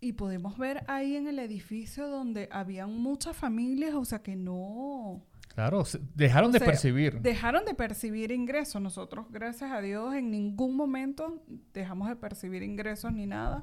y 0.00 0.12
pudimos 0.12 0.58
ver 0.58 0.84
ahí 0.88 1.16
en 1.16 1.28
el 1.28 1.38
edificio 1.38 2.08
donde 2.08 2.48
habían 2.50 2.98
muchas 2.98 3.36
familias, 3.36 3.94
o 3.94 4.04
sea 4.04 4.22
que 4.22 4.36
no... 4.36 5.22
Claro, 5.54 5.84
dejaron 6.14 6.50
de 6.50 6.60
percibir. 6.60 7.20
Dejaron 7.20 7.64
de 7.64 7.74
percibir 7.74 8.32
ingresos. 8.32 8.82
Nosotros, 8.82 9.26
gracias 9.30 9.70
a 9.70 9.80
Dios, 9.80 10.14
en 10.14 10.30
ningún 10.30 10.74
momento 10.74 11.42
dejamos 11.72 12.08
de 12.08 12.16
percibir 12.16 12.62
ingresos 12.62 13.12
ni 13.12 13.26
nada. 13.26 13.62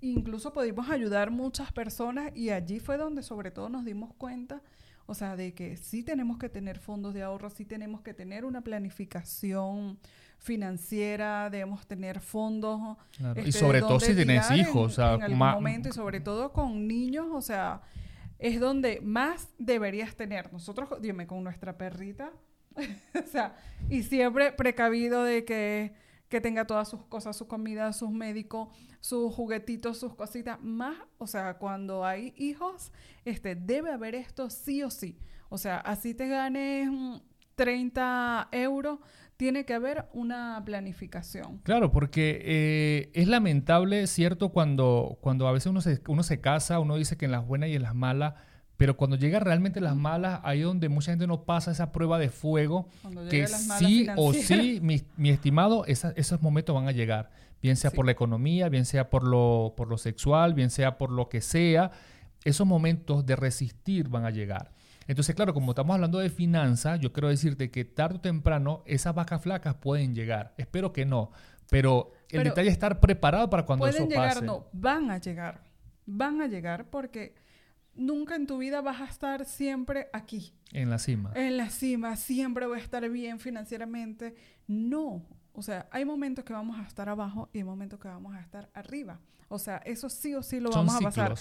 Incluso 0.00 0.52
pudimos 0.52 0.88
ayudar 0.88 1.30
muchas 1.30 1.70
personas 1.70 2.32
y 2.34 2.50
allí 2.50 2.80
fue 2.80 2.96
donde 2.96 3.22
sobre 3.22 3.50
todo 3.50 3.68
nos 3.68 3.84
dimos 3.84 4.12
cuenta, 4.14 4.62
o 5.06 5.14
sea, 5.14 5.36
de 5.36 5.52
que 5.54 5.76
sí 5.76 6.02
tenemos 6.02 6.38
que 6.38 6.48
tener 6.48 6.78
fondos 6.78 7.12
de 7.14 7.22
ahorro, 7.22 7.50
sí 7.50 7.64
tenemos 7.64 8.00
que 8.00 8.14
tener 8.14 8.44
una 8.44 8.62
planificación 8.62 9.98
financiera, 10.38 11.50
debemos 11.50 11.86
tener 11.86 12.20
fondos. 12.20 12.96
y 13.20 13.40
este, 13.40 13.52
sobre 13.52 13.80
todo 13.80 14.00
si 14.00 14.14
tienes 14.14 14.50
hijos. 14.50 14.98
En, 14.98 15.04
algún 15.04 15.38
momento 15.38 15.90
y 15.90 15.92
sobre 15.92 16.20
todo 16.20 16.52
con 16.52 16.88
niños, 16.88 17.26
o 17.30 17.40
sea, 17.40 17.82
es 18.42 18.58
donde 18.58 19.00
más 19.00 19.48
deberías 19.56 20.16
tener. 20.16 20.52
Nosotros, 20.52 20.90
dime, 21.00 21.28
con 21.28 21.44
nuestra 21.44 21.78
perrita, 21.78 22.32
o 23.14 23.26
sea, 23.28 23.54
y 23.88 24.02
siempre 24.02 24.50
precavido 24.50 25.22
de 25.22 25.44
que, 25.44 25.94
que 26.28 26.40
tenga 26.40 26.66
todas 26.66 26.88
sus 26.88 27.04
cosas, 27.04 27.36
su 27.36 27.46
comida, 27.46 27.92
sus 27.92 28.10
médicos, 28.10 28.68
sus 28.98 29.32
juguetitos, 29.32 29.98
sus 29.98 30.16
cositas. 30.16 30.60
Más, 30.60 30.96
o 31.18 31.28
sea, 31.28 31.54
cuando 31.54 32.04
hay 32.04 32.34
hijos, 32.36 32.90
este, 33.24 33.54
debe 33.54 33.92
haber 33.92 34.16
esto 34.16 34.50
sí 34.50 34.82
o 34.82 34.90
sí. 34.90 35.16
O 35.48 35.56
sea, 35.56 35.78
así 35.78 36.12
te 36.12 36.26
ganes 36.26 36.90
30 37.54 38.48
euros, 38.50 38.98
tiene 39.42 39.64
que 39.64 39.74
haber 39.74 40.04
una 40.12 40.62
planificación. 40.64 41.58
Claro, 41.64 41.90
porque 41.90 42.40
eh, 42.44 43.10
es 43.12 43.26
lamentable, 43.26 44.06
¿cierto? 44.06 44.50
Cuando, 44.50 45.18
cuando 45.20 45.48
a 45.48 45.52
veces 45.52 45.66
uno 45.66 45.80
se, 45.80 46.00
uno 46.06 46.22
se 46.22 46.40
casa, 46.40 46.78
uno 46.78 46.94
dice 46.94 47.16
que 47.16 47.24
en 47.24 47.32
las 47.32 47.44
buenas 47.44 47.68
y 47.68 47.74
en 47.74 47.82
las 47.82 47.96
malas, 47.96 48.34
pero 48.76 48.96
cuando 48.96 49.16
llega 49.16 49.40
realmente 49.40 49.80
las 49.80 49.96
malas, 49.96 50.38
ahí 50.44 50.60
donde 50.60 50.88
mucha 50.88 51.10
gente 51.10 51.26
no 51.26 51.42
pasa 51.42 51.72
esa 51.72 51.90
prueba 51.90 52.20
de 52.20 52.28
fuego, 52.28 52.88
que 53.30 53.48
sí 53.48 54.06
o 54.16 54.32
sí, 54.32 54.80
mi, 54.80 55.30
estimado, 55.30 55.86
esos 55.86 56.40
momentos 56.40 56.72
van 56.72 56.86
a 56.86 56.92
llegar, 56.92 57.30
bien 57.60 57.74
sea 57.74 57.90
por 57.90 58.06
la 58.06 58.12
economía, 58.12 58.68
bien 58.68 58.84
sea 58.84 59.10
por 59.10 59.24
lo, 59.24 59.74
por 59.76 59.88
lo 59.88 59.98
sexual, 59.98 60.54
bien 60.54 60.70
sea 60.70 60.98
por 60.98 61.10
lo 61.10 61.28
que 61.28 61.40
sea, 61.40 61.90
esos 62.44 62.64
momentos 62.64 63.26
de 63.26 63.34
resistir 63.34 64.08
van 64.08 64.24
a 64.24 64.30
llegar. 64.30 64.70
Entonces, 65.12 65.34
claro, 65.34 65.52
como 65.52 65.72
estamos 65.72 65.92
hablando 65.92 66.20
de 66.20 66.30
finanzas, 66.30 66.98
yo 66.98 67.12
quiero 67.12 67.28
decirte 67.28 67.70
que 67.70 67.84
tarde 67.84 68.16
o 68.16 68.20
temprano 68.22 68.82
esas 68.86 69.14
vacas 69.14 69.42
flacas 69.42 69.74
pueden 69.74 70.14
llegar. 70.14 70.54
Espero 70.56 70.94
que 70.94 71.04
no, 71.04 71.30
pero 71.68 72.12
el 72.30 72.44
detalle 72.44 72.68
es 72.68 72.72
estar 72.72 72.98
preparado 72.98 73.50
para 73.50 73.66
cuando 73.66 73.86
eso 73.86 73.98
pase. 73.98 74.06
Pueden 74.06 74.30
llegar, 74.30 74.42
no, 74.42 74.68
van 74.72 75.10
a 75.10 75.18
llegar. 75.18 75.64
Van 76.06 76.40
a 76.40 76.46
llegar 76.46 76.88
porque 76.88 77.34
nunca 77.94 78.36
en 78.36 78.46
tu 78.46 78.56
vida 78.56 78.80
vas 78.80 79.02
a 79.02 79.04
estar 79.04 79.44
siempre 79.44 80.08
aquí. 80.14 80.54
En 80.72 80.88
la 80.88 80.98
cima. 80.98 81.30
En 81.34 81.58
la 81.58 81.68
cima, 81.68 82.16
siempre 82.16 82.64
voy 82.66 82.78
a 82.78 82.82
estar 82.82 83.06
bien 83.10 83.38
financieramente. 83.38 84.34
No. 84.66 85.26
O 85.52 85.60
sea, 85.60 85.90
hay 85.90 86.06
momentos 86.06 86.42
que 86.42 86.54
vamos 86.54 86.78
a 86.78 86.84
estar 86.84 87.10
abajo 87.10 87.50
y 87.52 87.58
hay 87.58 87.64
momentos 87.64 88.00
que 88.00 88.08
vamos 88.08 88.34
a 88.34 88.40
estar 88.40 88.70
arriba. 88.72 89.20
O 89.48 89.58
sea, 89.58 89.76
eso 89.84 90.08
sí 90.08 90.34
o 90.34 90.42
sí 90.42 90.58
lo 90.58 90.70
vamos 90.70 90.96
a 90.96 91.00
pasar. 91.00 91.34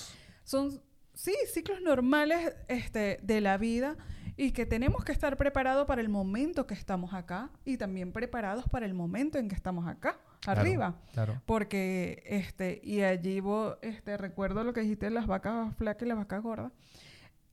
Son 0.44 0.82
sí, 1.14 1.36
ciclos 1.52 1.82
normales 1.82 2.56
este, 2.68 3.20
de 3.22 3.42
la 3.42 3.58
vida 3.58 3.98
y 4.38 4.52
que 4.52 4.66
tenemos 4.66 5.04
que 5.04 5.12
estar 5.12 5.38
preparados 5.38 5.86
para 5.86 6.02
el 6.02 6.10
momento 6.10 6.66
que 6.66 6.74
estamos 6.74 7.14
acá 7.14 7.52
y 7.66 7.78
también 7.78 8.12
preparados 8.12 8.66
para 8.70 8.86
el 8.86 8.94
momento 8.94 9.38
en 9.38 9.50
que 9.50 9.56
estamos 9.56 9.88
acá, 9.88 10.20
arriba. 10.48 10.96
Claro. 11.14 11.42
Porque, 11.46 12.24
este, 12.26 12.82
y 12.84 13.02
allí 13.02 13.40
vos, 13.40 13.78
este, 13.82 14.18
recuerdo 14.18 14.64
lo 14.64 14.74
que 14.74 14.82
dijiste 14.82 15.08
de 15.08 15.12
las 15.12 15.28
vacas 15.28 15.76
flacas 15.76 16.04
y 16.04 16.10
las 16.10 16.18
vacas 16.18 16.42
gordas, 16.42 16.72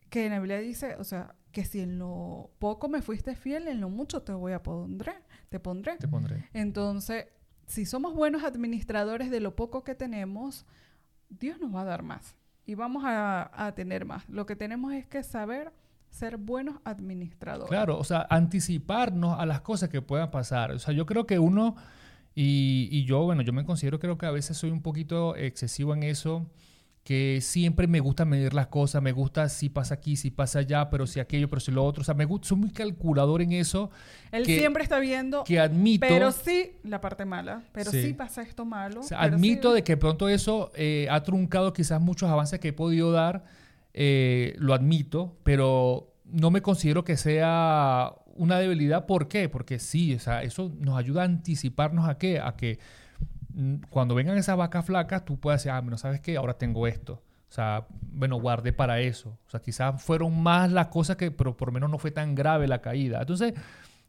que 0.09 0.31
la 0.31 0.39
Biblia 0.39 0.59
dice, 0.59 0.95
o 0.97 1.05
sea, 1.05 1.35
que 1.53 1.65
si 1.65 1.81
en 1.81 1.99
lo 1.99 2.51
poco 2.59 2.89
me 2.89 3.03
fuiste 3.03 3.35
fiel, 3.35 3.69
en 3.69 3.81
lo 3.81 3.91
mucho 3.91 4.23
te 4.23 4.33
voy 4.33 4.53
a 4.53 4.63
pondré, 4.63 5.13
te 5.51 5.61
pondré. 5.61 5.97
Te 5.97 6.09
pondré. 6.09 6.49
Entonces, 6.55 7.27
si 7.67 7.85
somos 7.85 8.15
buenos 8.15 8.45
administradores 8.45 9.31
de 9.31 9.41
lo 9.41 9.57
poco 9.57 9.85
que 9.85 9.95
tenemos, 9.95 10.65
Dios 11.29 11.61
nos 11.61 11.75
va 11.75 11.83
a 11.83 11.85
dar 11.85 12.03
más 12.03 12.38
y 12.69 12.75
vamos 12.75 13.03
a, 13.07 13.51
a 13.67 13.75
tener 13.75 14.05
más. 14.05 14.29
Lo 14.29 14.45
que 14.45 14.55
tenemos 14.55 14.93
es 14.93 15.07
que 15.07 15.23
saber 15.23 15.73
ser 16.11 16.37
buenos 16.37 16.77
administradores. 16.85 17.71
Claro, 17.71 17.99
o 17.99 18.05
sea, 18.05 18.27
anticiparnos 18.29 19.41
a 19.41 19.47
las 19.47 19.63
cosas 19.63 19.89
que 19.89 20.03
puedan 20.03 20.31
pasar. 20.31 20.73
O 20.73 20.79
sea, 20.79 20.93
yo 20.93 21.07
creo 21.07 21.27
que 21.27 21.39
uno, 21.39 21.77
y, 22.35 22.91
y 22.93 23.07
yo, 23.07 23.23
bueno, 23.25 23.41
yo 23.41 23.55
me 23.55 23.65
considero, 23.65 23.99
creo 23.99 24.19
que 24.19 24.27
a 24.27 24.31
veces 24.31 24.59
soy 24.59 24.71
un 24.71 24.83
poquito 24.83 25.35
excesivo 25.35 25.95
en 25.95 26.03
eso, 26.03 26.47
que 27.09 27.39
siempre 27.41 27.87
me 27.87 28.01
gusta 28.01 28.27
medir 28.27 28.53
las 28.53 28.67
cosas, 28.67 29.01
me 29.01 29.13
gusta 29.13 29.49
si 29.49 29.71
pasa 29.71 29.95
aquí, 29.95 30.15
si 30.15 30.31
pasa 30.31 30.59
allá, 30.59 30.91
pero 30.91 31.07
si 31.07 31.21
aquello, 31.21 31.49
pero 31.49 31.59
si 31.59 31.73
lo 31.73 31.83
otro. 31.83 32.03
O 32.03 32.05
sea, 32.05 32.13
me 32.13 32.27
gusta, 32.27 32.49
soy 32.49 32.59
muy 32.59 32.71
calculador 32.71 33.41
en 33.41 33.53
eso. 33.53 33.91
Él 34.31 34.45
que- 34.45 34.59
siempre 34.59 34.83
está 34.83 34.99
viendo, 34.99 35.43
Que 35.45 35.59
admito. 35.59 36.05
pero 36.07 36.31
sí 36.33 36.73
la 36.85 37.01
parte 37.01 37.25
mala, 37.25 37.63
pero 37.73 37.91
sí, 37.91 38.03
Sí. 38.09 38.13
pasa 38.13 38.43
esto 38.43 38.67
malo. 38.67 39.01
O 39.01 39.03
sea, 39.03 39.21
pero 39.23 39.37
admito 39.37 39.71
sí- 39.71 39.77
de 39.77 39.85
que 39.85 39.97
pronto 39.97 40.29
eso 40.29 40.71
eh, 40.75 41.09
ha 41.11 41.23
truncado 41.23 41.73
quizás 41.73 41.99
muchos 41.99 42.29
avances 42.29 42.61
que 42.61 42.69
he 42.69 42.73
podido 42.75 43.11
dar, 43.11 43.43
eh, 43.95 44.55
lo 44.59 44.75
admito, 44.75 45.39
pero 45.45 46.13
no 46.27 46.51
me 46.51 46.61
considero 46.61 47.05
que 47.05 47.17
sea 47.17 48.13
una 48.35 48.59
debilidad. 48.59 49.07
¿Por 49.07 49.29
qué? 49.29 49.49
Porque 49.49 49.79
sí, 49.79 50.15
o 50.15 50.19
sea, 50.21 50.43
eso 50.43 50.71
nos 50.79 50.99
ayuda 50.99 51.23
a 51.23 51.25
anticiparnos 51.25 52.07
a 52.07 52.19
qué, 52.19 52.39
a 52.39 52.55
que 52.55 52.79
cuando 53.91 54.15
vengan 54.15 54.37
esas 54.39 54.57
vacas 54.57 54.85
flacas, 54.85 55.25
tú 55.25 55.39
puedas 55.39 55.61
decir, 55.61 55.73
ah, 55.73 55.81
bueno, 55.81 55.99
¿sabes 55.99 56.21
qué? 56.21 56.37
Ahora 56.37 56.55
tengo 56.55 56.87
esto. 56.87 57.23
O 57.49 57.53
sea, 57.53 57.87
bueno, 57.91 58.39
guardé 58.39 58.73
para 58.73 59.01
eso. 59.01 59.39
O 59.47 59.51
sea, 59.51 59.61
quizás 59.61 60.03
fueron 60.03 60.41
más 60.43 60.71
las 60.71 60.89
cosas 60.89 61.17
que, 61.17 61.31
pero 61.31 61.57
por 61.57 61.69
lo 61.69 61.73
menos 61.73 61.91
no 61.91 61.99
fue 61.99 62.11
tan 62.11 62.35
grave 62.35 62.69
la 62.69 62.83
caída. 62.83 63.21
Entonces, 63.21 63.55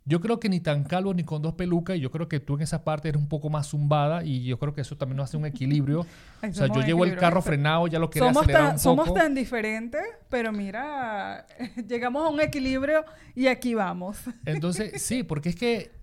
yo 0.05 0.19
creo 0.19 0.39
que 0.39 0.49
ni 0.49 0.59
tan 0.59 0.83
calvo 0.83 1.13
ni 1.13 1.23
con 1.23 1.41
dos 1.41 1.53
pelucas, 1.53 1.95
y 1.95 1.99
yo 1.99 2.11
creo 2.11 2.27
que 2.27 2.39
tú 2.39 2.55
en 2.55 2.61
esa 2.61 2.83
parte 2.83 3.09
eres 3.09 3.21
un 3.21 3.29
poco 3.29 3.49
más 3.49 3.67
zumbada, 3.67 4.23
y 4.23 4.43
yo 4.43 4.59
creo 4.59 4.73
que 4.73 4.81
eso 4.81 4.97
también 4.97 5.17
nos 5.17 5.29
hace 5.29 5.37
un 5.37 5.45
equilibrio. 5.45 6.05
Ay, 6.41 6.49
O 6.49 6.53
sea, 6.53 6.67
yo 6.67 6.81
llevo 6.81 7.05
el 7.05 7.15
carro 7.15 7.41
frenado, 7.41 7.87
ya 7.87 7.97
lo 7.97 8.09
quería 8.09 8.27
Somos 8.29 8.43
acelerar 8.43 8.63
tan, 8.63 8.73
un 8.73 8.79
somos 8.79 9.13
tan 9.13 9.33
diferentes, 9.33 10.01
pero 10.29 10.51
mira, 10.51 11.45
llegamos 11.87 12.25
a 12.25 12.29
un 12.29 12.41
equilibrio 12.41 13.05
y 13.35 13.47
aquí 13.47 13.73
vamos. 13.73 14.19
Entonces, 14.45 15.01
sí, 15.01 15.23
porque 15.23 15.49
es 15.49 15.55
que 15.55 15.98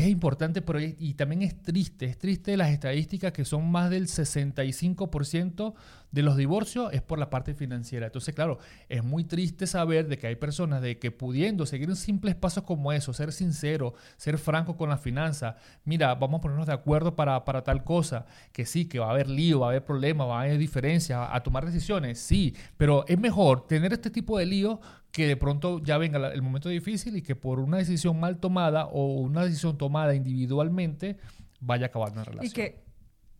es 0.00 0.08
importante, 0.08 0.62
y, 0.98 1.14
también 1.14 1.42
es 1.42 1.60
triste, 1.60 2.06
es 2.06 2.16
triste 2.16 2.56
las 2.56 2.70
estadísticas 2.70 3.32
que 3.32 3.44
son 3.44 3.70
más 3.70 3.90
del 3.90 4.06
65% 4.06 5.74
de 6.10 6.22
los 6.22 6.38
divorcios 6.38 6.92
es 6.92 7.02
por 7.02 7.18
la 7.18 7.28
parte 7.28 7.54
financiera. 7.54 8.06
Entonces, 8.06 8.34
claro, 8.34 8.58
es 8.88 9.04
muy 9.04 9.24
triste 9.24 9.66
saber 9.66 10.08
de 10.08 10.16
que 10.16 10.26
hay 10.26 10.36
personas 10.36 10.80
de 10.80 10.98
que 10.98 11.10
pudiendo 11.10 11.66
seguir 11.66 11.94
simples 11.96 12.34
pasos 12.34 12.64
como 12.64 12.92
eso, 12.92 13.12
ser 13.12 13.30
sincero, 13.30 13.92
ser 14.16 14.38
franco 14.38 14.76
con 14.76 14.88
la 14.88 14.96
finanza, 14.96 15.56
mira, 15.84 16.14
vamos 16.14 16.38
a 16.38 16.42
ponernos 16.42 16.66
de 16.66 16.72
acuerdo 16.72 17.14
para, 17.14 17.44
para 17.44 17.62
tal 17.62 17.84
cosa, 17.84 18.24
que 18.52 18.64
sí, 18.64 18.86
que 18.86 18.98
va 18.98 19.08
a 19.08 19.10
haber 19.10 19.28
lío, 19.28 19.60
va 19.60 19.66
a 19.66 19.70
haber 19.70 19.84
problemas, 19.84 20.26
va 20.28 20.40
a 20.40 20.42
haber 20.44 20.56
diferencias, 20.56 21.18
a, 21.18 21.36
a 21.36 21.42
tomar 21.42 21.66
decisiones, 21.66 22.18
sí, 22.18 22.56
pero 22.78 23.04
es 23.06 23.18
mejor 23.18 23.66
tener 23.66 23.92
este 23.92 24.10
tipo 24.10 24.38
de 24.38 24.46
lío 24.46 24.80
que 25.12 25.26
de 25.26 25.36
pronto 25.36 25.80
ya 25.82 25.98
venga 25.98 26.32
el 26.32 26.42
momento 26.42 26.68
difícil 26.68 27.16
y 27.16 27.22
que 27.22 27.34
por 27.34 27.58
una 27.58 27.78
decisión 27.78 28.18
mal 28.20 28.38
tomada 28.38 28.86
o 28.86 29.20
una 29.20 29.44
decisión 29.44 29.76
tomada 29.76 30.14
individualmente 30.14 31.16
vaya 31.60 31.86
a 31.86 31.88
acabar 31.88 32.12
una 32.12 32.24
relación. 32.24 32.46
Y 32.46 32.50
que 32.54 32.84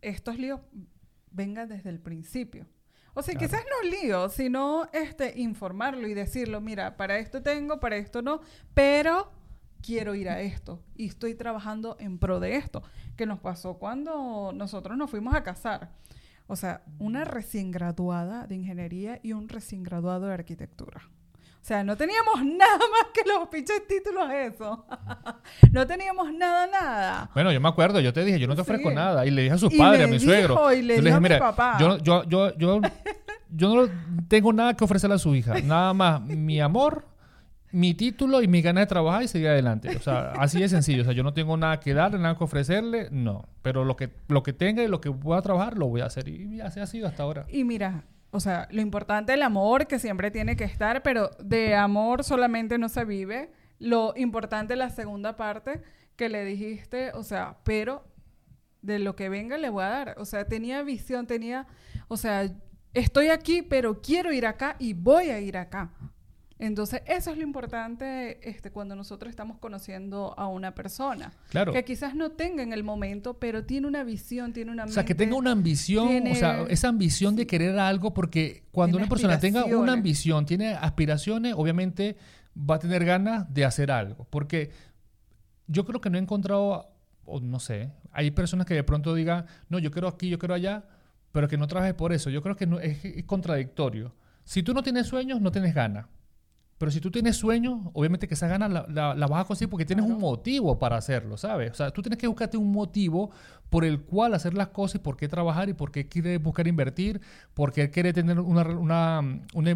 estos 0.01 0.37
líos 0.37 0.59
vengan 1.31 1.69
desde 1.69 1.89
el 1.89 1.99
principio. 1.99 2.65
O 3.13 3.21
sea, 3.21 3.33
Claro. 3.35 3.47
quizás 3.47 3.63
no 3.65 3.89
líos, 3.89 4.33
sino 4.33 4.87
este, 4.93 5.39
informarlo 5.39 6.07
y 6.07 6.13
decirlo, 6.13 6.61
mira, 6.61 6.95
para 6.97 7.17
esto 7.19 7.41
tengo, 7.41 7.79
para 7.79 7.97
esto 7.97 8.21
no, 8.21 8.41
pero 8.73 9.31
quiero 9.81 10.15
ir 10.15 10.29
a 10.29 10.41
esto 10.41 10.81
y 10.95 11.07
estoy 11.07 11.35
trabajando 11.35 11.97
en 11.99 12.19
pro 12.19 12.39
de 12.39 12.55
esto, 12.55 12.83
que 13.17 13.25
nos 13.25 13.39
pasó 13.39 13.77
cuando 13.79 14.51
nosotros 14.53 14.97
nos 14.97 15.09
fuimos 15.09 15.33
a 15.35 15.43
casar. 15.43 15.91
O 16.47 16.55
sea, 16.55 16.83
una 16.99 17.23
recién 17.25 17.71
graduada 17.71 18.45
de 18.45 18.55
ingeniería 18.55 19.19
y 19.23 19.33
un 19.33 19.47
recién 19.49 19.83
graduado 19.83 20.27
de 20.27 20.33
arquitectura. 20.33 21.01
O 21.61 21.63
sea, 21.63 21.83
no 21.83 21.95
teníamos 21.95 22.35
nada 22.57 22.77
más 22.77 23.07
que 23.13 23.21
los 23.29 23.47
pinches 23.49 23.85
títulos 23.87 24.29
eso. 24.31 24.85
no 25.71 25.85
teníamos 25.85 26.33
nada, 26.33 26.65
nada. 26.67 27.29
Bueno, 27.33 27.51
yo 27.51 27.61
me 27.61 27.69
acuerdo, 27.69 27.99
yo 27.99 28.11
te 28.13 28.23
dije, 28.25 28.39
yo 28.39 28.47
no 28.47 28.55
te 28.55 28.61
ofrezco 28.61 28.89
Sí. 28.89 28.95
nada. 28.95 29.25
Y 29.25 29.31
le 29.31 29.43
dije 29.43 29.53
a 29.55 29.57
sus 29.59 29.73
Y 29.73 29.77
padres, 29.77 30.03
a 30.03 30.07
mi 30.07 30.17
dijo, 30.17 30.25
suegro. 30.25 30.73
y 30.73 30.81
le 30.81 30.95
yo 30.97 31.01
dijo 31.03 31.17
a 31.17 31.19
mi 31.19 31.23
mira, 31.29 31.39
papá". 31.39 31.77
Yo, 31.79 31.97
yo, 31.99 32.23
yo, 32.23 32.57
yo, 32.57 32.81
yo 33.51 33.75
no 33.75 33.91
tengo 34.27 34.51
nada 34.53 34.73
que 34.75 34.83
ofrecerle 34.83 35.15
a 35.15 35.19
su 35.19 35.35
hija. 35.35 35.53
Nada 35.61 35.93
más 35.93 36.21
mi 36.21 36.59
amor, 36.59 37.05
mi 37.71 37.93
título 37.93 38.41
y 38.41 38.47
mi 38.47 38.61
ganas 38.63 38.81
de 38.81 38.87
trabajar 38.87 39.21
y 39.23 39.27
seguir 39.27 39.49
adelante. 39.49 39.95
O 39.95 39.99
sea, 40.01 40.31
así 40.39 40.59
de 40.59 40.67
sencillo. 40.67 41.03
O 41.03 41.05
sea, 41.05 41.13
yo 41.13 41.21
no 41.23 41.33
tengo 41.33 41.55
nada 41.57 41.79
que 41.79 41.93
darle, 41.93 42.17
nada 42.17 42.35
que 42.37 42.43
ofrecerle, 42.43 43.07
no. 43.11 43.47
Pero 43.61 43.85
lo 43.85 43.95
que, 43.95 44.09
lo 44.29 44.41
que 44.41 44.51
tenga 44.51 44.81
y 44.83 44.87
lo 44.87 44.99
que 44.99 45.11
pueda 45.11 45.41
trabajar, 45.43 45.77
lo 45.77 45.87
voy 45.87 46.01
a 46.01 46.05
hacer. 46.05 46.27
Y 46.27 46.59
así 46.59 46.79
ha 46.79 46.87
sido 46.87 47.07
hasta 47.07 47.21
ahora. 47.23 47.45
Y 47.49 47.63
mira, 47.63 48.03
o 48.31 48.39
sea, 48.39 48.67
lo 48.71 48.81
importante 48.81 49.33
es 49.33 49.35
el 49.35 49.43
amor 49.43 49.87
que 49.87 49.99
siempre 49.99 50.31
tiene 50.31 50.55
que 50.55 50.63
estar, 50.63 51.03
pero 51.03 51.31
de 51.43 51.75
amor 51.75 52.23
solamente 52.23 52.77
no 52.77 52.87
se 52.87 53.03
vive. 53.03 53.51
Lo 53.77 54.13
importante 54.15 54.73
es 54.73 54.79
la 54.79 54.89
segunda 54.89 55.35
parte 55.35 55.81
que 56.15 56.29
le 56.29 56.45
dijiste, 56.45 57.11
o 57.13 57.23
sea, 57.23 57.57
pero 57.63 58.05
de 58.81 58.99
lo 58.99 59.15
que 59.15 59.27
venga 59.27 59.57
le 59.57 59.69
voy 59.69 59.83
a 59.83 59.89
dar. 59.89 60.15
O 60.17 60.25
sea, 60.25 60.45
tenía 60.47 60.81
visión, 60.83 61.27
tenía, 61.27 61.67
o 62.07 62.15
sea, 62.15 62.49
estoy 62.93 63.27
aquí, 63.27 63.61
pero 63.61 64.01
quiero 64.01 64.31
ir 64.31 64.45
acá 64.45 64.75
y 64.79 64.93
voy 64.93 65.29
a 65.29 65.39
ir 65.39 65.57
acá. 65.57 65.91
Entonces, 66.61 67.01
eso 67.07 67.31
es 67.31 67.37
lo 67.37 67.43
importante 67.43 68.47
este, 68.47 68.69
cuando 68.69 68.95
nosotros 68.95 69.31
estamos 69.31 69.57
conociendo 69.57 70.35
a 70.37 70.47
una 70.47 70.75
persona. 70.75 71.33
Claro. 71.49 71.73
Que 71.73 71.83
quizás 71.83 72.13
no 72.15 72.29
tenga 72.33 72.61
en 72.61 72.71
el 72.71 72.83
momento, 72.83 73.33
pero 73.39 73.65
tiene 73.65 73.87
una 73.87 74.03
visión, 74.03 74.53
tiene 74.53 74.71
una 74.71 74.83
O 74.85 74.87
sea, 74.89 75.03
que 75.03 75.15
mente- 75.15 75.25
tenga 75.25 75.37
una 75.37 75.51
ambición, 75.51 76.27
o 76.27 76.35
sea, 76.35 76.61
esa 76.69 76.87
ambición 76.87 77.35
de 77.35 77.47
querer 77.47 77.79
algo, 77.79 78.13
porque 78.13 78.63
cuando 78.71 78.97
una 78.97 79.09
persona 79.09 79.39
tenga 79.39 79.65
una 79.65 79.93
ambición, 79.93 80.45
tiene 80.45 80.75
aspiraciones, 80.75 81.55
obviamente 81.57 82.15
va 82.55 82.75
a 82.75 82.79
tener 82.79 83.05
ganas 83.05 83.51
de 83.51 83.65
hacer 83.65 83.89
algo. 83.89 84.27
Porque 84.29 84.69
yo 85.65 85.83
creo 85.83 85.99
que 85.99 86.11
no 86.11 86.19
he 86.19 86.21
encontrado, 86.21 86.91
o 87.25 87.39
no 87.39 87.59
sé, 87.59 87.89
hay 88.11 88.29
personas 88.29 88.67
que 88.67 88.75
de 88.75 88.83
pronto 88.83 89.15
digan, 89.15 89.47
no, 89.67 89.79
yo 89.79 89.89
quiero 89.89 90.07
aquí, 90.07 90.29
yo 90.29 90.37
quiero 90.37 90.53
allá, 90.53 90.83
pero 91.31 91.47
que 91.47 91.57
no 91.57 91.65
trabajes 91.65 91.95
por 91.95 92.13
eso. 92.13 92.29
Yo 92.29 92.43
creo 92.43 92.55
que 92.55 92.67
no, 92.67 92.79
es, 92.79 93.03
es 93.03 93.23
contradictorio. 93.23 94.13
Si 94.43 94.61
tú 94.61 94.75
no 94.75 94.83
tienes 94.83 95.07
sueños, 95.07 95.41
no 95.41 95.51
tienes 95.51 95.73
ganas. 95.73 96.05
Pero 96.81 96.89
si 96.91 96.99
tú 96.99 97.11
tienes 97.11 97.37
sueños, 97.37 97.77
obviamente 97.93 98.27
que 98.27 98.33
esas 98.33 98.49
ganas 98.49 98.71
la, 98.71 98.87
la- 98.89 99.13
la 99.13 99.27
vas 99.27 99.41
a 99.41 99.45
conseguir 99.45 99.69
porque 99.69 99.85
tienes 99.85 100.03
un 100.03 100.17
motivo 100.17 100.79
para 100.79 100.97
hacerlo, 100.97 101.37
¿sabes? 101.37 101.69
O 101.69 101.75
sea, 101.75 101.91
tú 101.91 102.01
tienes 102.01 102.17
que 102.17 102.25
buscarte 102.25 102.57
un 102.57 102.71
motivo 102.71 103.29
por 103.69 103.85
el 103.85 104.01
cual 104.01 104.33
hacer 104.33 104.55
las 104.55 104.69
cosas 104.69 104.95
y 104.95 104.97
por 104.97 105.15
qué 105.15 105.27
trabajar 105.27 105.69
y 105.69 105.73
por 105.75 105.91
qué 105.91 106.09
quieres 106.09 106.41
buscar 106.41 106.65
invertir, 106.67 107.21
por 107.53 107.71
qué 107.71 107.91
quieres 107.91 108.15
tener 108.15 108.39
una, 108.39 108.63
una, 108.63 109.19
una, 109.53 109.75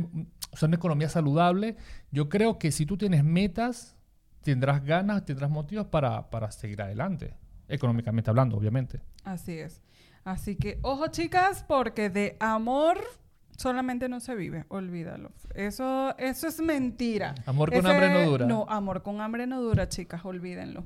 sea, 0.54 0.66
una 0.68 0.78
economía 0.78 1.08
saludable. 1.08 1.78
Yo 2.10 2.28
creo 2.28 2.58
que 2.58 2.72
si 2.72 2.88
tú 2.88 2.98
tienes 2.98 3.24
metas, 3.24 3.96
tendrás 4.42 4.84
ganas, 4.84 5.26
tendrás 5.26 5.52
motivos 5.52 5.86
para, 5.86 6.32
para 6.32 6.50
seguir 6.50 6.82
adelante, 6.82 7.36
económicamente 7.68 8.32
hablando, 8.32 8.58
obviamente. 8.58 9.00
Así 9.24 9.60
es. 9.60 9.80
Así 10.24 10.56
que, 10.56 10.80
ojo 10.82 11.06
chicas, 11.10 11.64
porque 11.68 12.10
de 12.10 12.36
amor 12.40 12.98
solamente 13.58 14.10
no 14.10 14.20
se 14.20 14.36
vive, 14.36 14.66
olvídalo. 14.70 15.32
Eso, 15.54 16.16
eso 16.18 16.48
es 16.48 16.60
mentira. 16.62 17.36
Amor 17.46 17.72
con 17.72 17.86
hambre 17.86 18.10
no 18.10 18.22
dura. 18.30 18.46
No, 18.46 18.66
amor 18.70 19.04
con 19.04 19.22
hambre 19.22 19.48
no 19.48 19.62
dura, 19.62 19.88
chicas, 19.90 20.24
olvídenlo. 20.26 20.86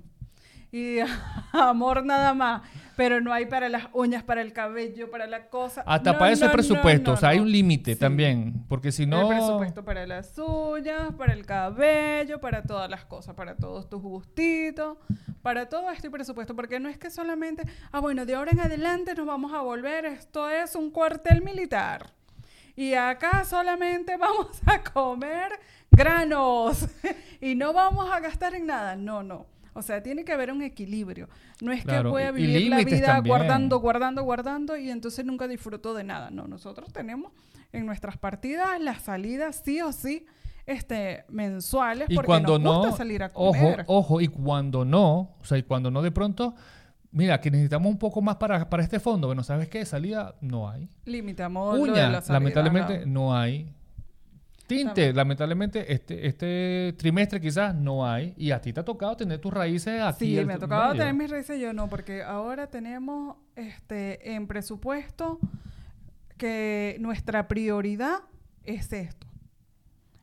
Y 0.72 0.97
amor 1.51 2.05
nada 2.05 2.36
más, 2.36 2.61
pero 2.95 3.22
no 3.22 3.34
hay 3.34 3.47
para 3.47 3.70
las 3.70 3.86
uñas, 3.91 4.22
para 4.24 4.41
el 4.41 4.53
cabello, 4.53 5.09
para 5.09 5.26
la 5.26 5.49
cosa. 5.49 5.82
Hasta 5.86 6.13
No, 6.13 6.20
para 6.20 6.32
eso 6.32 6.45
hay 6.45 6.51
presupuesto, 6.51 7.09
no, 7.09 7.13
o 7.15 7.17
sea, 7.17 7.30
hay 7.30 7.39
un 7.39 7.51
límite 7.51 7.93
Sí. 7.95 7.99
también, 7.99 8.65
porque 8.67 8.91
si 8.91 9.07
no... 9.07 9.32
El 9.32 9.38
presupuesto 9.38 9.84
para 9.84 10.05
las 10.05 10.38
uñas, 10.38 11.11
para 11.17 11.34
el 11.34 11.43
cabello, 11.45 12.39
para 12.39 12.61
todas 12.61 12.88
las 12.88 13.03
cosas, 13.05 13.34
para 13.34 13.55
todos 13.55 13.89
tus 13.89 13.99
gustitos, 13.99 14.97
para 15.41 15.67
todo 15.70 15.89
este 15.89 16.11
presupuesto, 16.11 16.55
porque 16.55 16.80
no 16.80 16.88
es 16.88 16.99
que 16.99 17.09
solamente, 17.09 17.63
ah, 17.91 17.99
bueno, 17.99 18.28
de 18.28 18.36
ahora 18.36 18.51
en 18.51 18.59
adelante 18.59 19.15
nos 19.15 19.26
vamos 19.26 19.53
a 19.53 19.61
volver, 19.61 20.05
esto 20.05 20.47
es 20.49 20.76
un 20.76 20.91
cuartel 20.91 21.41
militar. 21.41 22.13
Y 22.80 22.93
acá 22.93 23.43
solamente 23.43 24.15
vamos 24.17 24.61
a 24.65 24.82
comer 24.82 25.51
granos 25.91 26.88
y 27.41 27.53
no 27.55 27.73
vamos 27.73 28.09
a 28.09 28.21
gastar 28.21 28.53
en 28.55 28.67
nada. 28.67 28.95
No, 28.95 29.21
no. 29.21 29.47
O 29.73 29.82
sea, 29.82 30.01
tiene 30.01 30.23
que 30.23 30.32
haber 30.32 30.49
un 30.51 30.61
equilibrio. 30.61 31.27
No 31.61 31.73
es 31.73 31.84
Claro, 31.84 32.03
que 32.03 32.09
voy 32.09 32.23
a 32.23 32.32
vivir 32.32 32.69
la 32.69 32.77
vida 32.84 33.05
también. 33.07 33.36
guardando, 33.36 33.80
guardando, 33.80 34.23
guardando 34.23 34.77
y 34.77 34.89
entonces 34.91 35.25
nunca 35.25 35.47
disfruto 35.49 35.93
de 35.93 36.05
nada. 36.05 36.32
No, 36.32 36.47
nosotros 36.47 36.93
tenemos 36.93 37.34
en 37.73 37.86
nuestras 37.86 38.17
partidas 38.17 38.80
las 38.80 39.01
salidas 39.01 39.61
sí 39.63 39.82
o 39.82 39.91
sí 39.91 40.25
este, 40.65 41.25
mensuales 41.27 42.09
Y 42.09 42.15
porque 42.15 42.27
cuando 42.27 42.59
nos 42.59 42.75
gusta 42.77 42.91
no, 42.91 42.97
salir 42.97 43.23
a 43.23 43.32
ojo, 43.34 43.51
comer. 43.59 43.84
ojo, 43.88 44.21
y 44.21 44.27
cuando 44.30 44.86
no, 44.86 45.36
o 45.41 45.43
sea, 45.43 45.57
y 45.57 45.63
cuando 45.63 45.91
no 45.91 46.01
de 46.01 46.11
pronto, 46.11 46.55
mira, 47.12 47.39
que 47.41 47.51
necesitamos 47.51 47.91
un 47.91 47.97
poco 47.97 48.22
más 48.22 48.36
para, 48.38 48.70
para 48.70 48.84
este 48.84 48.99
fondo, 48.99 49.28
bueno, 49.28 49.43
¿sabes 49.43 49.68
qué? 49.70 49.86
Salida 49.86 50.36
no 50.41 50.70
hay. 50.70 50.89
Limitamos 51.05 51.78
lo 51.78 51.84
de 51.84 51.91
Uña, 51.91 52.10
la 52.10 52.22
salida, 52.22 52.39
lamentablemente 52.39 53.05
no 53.05 53.36
hay. 53.36 53.74
Tinte, 54.68 55.12
lamentablemente, 55.14 55.91
este, 55.91 56.28
este 56.28 56.93
trimestre 56.95 57.41
quizás 57.41 57.74
no 57.74 58.05
hay. 58.05 58.36
Y 58.38 58.51
a 58.51 58.62
ti 58.62 58.72
te 58.72 58.82
ha 58.82 58.86
tocado 58.86 59.18
tener 59.18 59.39
tus 59.39 59.51
raíces 59.51 59.99
aquí. 59.99 60.38
Sí, 60.38 60.45
me 60.45 60.53
ha 60.53 60.60
tocado 60.60 60.91
tener 60.91 61.16
mis 61.16 61.32
raíces, 61.32 61.60
yo 61.60 61.74
no, 61.74 61.89
porque 61.89 62.22
ahora 62.22 62.68
tenemos 62.68 63.38
este 63.55 64.36
en 64.36 64.45
presupuesto 64.45 65.39
que 66.38 66.97
nuestra 66.99 67.47
prioridad 67.47 68.20
es 68.64 68.93
esto. 68.93 69.26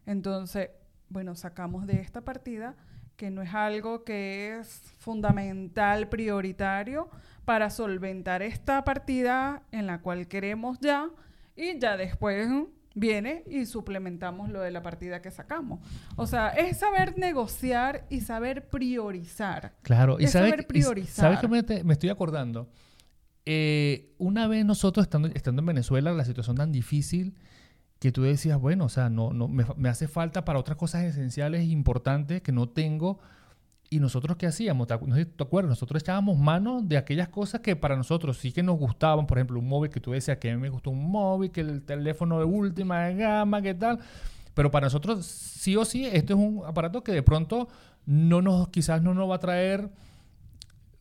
Entonces, 0.07 0.70
bueno, 1.09 1.34
sacamos 1.34 1.89
de 1.89 2.01
esta 2.01 2.20
partida 2.20 2.76
que 3.16 3.30
no 3.30 3.42
es 3.42 3.54
algo 3.54 4.04
que 4.04 4.58
es 4.58 4.82
fundamental, 4.98 6.08
prioritario 6.08 7.08
para 7.44 7.70
solventar 7.70 8.42
esta 8.42 8.84
partida 8.84 9.62
en 9.72 9.86
la 9.86 10.00
cual 10.00 10.28
queremos 10.28 10.78
ya 10.80 11.08
y 11.56 11.78
ya 11.78 11.96
después 11.96 12.48
viene 12.94 13.44
y 13.46 13.66
suplementamos 13.66 14.50
lo 14.50 14.60
de 14.60 14.70
la 14.70 14.82
partida 14.82 15.22
que 15.22 15.30
sacamos. 15.30 15.80
O 16.16 16.26
sea, 16.26 16.48
es 16.48 16.78
saber 16.78 17.18
negociar 17.18 18.06
y 18.10 18.20
saber 18.20 18.68
priorizar. 18.68 19.74
Claro, 19.82 20.18
y, 20.18 20.26
saber 20.26 20.66
priorizar. 20.66 21.36
¿Sabes 21.36 21.40
que 21.40 21.48
me, 21.84 21.92
estoy 21.92 22.10
acordando? 22.10 22.68
Eh, 23.44 24.14
una 24.18 24.48
vez 24.48 24.64
nosotros 24.64 25.04
estando, 25.04 25.28
estando 25.28 25.60
en 25.60 25.66
Venezuela, 25.66 26.12
la 26.12 26.24
situación 26.24 26.56
tan 26.56 26.72
difícil 26.72 27.34
que 28.07 28.12
tú 28.12 28.22
decías, 28.22 28.61
bueno, 28.61 28.84
o 28.84 28.88
sea, 28.88 29.11
no, 29.11 29.32
no, 29.32 29.48
me, 29.48 29.88
hace 29.88 30.07
falta 30.07 30.44
para 30.44 30.61
otras 30.61 30.78
cosas 30.78 31.02
esenciales 31.02 31.62
e 31.62 31.64
importantes 31.64 32.40
que 32.40 32.52
no 32.52 32.68
tengo 32.68 33.18
y 33.90 33.98
nosotros 33.98 34.36
qué 34.36 34.46
hacíamos, 34.46 34.86
¿te, 34.86 34.94
acuerdas? 34.94 35.70
Nosotros 35.70 36.04
echábamos 36.04 36.38
mano 36.38 36.82
de 36.82 36.98
aquellas 36.98 37.28
cosas 37.30 37.62
que 37.62 37.74
para 37.74 37.96
nosotros 37.96 38.38
sí 38.38 38.52
que 38.52 38.62
nos 38.62 38.78
gustaban, 38.78 39.26
por 39.26 39.38
ejemplo, 39.38 39.59
un 39.59 39.68
móvil 39.68 39.90
que 39.90 39.98
tú 39.98 40.12
decías 40.12 40.38
que 40.38 40.52
a 40.52 40.54
mí 40.54 40.62
me 40.62 40.68
gustó 40.68 40.90
un 40.90 41.11
móvil, 41.11 41.50
que 41.50 41.62
el 41.62 41.82
teléfono 41.82 42.38
de 42.38 42.44
última 42.44 43.11
gama, 43.11 43.61
qué 43.61 43.74
tal. 43.74 43.98
Pero 44.54 44.70
para 44.70 44.86
nosotros 44.86 45.26
sí 45.26 45.74
o 45.74 45.84
sí, 45.84 46.07
este 46.07 46.32
es 46.32 46.38
un 46.38 46.62
aparato 46.64 47.02
que 47.02 47.11
de 47.11 47.24
pronto 47.24 47.66
no 48.04 48.40
nos, 48.40 48.68
quizás 48.68 49.02
no 49.02 49.14
nos 49.14 49.28
va 49.28 49.34
a 49.34 49.40
traer 49.40 49.90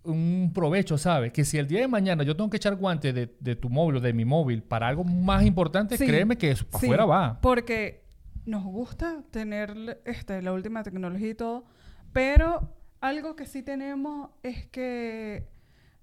un 0.05 0.51
provecho, 0.53 0.97
¿sabes? 0.97 1.31
Que 1.31 1.45
si 1.45 1.57
el 1.57 1.67
día 1.67 1.81
de 1.81 1.87
mañana 1.87 2.23
yo 2.23 2.35
tengo 2.35 2.49
que 2.49 2.57
echar 2.57 2.75
guantes 2.75 3.13
de, 3.13 3.55
tu 3.55 3.69
móvil 3.69 3.97
o 3.97 3.99
de 3.99 4.13
mi 4.13 4.25
móvil 4.25 4.63
para 4.63 4.87
algo 4.87 5.03
más 5.03 5.43
importante, 5.45 5.97
créeme 5.97 6.37
que 6.37 6.51
eso 6.51 6.65
afuera 6.71 7.05
va. 7.05 7.39
Porque 7.41 8.05
nos 8.45 8.63
gusta 8.63 9.23
tener 9.31 10.01
este, 10.05 10.41
la 10.41 10.53
última 10.53 10.83
tecnología 10.83 11.29
y 11.29 11.35
todo, 11.35 11.65
pero 12.13 12.75
algo 13.01 13.35
que 13.35 13.45
sí 13.45 13.63
tenemos 13.63 14.29
es 14.43 14.67
que 14.67 15.47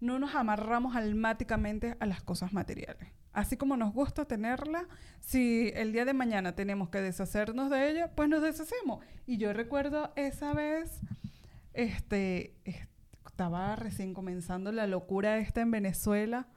no 0.01 0.19
nos 0.19 0.35
amarramos 0.35 0.97
almáticamente 0.97 1.97
a 2.01 2.07
las 2.07 2.23
cosas 2.23 2.53
materiales. 2.53 3.09
Así 3.33 3.57
como 3.57 3.77
nos 3.77 3.95
gusta 3.95 4.27
tenerla, 4.27 4.87
si 5.21 5.73
el 5.75 5.93
día 5.93 6.05
de 6.05 6.13
mañana 6.13 6.55
tenemos 6.55 6.91
que 6.91 7.01
deshacernos 7.01 7.71
de 7.71 7.91
ella, 7.91 8.11
pues 8.15 8.29
nos 8.29 8.43
deshacemos. 8.43 9.03
Y 9.27 9.39
yo 9.39 9.53
recuerdo 9.53 10.13
esa 10.17 10.53
vez, 10.53 11.01
este, 11.73 12.57
estaba 13.33 13.75
recién 13.77 14.13
comenzando 14.13 14.73
la 14.73 14.87
locura 14.87 15.39
esta 15.39 15.63
en 15.63 15.71
Venezuela 15.71 16.49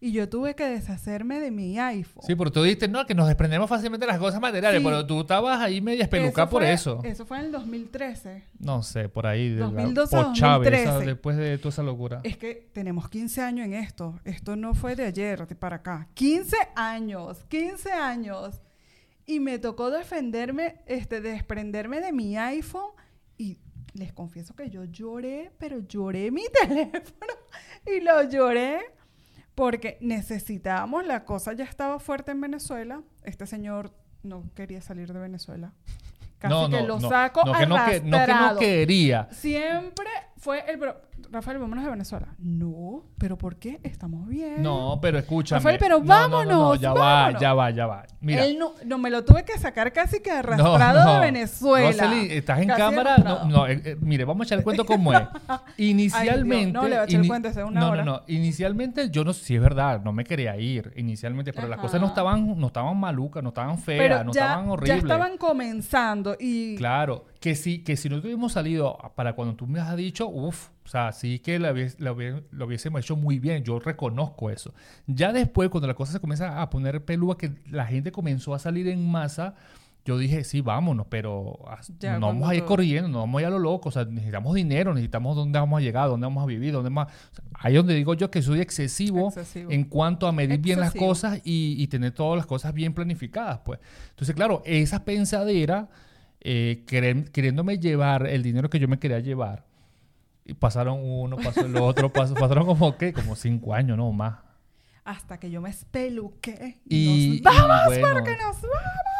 y 0.00 0.10
yo 0.10 0.28
tuve 0.28 0.56
que 0.56 0.64
deshacerme 0.64 1.38
de 1.38 1.52
mi 1.52 1.78
iPhone. 1.78 2.24
Sí, 2.26 2.34
porque 2.34 2.50
tú 2.50 2.62
dijiste, 2.64 2.88
no, 2.88 3.06
que 3.06 3.14
nos 3.14 3.28
desprendemos 3.28 3.70
fácilmente 3.70 4.04
de 4.04 4.12
las 4.12 4.20
cosas 4.20 4.40
materiales, 4.40 4.82
pero 4.82 5.06
tú 5.06 5.20
estabas 5.20 5.60
ahí 5.60 5.80
media 5.80 6.02
espelucada 6.02 6.50
por 6.50 6.64
eso. 6.64 7.00
Eso 7.04 7.24
fue 7.24 7.38
en 7.38 7.46
el 7.46 7.52
2013. 7.52 8.44
No 8.58 8.82
sé, 8.82 9.08
por 9.08 9.28
ahí. 9.28 9.54
2012 9.54 10.16
por 10.16 10.32
Chávez, 10.32 11.06
después 11.06 11.36
de 11.36 11.56
toda 11.56 11.70
esa 11.70 11.84
locura. 11.84 12.20
Es 12.24 12.36
que 12.36 12.68
tenemos 12.72 13.08
15 13.08 13.40
años 13.40 13.66
en 13.66 13.74
esto. 13.74 14.18
Esto 14.24 14.56
no 14.56 14.74
fue 14.74 14.96
de 14.96 15.06
ayer 15.06 15.46
para 15.56 15.76
acá. 15.76 16.08
15 16.14 16.56
años, 16.74 17.44
15 17.48 17.92
años. 17.92 18.60
Y 19.24 19.38
me 19.38 19.60
tocó 19.60 19.90
defenderme, 19.90 20.82
este, 20.86 21.20
desprenderme 21.20 22.00
de 22.00 22.12
mi 22.12 22.36
iPhone 22.36 22.90
y 23.38 23.58
les 23.94 24.12
confieso 24.12 24.54
que 24.54 24.68
yo 24.70 24.84
lloré, 24.84 25.52
pero 25.58 25.78
lloré 25.80 26.30
mi 26.30 26.44
teléfono 26.60 27.32
y 27.86 28.00
lo 28.00 28.22
lloré 28.24 28.80
porque 29.54 29.98
necesitábamos, 30.00 31.06
la 31.06 31.24
cosa 31.24 31.52
ya 31.52 31.64
estaba 31.64 32.00
fuerte 32.00 32.32
en 32.32 32.40
Venezuela. 32.40 33.02
Este 33.22 33.46
señor 33.46 33.92
no 34.22 34.50
quería 34.54 34.80
salir 34.80 35.12
de 35.12 35.20
Venezuela. 35.20 35.72
Casi 36.38 36.70
que 36.70 36.82
lo 36.82 37.00
saco 37.00 37.42
no, 37.44 37.52
que 37.52 37.66
no, 37.66 37.86
que, 37.86 38.00
no 38.00 38.26
que 38.26 38.34
no 38.34 38.56
quería. 38.58 39.28
Siempre 39.30 40.08
fue 40.36 40.64
el... 40.70 40.78
Rafael, 41.34 41.58
vámonos 41.58 41.84
de 41.84 41.90
Venezuela. 41.90 42.28
No, 42.38 43.06
pero 43.18 43.36
¿por 43.36 43.56
qué? 43.56 43.80
Estamos 43.82 44.28
bien. 44.28 44.62
No, 44.62 44.98
pero 45.02 45.18
escúchame. 45.18 45.58
Rafael, 45.58 45.78
pero 45.80 46.00
vámonos. 46.00 46.46
No, 46.46 46.74
ya 46.76 46.92
va, 46.92 47.38
ya 47.38 47.52
va, 47.54 47.70
ya 47.70 47.86
va. 47.86 48.04
Mira. 48.20 48.44
Él 48.44 48.58
no, 48.58 48.98
me 48.98 49.10
lo 49.10 49.24
tuve 49.24 49.44
que 49.44 49.58
sacar 49.58 49.92
casi 49.92 50.20
que 50.20 50.30
arrastrado 50.30 51.14
de 51.14 51.20
Venezuela. 51.20 51.90
Rosely, 51.90 52.32
estás 52.32 52.60
en 52.60 52.68
cámara. 52.68 53.18
No, 53.18 53.44
no, 53.46 53.66
eh, 53.66 53.82
eh, 53.84 53.96
mire, 54.00 54.24
vamos 54.24 54.44
a 54.44 54.46
echar 54.46 54.58
el 54.58 54.64
cuento 54.64 54.86
como 54.86 55.12
es. 55.12 55.22
Inicialmente. 55.76 56.72
no, 56.72 56.82
le 56.84 56.90
voy 56.90 56.98
a 56.98 57.04
echar 57.04 57.20
el 57.20 57.26
cuento 57.26 57.48
hace 57.48 57.64
una 57.64 57.80
no, 57.80 57.90
hora. 57.90 58.04
No, 58.04 58.12
no, 58.12 58.22
Inicialmente, 58.28 59.10
yo 59.10 59.24
no 59.24 59.32
sé 59.32 59.44
si 59.44 59.56
es 59.56 59.60
verdad, 59.60 60.02
no 60.04 60.12
me 60.12 60.24
quería 60.24 60.56
ir. 60.56 60.92
Inicialmente, 60.96 61.52
pero 61.52 61.66
las 61.68 61.80
cosas 61.80 62.00
no 62.00 62.06
estaban, 62.06 62.58
no 62.58 62.66
estaban 62.68 62.96
malucas, 62.96 63.42
no 63.42 63.48
estaban 63.48 63.78
feas, 63.78 64.24
no 64.24 64.30
estaban 64.30 64.68
horribles. 64.68 64.88
Ya 64.88 64.96
estaban 64.96 65.36
comenzando 65.36 66.36
y. 66.38 66.76
Claro 66.76 67.24
que 67.44 67.54
si, 67.54 67.80
que 67.80 67.98
si 67.98 68.08
no 68.08 68.16
hubiésemos 68.16 68.52
salido 68.52 68.96
para 69.16 69.34
cuando 69.34 69.54
tú 69.54 69.66
me 69.66 69.78
has 69.78 69.94
dicho, 69.98 70.26
uff, 70.26 70.70
o 70.82 70.88
sea, 70.88 71.12
sí 71.12 71.40
que 71.40 71.58
lo, 71.58 71.74
lo, 71.98 72.66
hubiésemos 72.66 73.02
hecho 73.02 73.16
muy 73.16 73.38
bien, 73.38 73.62
yo 73.62 73.78
reconozco 73.78 74.48
eso. 74.48 74.72
Ya 75.06 75.30
después, 75.30 75.68
cuando 75.68 75.86
la 75.86 75.92
cosa 75.92 76.12
se 76.12 76.20
comienza 76.20 76.62
a 76.62 76.70
poner 76.70 77.04
pelúa, 77.04 77.36
que 77.36 77.52
la 77.70 77.84
gente 77.84 78.12
comenzó 78.12 78.54
a 78.54 78.58
salir 78.58 78.88
en 78.88 79.06
masa, 79.06 79.56
yo 80.06 80.16
dije, 80.16 80.42
sí, 80.42 80.62
vámonos, 80.62 81.06
pero 81.10 81.58
no 82.18 82.28
vamos 82.28 82.48
a 82.48 82.54
ir 82.54 82.64
corriendo, 82.64 83.10
no 83.10 83.18
vamos 83.18 83.40
a 83.40 83.42
ir 83.42 83.46
a 83.48 83.50
lo 83.50 83.58
loco, 83.58 83.90
o 83.90 83.92
sea, 83.92 84.06
necesitamos 84.06 84.54
dinero, 84.54 84.94
necesitamos 84.94 85.36
dónde 85.36 85.58
vamos 85.58 85.80
a 85.80 85.82
llegar, 85.82 86.08
dónde 86.08 86.26
vamos 86.26 86.44
a 86.44 86.46
vivir, 86.46 86.72
dónde 86.72 86.88
más... 86.88 87.08
ahí 87.52 87.74
es 87.74 87.78
donde 87.78 87.92
digo 87.92 88.14
yo 88.14 88.30
que 88.30 88.40
soy 88.40 88.62
excesivo, 88.62 89.34
en 89.54 89.84
cuanto 89.84 90.26
a 90.26 90.32
medir 90.32 90.60
bien 90.60 90.80
las 90.80 90.94
cosas 90.94 91.42
y, 91.44 91.76
y, 91.76 91.88
tener 91.88 92.12
todas 92.12 92.38
las 92.38 92.46
cosas 92.46 92.72
bien 92.72 92.94
planificadas, 92.94 93.58
pues. 93.66 93.80
Entonces, 94.08 94.34
claro, 94.34 94.62
esa 94.64 95.04
pensadera 95.04 95.90
eh, 96.44 96.84
queriéndome 96.86 97.78
llevar 97.78 98.26
el 98.26 98.42
dinero 98.42 98.68
que 98.68 98.78
yo 98.78 98.86
me 98.86 98.98
quería 98.98 99.18
llevar. 99.18 99.64
Y 100.44 100.52
pasaron 100.52 101.00
uno, 101.02 101.36
pasó 101.36 101.62
el 101.62 101.74
otro, 101.76 102.12
pasaron 102.12 102.66
como, 102.66 102.98
¿qué? 102.98 103.14
Como 103.14 103.34
cinco 103.34 103.74
años, 103.74 103.96
no 103.96 104.12
más. 104.12 104.38
Hasta 105.04 105.38
que 105.38 105.50
yo 105.50 105.60
me 105.60 105.70
espeluqué. 105.70 106.80
Y, 106.86 107.40
nos 107.42 107.56
vamos 107.56 107.98
porque 107.98 108.36
nos 108.36 108.60
vamos. 108.60 109.13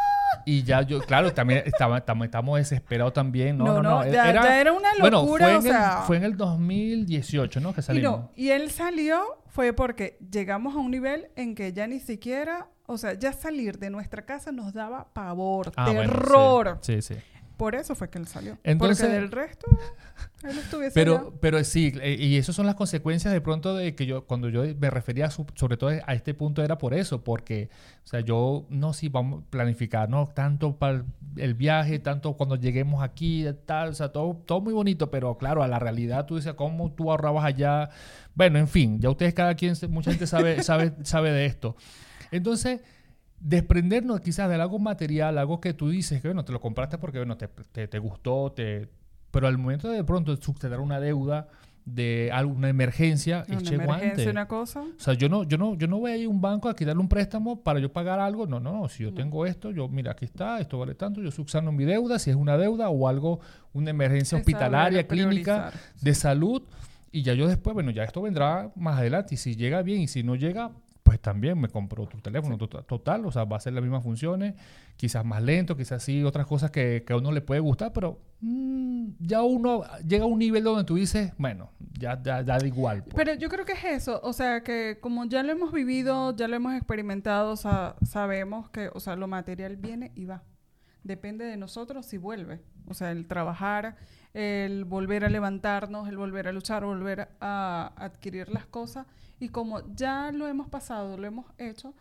Y 0.45 0.63
ya 0.63 0.81
yo, 0.83 0.99
claro, 0.99 1.33
también 1.33 1.63
estaba, 1.65 1.97
estamos, 1.97 2.57
desesperados 2.57 3.13
también. 3.13 3.57
No, 3.57 3.65
no, 3.65 3.81
no. 3.81 4.05
ya, 4.05 4.29
era, 4.59 4.71
una 4.71 4.93
locura. 4.93 4.99
Bueno, 4.99 5.61
fue, 5.61 5.69
en 5.69 5.75
el, 5.75 5.91
fue 6.05 6.17
en 6.17 6.23
el 6.23 6.37
2018, 6.37 7.59
¿no? 7.59 7.73
Que 7.73 7.81
salimos. 7.81 8.29
Y, 8.35 8.45
y 8.45 8.51
él 8.51 8.69
salió, 8.71 9.43
fue 9.47 9.73
porque 9.73 10.17
llegamos 10.31 10.75
a 10.75 10.79
un 10.79 10.91
nivel 10.91 11.29
en 11.35 11.55
que 11.55 11.73
ya 11.73 11.87
ni 11.87 11.99
siquiera 11.99 12.69
o 12.87 12.97
sea, 12.97 13.13
ya 13.13 13.33
salir 13.33 13.79
de 13.79 13.89
nuestra 13.89 14.25
casa 14.25 14.51
nos 14.51 14.73
daba 14.73 15.07
pavor, 15.13 15.71
ah, 15.75 15.85
terror. 15.85 16.77
sí, 16.81 17.01
sí, 17.01 17.15
Por 17.57 17.75
eso 17.75 17.95
fue 17.95 18.09
que 18.09 18.17
él 18.17 18.27
salió. 18.27 18.57
Entonces, 18.63 19.05
Porque 19.05 19.19
del 19.19 19.31
resto, 19.31 19.67
él 20.43 20.57
estuviese 20.57 20.93
pero, 20.93 21.33
pero 21.39 21.63
sí, 21.63 21.93
eh, 22.01 22.17
y 22.19 22.37
esas 22.37 22.55
son 22.55 22.65
las 22.65 22.75
consecuencias 22.75 23.33
de 23.33 23.41
pronto 23.41 23.75
de 23.75 23.95
que 23.95 24.05
yo, 24.05 24.25
cuando 24.25 24.49
yo 24.49 24.63
me 24.79 24.89
refería 24.89 25.29
sobre 25.29 25.77
todo 25.77 25.89
a 25.89 26.13
este 26.13 26.33
punto 26.33 26.63
era 26.63 26.77
por 26.77 26.93
eso, 26.93 27.23
porque, 27.23 27.69
o 28.03 28.07
sea, 28.07 28.19
yo 28.19 28.65
no 28.69 28.93
sí 28.93 29.09
vamos 29.09 29.43
a 29.43 29.49
planificar, 29.49 30.09
¿no? 30.09 30.27
Tanto 30.27 30.75
para 30.77 31.05
el 31.37 31.53
viaje, 31.53 31.99
tanto 31.99 32.33
cuando 32.33 32.55
lleguemos 32.55 33.03
aquí, 33.03 33.45
tal, 33.65 33.89
o 33.89 33.93
sea, 33.93 34.09
todo, 34.09 34.35
todo 34.45 34.61
muy 34.61 34.73
bonito, 34.73 35.09
pero 35.09 35.37
claro, 35.37 35.63
a 35.63 35.67
la 35.67 35.79
realidad 35.79 36.25
tú 36.25 36.35
dices, 36.35 36.53
¿cómo 36.53 36.91
tú 36.91 37.11
ahorrabas 37.11 37.45
allá? 37.45 37.89
Bueno, 38.33 38.59
en 38.59 38.67
fin, 38.67 38.99
ya 38.99 39.09
ustedes 39.09 39.33
cada 39.33 39.55
quien, 39.55 39.75
mucha 39.89 40.11
gente 40.11 40.27
sabe, 40.27 40.61
sabe, 40.63 40.93
sabe 41.03 41.31
de 41.31 41.45
esto. 41.45 41.75
Entonces, 42.31 42.81
desprendernos 43.45 44.21
quizás 44.21 44.49
de 44.49 44.55
algo 44.55 44.79
material, 44.79 45.37
algo 45.37 45.61
que 45.61 45.75
tú 45.75 45.89
dices 45.89 46.19
que, 46.19 46.29
bueno, 46.29 46.43
te 46.43 46.51
lo 46.51 46.59
compraste 46.59 46.97
porque, 46.97 47.19
bueno, 47.19 47.37
te, 47.37 47.47
te, 47.87 47.99
gustó, 47.99 48.51
te... 48.51 48.89
pero 49.29 49.47
al 49.47 49.59
momento 49.59 49.87
de, 49.87 50.03
pronto 50.03 50.35
suceder 50.37 50.79
una 50.79 50.99
deuda, 50.99 51.47
de 51.85 52.31
alguna 52.33 52.69
emergencia, 52.69 53.45
una 53.47 53.69
emergencia, 53.69 54.31
una 54.31 54.47
cosa. 54.47 54.81
O 54.81 54.99
sea, 54.99 55.13
yo 55.13 55.29
no, 55.29 55.43
yo 55.43 55.59
no, 55.59 55.75
yo 55.75 55.85
no 55.85 55.99
voy 55.99 56.13
a 56.13 56.17
ir 56.17 56.25
a 56.25 56.29
un 56.29 56.41
banco 56.41 56.69
a 56.69 56.75
quitarle 56.75 56.99
un 56.99 57.07
préstamo 57.07 57.61
para 57.61 57.79
yo 57.79 57.93
pagar 57.93 58.19
algo. 58.19 58.47
No, 58.47 58.59
no, 58.59 58.89
si 58.89 59.03
yo 59.03 59.13
tengo 59.13 59.45
esto, 59.45 59.69
yo, 59.69 59.87
mira, 59.87 60.13
aquí 60.13 60.25
está, 60.25 60.59
esto 60.59 60.79
vale 60.79 60.95
tanto, 60.95 61.21
yo 61.21 61.29
subsano 61.29 61.71
mi 61.71 61.85
deuda, 61.85 62.17
si 62.17 62.31
es 62.31 62.35
una 62.35 62.57
deuda 62.57 62.89
o 62.89 63.07
algo, 63.07 63.41
una 63.73 63.91
emergencia 63.91 64.39
hospitalaria, 64.39 65.05
clínica, 65.05 65.71
de 66.01 66.15
salud, 66.15 66.63
y 67.11 67.21
ya 67.21 67.35
yo 67.35 67.47
después, 67.47 67.75
bueno, 67.75 67.91
ya 67.91 68.03
esto 68.03 68.23
vendrá 68.23 68.71
más 68.75 68.97
adelante, 68.97 69.35
y 69.35 69.37
si 69.37 69.55
llega 69.55 69.83
bien, 69.83 70.01
y 70.01 70.07
si 70.07 70.23
no 70.23 70.33
llega, 70.33 70.71
pues 71.05 71.19
también 71.19 71.61
me 71.61 71.69
compró 71.69 72.07
tu 72.07 72.17
teléfono 72.17 72.57
total, 72.57 73.27
o 73.27 73.31
sea, 73.31 73.43
va 73.43 73.57
a 73.57 73.59
ser 73.59 73.73
las 73.73 73.83
mismas 73.83 74.01
funciones, 74.01 74.55
quizás 74.97 75.23
más 75.23 75.39
lento, 75.43 75.77
quizás 75.77 76.01
sí, 76.01 76.23
otras 76.23 76.47
cosas 76.47 76.71
que, 76.71 77.03
que 77.05 77.13
a 77.13 77.17
uno 77.17 77.31
le 77.31 77.41
puede 77.41 77.61
gustar, 77.61 77.93
pero 77.93 78.19
mm, 78.41 79.09
ya 79.19 79.43
uno 79.43 79.83
llega 80.03 80.23
a 80.23 80.27
un 80.27 80.39
nivel 80.39 80.63
donde 80.63 80.83
tú 80.83 80.95
dices, 80.95 81.31
bueno, 81.37 81.69
ya, 81.93 82.19
ya, 82.23 82.41
da 82.41 82.57
igual. 82.65 83.03
Pues. 83.03 83.13
Pero 83.13 83.35
yo 83.35 83.49
creo 83.49 83.65
que 83.65 83.73
es 83.73 83.83
eso, 83.83 84.19
o 84.23 84.33
sea, 84.33 84.63
que 84.63 84.97
como 84.99 85.25
ya 85.25 85.43
lo 85.43 85.51
hemos 85.51 85.71
vivido, 85.71 86.35
ya 86.35 86.47
lo 86.47 86.55
hemos 86.55 86.73
experimentado, 86.73 87.55
sabemos 87.55 88.71
que, 88.71 88.89
o 88.91 88.99
sea, 88.99 89.15
lo 89.15 89.27
material 89.27 89.75
viene 89.77 90.11
y 90.15 90.25
va. 90.25 90.41
depende 91.03 91.45
de 91.45 91.55
nosotros 91.55 92.07
si 92.07 92.17
vuelve. 92.17 92.61
O 92.87 92.95
sea, 92.95 93.11
el 93.11 93.27
trabajar, 93.27 93.95
el 94.33 94.85
volver 94.85 95.23
a 95.23 95.29
levantarnos, 95.29 96.09
el 96.09 96.17
volver 96.17 96.47
a 96.47 96.51
luchar, 96.51 96.83
volver 96.83 97.29
a 97.39 97.93
adquirir 97.95 98.49
las 98.49 98.65
cosas. 98.65 99.05
Y 99.39 99.49
como 99.49 99.81
ya 99.95 100.31
lo 100.31 100.47
hemos 100.47 100.69
pasado, 100.69 101.17
lo 101.17 101.27
hemos 101.27 101.45
hecho, 101.57 101.93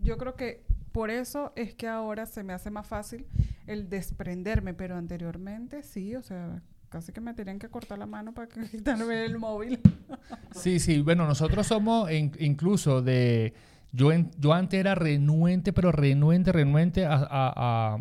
yo 0.00 0.18
creo 0.18 0.34
que 0.36 0.64
por 0.92 1.10
eso 1.10 1.52
es 1.56 1.74
que 1.74 1.88
ahora 1.88 2.26
se 2.26 2.42
me 2.42 2.52
hace 2.52 2.70
más 2.70 2.86
fácil 2.86 3.26
el 3.66 3.88
desprenderme, 3.88 4.74
pero 4.74 4.96
anteriormente 4.96 5.82
sí, 5.82 6.14
o 6.14 6.22
sea, 6.22 6.62
casi 6.88 7.12
que 7.12 7.20
me 7.20 7.34
tenían 7.34 7.58
que 7.58 7.68
cortar 7.68 7.98
la 7.98 8.06
mano 8.06 8.32
para 8.32 8.48
quitarme 8.70 9.24
el 9.24 9.38
móvil. 9.38 9.80
sí, 10.52 10.78
sí, 10.78 11.00
bueno, 11.00 11.26
nosotros 11.26 11.66
somos 11.66 12.10
incluso 12.12 13.02
de... 13.02 13.54
Yo, 13.92 14.10
yo 14.38 14.52
antes 14.52 14.78
era 14.78 14.94
renuente, 14.94 15.72
pero 15.72 15.90
renuente, 15.90 16.52
renuente 16.52 17.06
a 17.06 17.26
a 17.30 17.98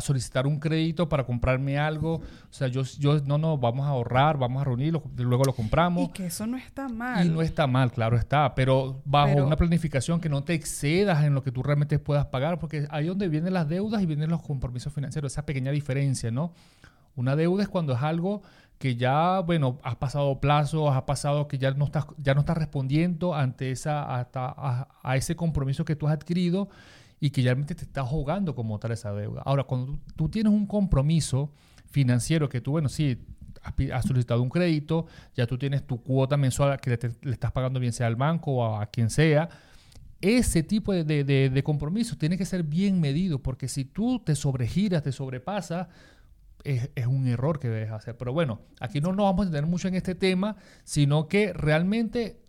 solicitar 0.00 0.46
un 0.46 0.58
crédito 0.58 1.08
para 1.08 1.24
comprarme 1.24 1.78
algo. 1.78 2.14
O 2.14 2.22
sea, 2.50 2.68
yo, 2.68 2.82
yo, 2.98 3.20
no, 3.20 3.38
no, 3.38 3.58
vamos 3.58 3.86
a 3.86 3.90
ahorrar, 3.90 4.38
vamos 4.38 4.60
a 4.62 4.64
reunirlo, 4.64 5.02
luego 5.16 5.44
lo 5.44 5.54
compramos. 5.54 6.08
Y 6.08 6.12
que 6.12 6.26
eso 6.26 6.46
no 6.46 6.56
está 6.56 6.88
mal. 6.88 7.26
Y 7.26 7.28
no 7.28 7.42
está 7.42 7.66
mal, 7.66 7.92
claro 7.92 8.16
está, 8.16 8.54
pero 8.54 9.00
bajo 9.04 9.44
una 9.44 9.56
planificación 9.56 10.20
que 10.20 10.28
no 10.28 10.42
te 10.42 10.54
excedas 10.54 11.24
en 11.24 11.34
lo 11.34 11.42
que 11.42 11.52
tú 11.52 11.62
realmente 11.62 11.98
puedas 11.98 12.26
pagar, 12.26 12.58
porque 12.58 12.86
ahí 12.90 13.04
es 13.04 13.08
donde 13.08 13.28
vienen 13.28 13.52
las 13.52 13.68
deudas 13.68 14.02
y 14.02 14.06
vienen 14.06 14.30
los 14.30 14.42
compromisos 14.42 14.92
financieros, 14.92 15.32
esa 15.32 15.46
pequeña 15.46 15.70
diferencia, 15.70 16.30
¿no? 16.30 16.52
Una 17.14 17.36
deuda 17.36 17.62
es 17.62 17.68
cuando 17.68 17.92
es 17.92 18.02
algo 18.02 18.42
que 18.78 18.96
ya, 18.96 19.40
bueno, 19.40 19.78
has 19.84 19.96
pasado 19.96 20.40
plazo, 20.40 20.90
has 20.90 21.02
pasado 21.02 21.46
que 21.46 21.56
ya 21.58 21.70
no 21.70 21.84
estás, 21.84 22.06
ya 22.18 22.34
no 22.34 22.40
estás 22.40 22.56
respondiendo 22.56 23.34
ante 23.34 23.70
esa, 23.70 24.18
hasta, 24.18 24.46
a, 24.46 24.88
a 25.02 25.16
ese 25.16 25.36
compromiso 25.36 25.84
que 25.84 25.94
tú 25.94 26.08
has 26.08 26.14
adquirido 26.14 26.68
y 27.22 27.30
que 27.30 27.40
realmente 27.40 27.76
te 27.76 27.84
está 27.84 28.02
jugando 28.04 28.52
como 28.56 28.80
tal 28.80 28.90
esa 28.90 29.12
deuda. 29.12 29.42
Ahora, 29.44 29.62
cuando 29.62 29.96
tú, 30.16 30.28
tienes 30.28 30.52
un 30.52 30.66
compromiso 30.66 31.52
financiero 31.88 32.48
que 32.48 32.60
tú, 32.60 32.72
bueno, 32.72 32.88
sí, 32.88 33.16
has, 33.92 34.04
solicitado 34.04 34.42
un 34.42 34.48
crédito, 34.48 35.06
ya 35.36 35.46
tú 35.46 35.56
tienes 35.56 35.86
tu 35.86 36.02
cuota 36.02 36.36
mensual 36.36 36.80
que 36.80 36.90
le, 36.90 37.30
estás 37.30 37.52
pagando 37.52 37.78
bien 37.78 37.92
sea 37.92 38.08
al 38.08 38.16
banco 38.16 38.54
o 38.54 38.74
a, 38.76 38.86
quien 38.86 39.08
sea, 39.08 39.48
ese 40.20 40.64
tipo 40.64 40.92
de, 40.92 41.04
de, 41.22 41.62
compromiso 41.62 42.18
tiene 42.18 42.36
que 42.36 42.44
ser 42.44 42.64
bien 42.64 43.00
medido, 43.00 43.40
porque 43.40 43.68
si 43.68 43.84
tú 43.84 44.18
te 44.18 44.34
sobregiras, 44.34 45.04
te 45.04 45.12
sobrepasas, 45.12 45.86
es, 46.64 47.06
un 47.06 47.28
error 47.28 47.60
que 47.60 47.68
debes 47.68 47.92
hacer. 47.92 48.16
Pero 48.16 48.32
bueno, 48.32 48.62
aquí 48.80 49.00
no 49.00 49.12
nos 49.12 49.26
vamos 49.26 49.42
a 49.42 49.46
entender 49.46 49.70
mucho 49.70 49.86
en 49.86 49.94
este 49.94 50.16
tema, 50.16 50.56
sino 50.82 51.28
que 51.28 51.52
realmente 51.52 52.41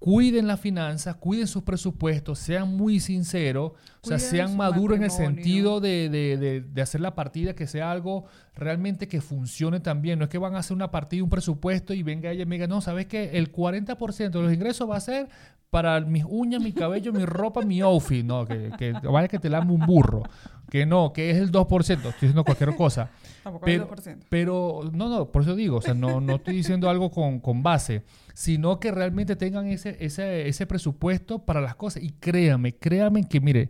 cuiden 0.00 0.46
las 0.46 0.58
finanzas, 0.58 1.14
cuiden 1.16 1.46
sus 1.46 1.62
presupuestos, 1.62 2.38
sean 2.38 2.74
muy 2.74 3.00
sinceros, 3.00 3.72
o 4.00 4.08
sea, 4.08 4.18
sean 4.18 4.56
maduros 4.56 4.96
en 4.96 5.04
el 5.04 5.10
sentido 5.10 5.78
de, 5.78 6.64
hacer 6.80 7.02
la 7.02 7.14
partida 7.14 7.54
que 7.54 7.66
sea 7.66 7.92
algo 7.92 8.24
realmente 8.56 9.08
que 9.08 9.20
funcione 9.20 9.78
también. 9.78 10.18
No 10.18 10.24
es 10.24 10.30
que 10.30 10.38
van 10.38 10.54
a 10.54 10.60
hacer 10.60 10.74
una 10.74 10.90
partida, 10.90 11.22
un 11.22 11.28
presupuesto 11.28 11.92
y 11.92 12.02
venga 12.02 12.30
ella 12.30 12.42
y 12.42 12.46
me 12.46 12.56
diga, 12.56 12.66
no, 12.66 12.80
¿sabes 12.80 13.06
qué? 13.06 13.32
El 13.34 13.52
40% 13.52 14.30
de 14.30 14.42
los 14.42 14.52
ingresos 14.52 14.88
va 14.88 14.96
a 14.96 15.00
ser 15.00 15.28
para 15.68 16.00
mis 16.00 16.24
uñas, 16.26 16.62
mi 16.62 16.72
cabello, 16.72 17.12
mi 17.12 17.26
ropa, 17.26 17.60
mi 17.60 17.82
outfit. 17.82 18.24
No, 18.24 18.46
que, 18.46 18.72
que 18.78 18.92
vaya 18.92 19.28
que 19.28 19.38
te 19.38 19.50
lame 19.50 19.70
un 19.70 19.84
burro. 19.84 20.22
Que 20.70 20.86
no, 20.86 21.12
que 21.12 21.30
es 21.30 21.36
el 21.36 21.52
2%. 21.52 21.90
Estoy 21.90 22.12
diciendo 22.12 22.44
cualquier 22.44 22.74
cosa. 22.76 23.10
pero, 23.64 23.82
el 23.82 23.90
2%. 23.90 24.18
Pero, 24.28 24.90
no, 24.92 25.08
no, 25.08 25.30
por 25.30 25.42
eso 25.42 25.54
digo, 25.54 25.76
o 25.76 25.82
sea, 25.82 25.94
no, 25.94 26.20
no 26.20 26.36
estoy 26.36 26.54
diciendo 26.54 26.88
algo 26.88 27.10
con, 27.10 27.40
con 27.40 27.62
base 27.62 28.04
sino 28.40 28.80
que 28.80 28.90
realmente 28.90 29.36
tengan 29.36 29.66
ese, 29.66 29.98
ese, 30.00 30.48
ese 30.48 30.66
presupuesto 30.66 31.40
para 31.40 31.60
las 31.60 31.74
cosas. 31.74 32.02
Y 32.02 32.08
créame, 32.08 32.74
créame 32.74 33.28
que, 33.28 33.38
mire, 33.38 33.68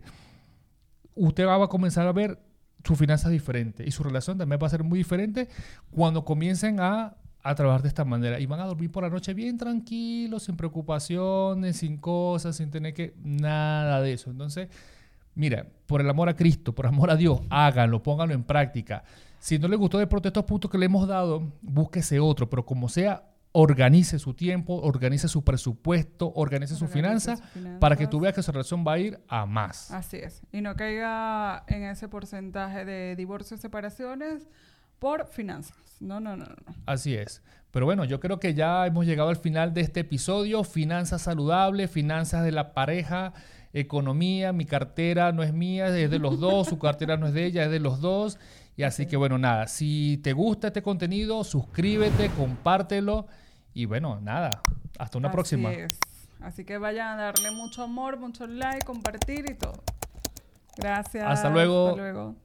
usted 1.13 1.45
va 1.45 1.61
a 1.61 1.67
comenzar 1.67 2.07
a 2.07 2.13
ver 2.13 2.39
sus 2.81 2.97
finanzas 2.97 3.33
diferentes 3.33 3.85
y 3.85 3.91
su 3.91 4.01
relación 4.01 4.37
también 4.37 4.61
va 4.63 4.67
a 4.67 4.69
ser 4.69 4.85
muy 4.85 4.97
diferente 4.97 5.49
cuando 5.91 6.23
comiencen 6.23 6.79
a, 6.79 7.17
a 7.43 7.55
trabajar 7.55 7.81
de 7.81 7.89
esta 7.89 8.05
manera. 8.05 8.39
Y 8.39 8.45
van 8.45 8.61
a 8.61 8.65
dormir 8.65 8.89
por 8.93 9.03
la 9.03 9.09
noche 9.09 9.33
bien 9.33 9.57
tranquilos, 9.57 10.43
sin 10.43 10.55
preocupaciones, 10.55 11.75
sin 11.75 11.97
cosas, 11.97 12.55
sin 12.55 12.71
tener 12.71 12.93
que... 12.93 13.13
Nada 13.21 14.01
de 14.01 14.13
eso. 14.13 14.31
Entonces, 14.31 14.69
mira, 15.35 15.67
por 15.85 16.01
el 16.01 16.09
amor 16.09 16.29
a 16.29 16.35
Cristo, 16.35 16.73
por 16.73 16.87
amor 16.87 17.11
a 17.11 17.15
Dios, 17.15 17.41
háganlo, 17.49 18.01
pónganlo 18.03 18.33
en 18.33 18.43
práctica. 18.43 19.03
Si 19.39 19.57
no 19.57 19.67
le 19.67 19.75
gustó 19.75 19.97
de 19.97 20.07
estos 20.23 20.43
puntos 20.45 20.69
que 20.69 20.77
le 20.77 20.85
hemos 20.85 21.07
dado, 21.07 21.51
búsquese 21.61 22.19
otro, 22.19 22.49
pero 22.49 22.65
como 22.65 22.89
sea, 22.89 23.23
organice 23.53 24.19
su 24.19 24.33
tiempo, 24.33 24.75
organice 24.81 25.27
su 25.27 25.43
presupuesto, 25.43 26.31
organice, 26.35 26.75
su 26.75 26.87
finanza, 26.87 27.37
para 27.79 27.95
que 27.95 28.07
tú 28.07 28.19
veas 28.19 28.33
que 28.33 28.43
su 28.43 28.51
relación 28.51 28.85
va 28.87 28.93
a 28.93 28.99
ir 28.99 29.19
a 29.27 29.45
más. 29.45 29.91
Así 29.91 30.17
es. 30.17 30.41
Y 30.51 30.61
no 30.61 30.75
caiga 30.75 31.63
en 31.67 31.83
ese 31.83 32.07
porcentaje 32.07 32.85
de 32.85 33.15
divorcios 33.15 33.59
y 33.59 33.61
separaciones 33.61 34.47
por 34.99 35.27
finanzas. 35.27 35.77
No, 35.99 36.19
no, 36.19 36.37
no, 36.37 36.45
no. 36.45 36.75
Así 36.85 37.15
es. 37.15 37.41
Pero 37.71 37.85
bueno, 37.85 38.05
yo 38.05 38.19
creo 38.19 38.39
que 38.39 38.53
ya 38.53 38.85
hemos 38.85 39.05
llegado 39.05 39.29
al 39.29 39.37
final 39.37 39.73
de 39.73 39.81
este 39.81 40.01
episodio. 40.01 40.63
Finanzas 40.63 41.23
saludables, 41.23 41.89
finanzas 41.89 42.43
de 42.43 42.51
la 42.51 42.73
pareja, 42.73 43.33
economía, 43.73 44.53
mi 44.53 44.65
cartera 44.65 45.31
no 45.31 45.43
es 45.43 45.53
mía, 45.53 45.87
es 45.97 46.09
de 46.09 46.19
los 46.19 46.39
dos, 46.39 46.67
su 46.67 46.79
cartera 46.79 47.17
no 47.17 47.27
es 47.27 47.33
de 47.33 47.45
ella, 47.45 47.65
es 47.65 47.71
de 47.71 47.79
los 47.79 48.01
dos. 48.01 48.37
Y 48.77 48.83
así 48.83 49.05
que 49.05 49.17
bueno, 49.17 49.37
nada, 49.37 49.67
si 49.67 50.19
te 50.23 50.33
gusta 50.33 50.67
este 50.67 50.81
contenido, 50.81 51.43
suscríbete, 51.43 52.29
compártelo 52.31 53.27
y 53.73 53.85
bueno, 53.85 54.19
nada, 54.21 54.61
hasta 54.97 55.17
una 55.17 55.31
próxima. 55.31 55.71
Así 56.41 56.65
que 56.65 56.77
vayan 56.77 57.19
a 57.19 57.23
darle 57.23 57.51
mucho 57.51 57.83
amor, 57.83 58.17
mucho 58.17 58.47
like, 58.47 58.85
compartir 58.85 59.45
y 59.49 59.53
todo. 59.53 59.83
Gracias. 60.77 61.25
Hasta 61.25 61.49
luego. 61.49 61.89
Hasta 61.89 62.01
luego. 62.01 62.35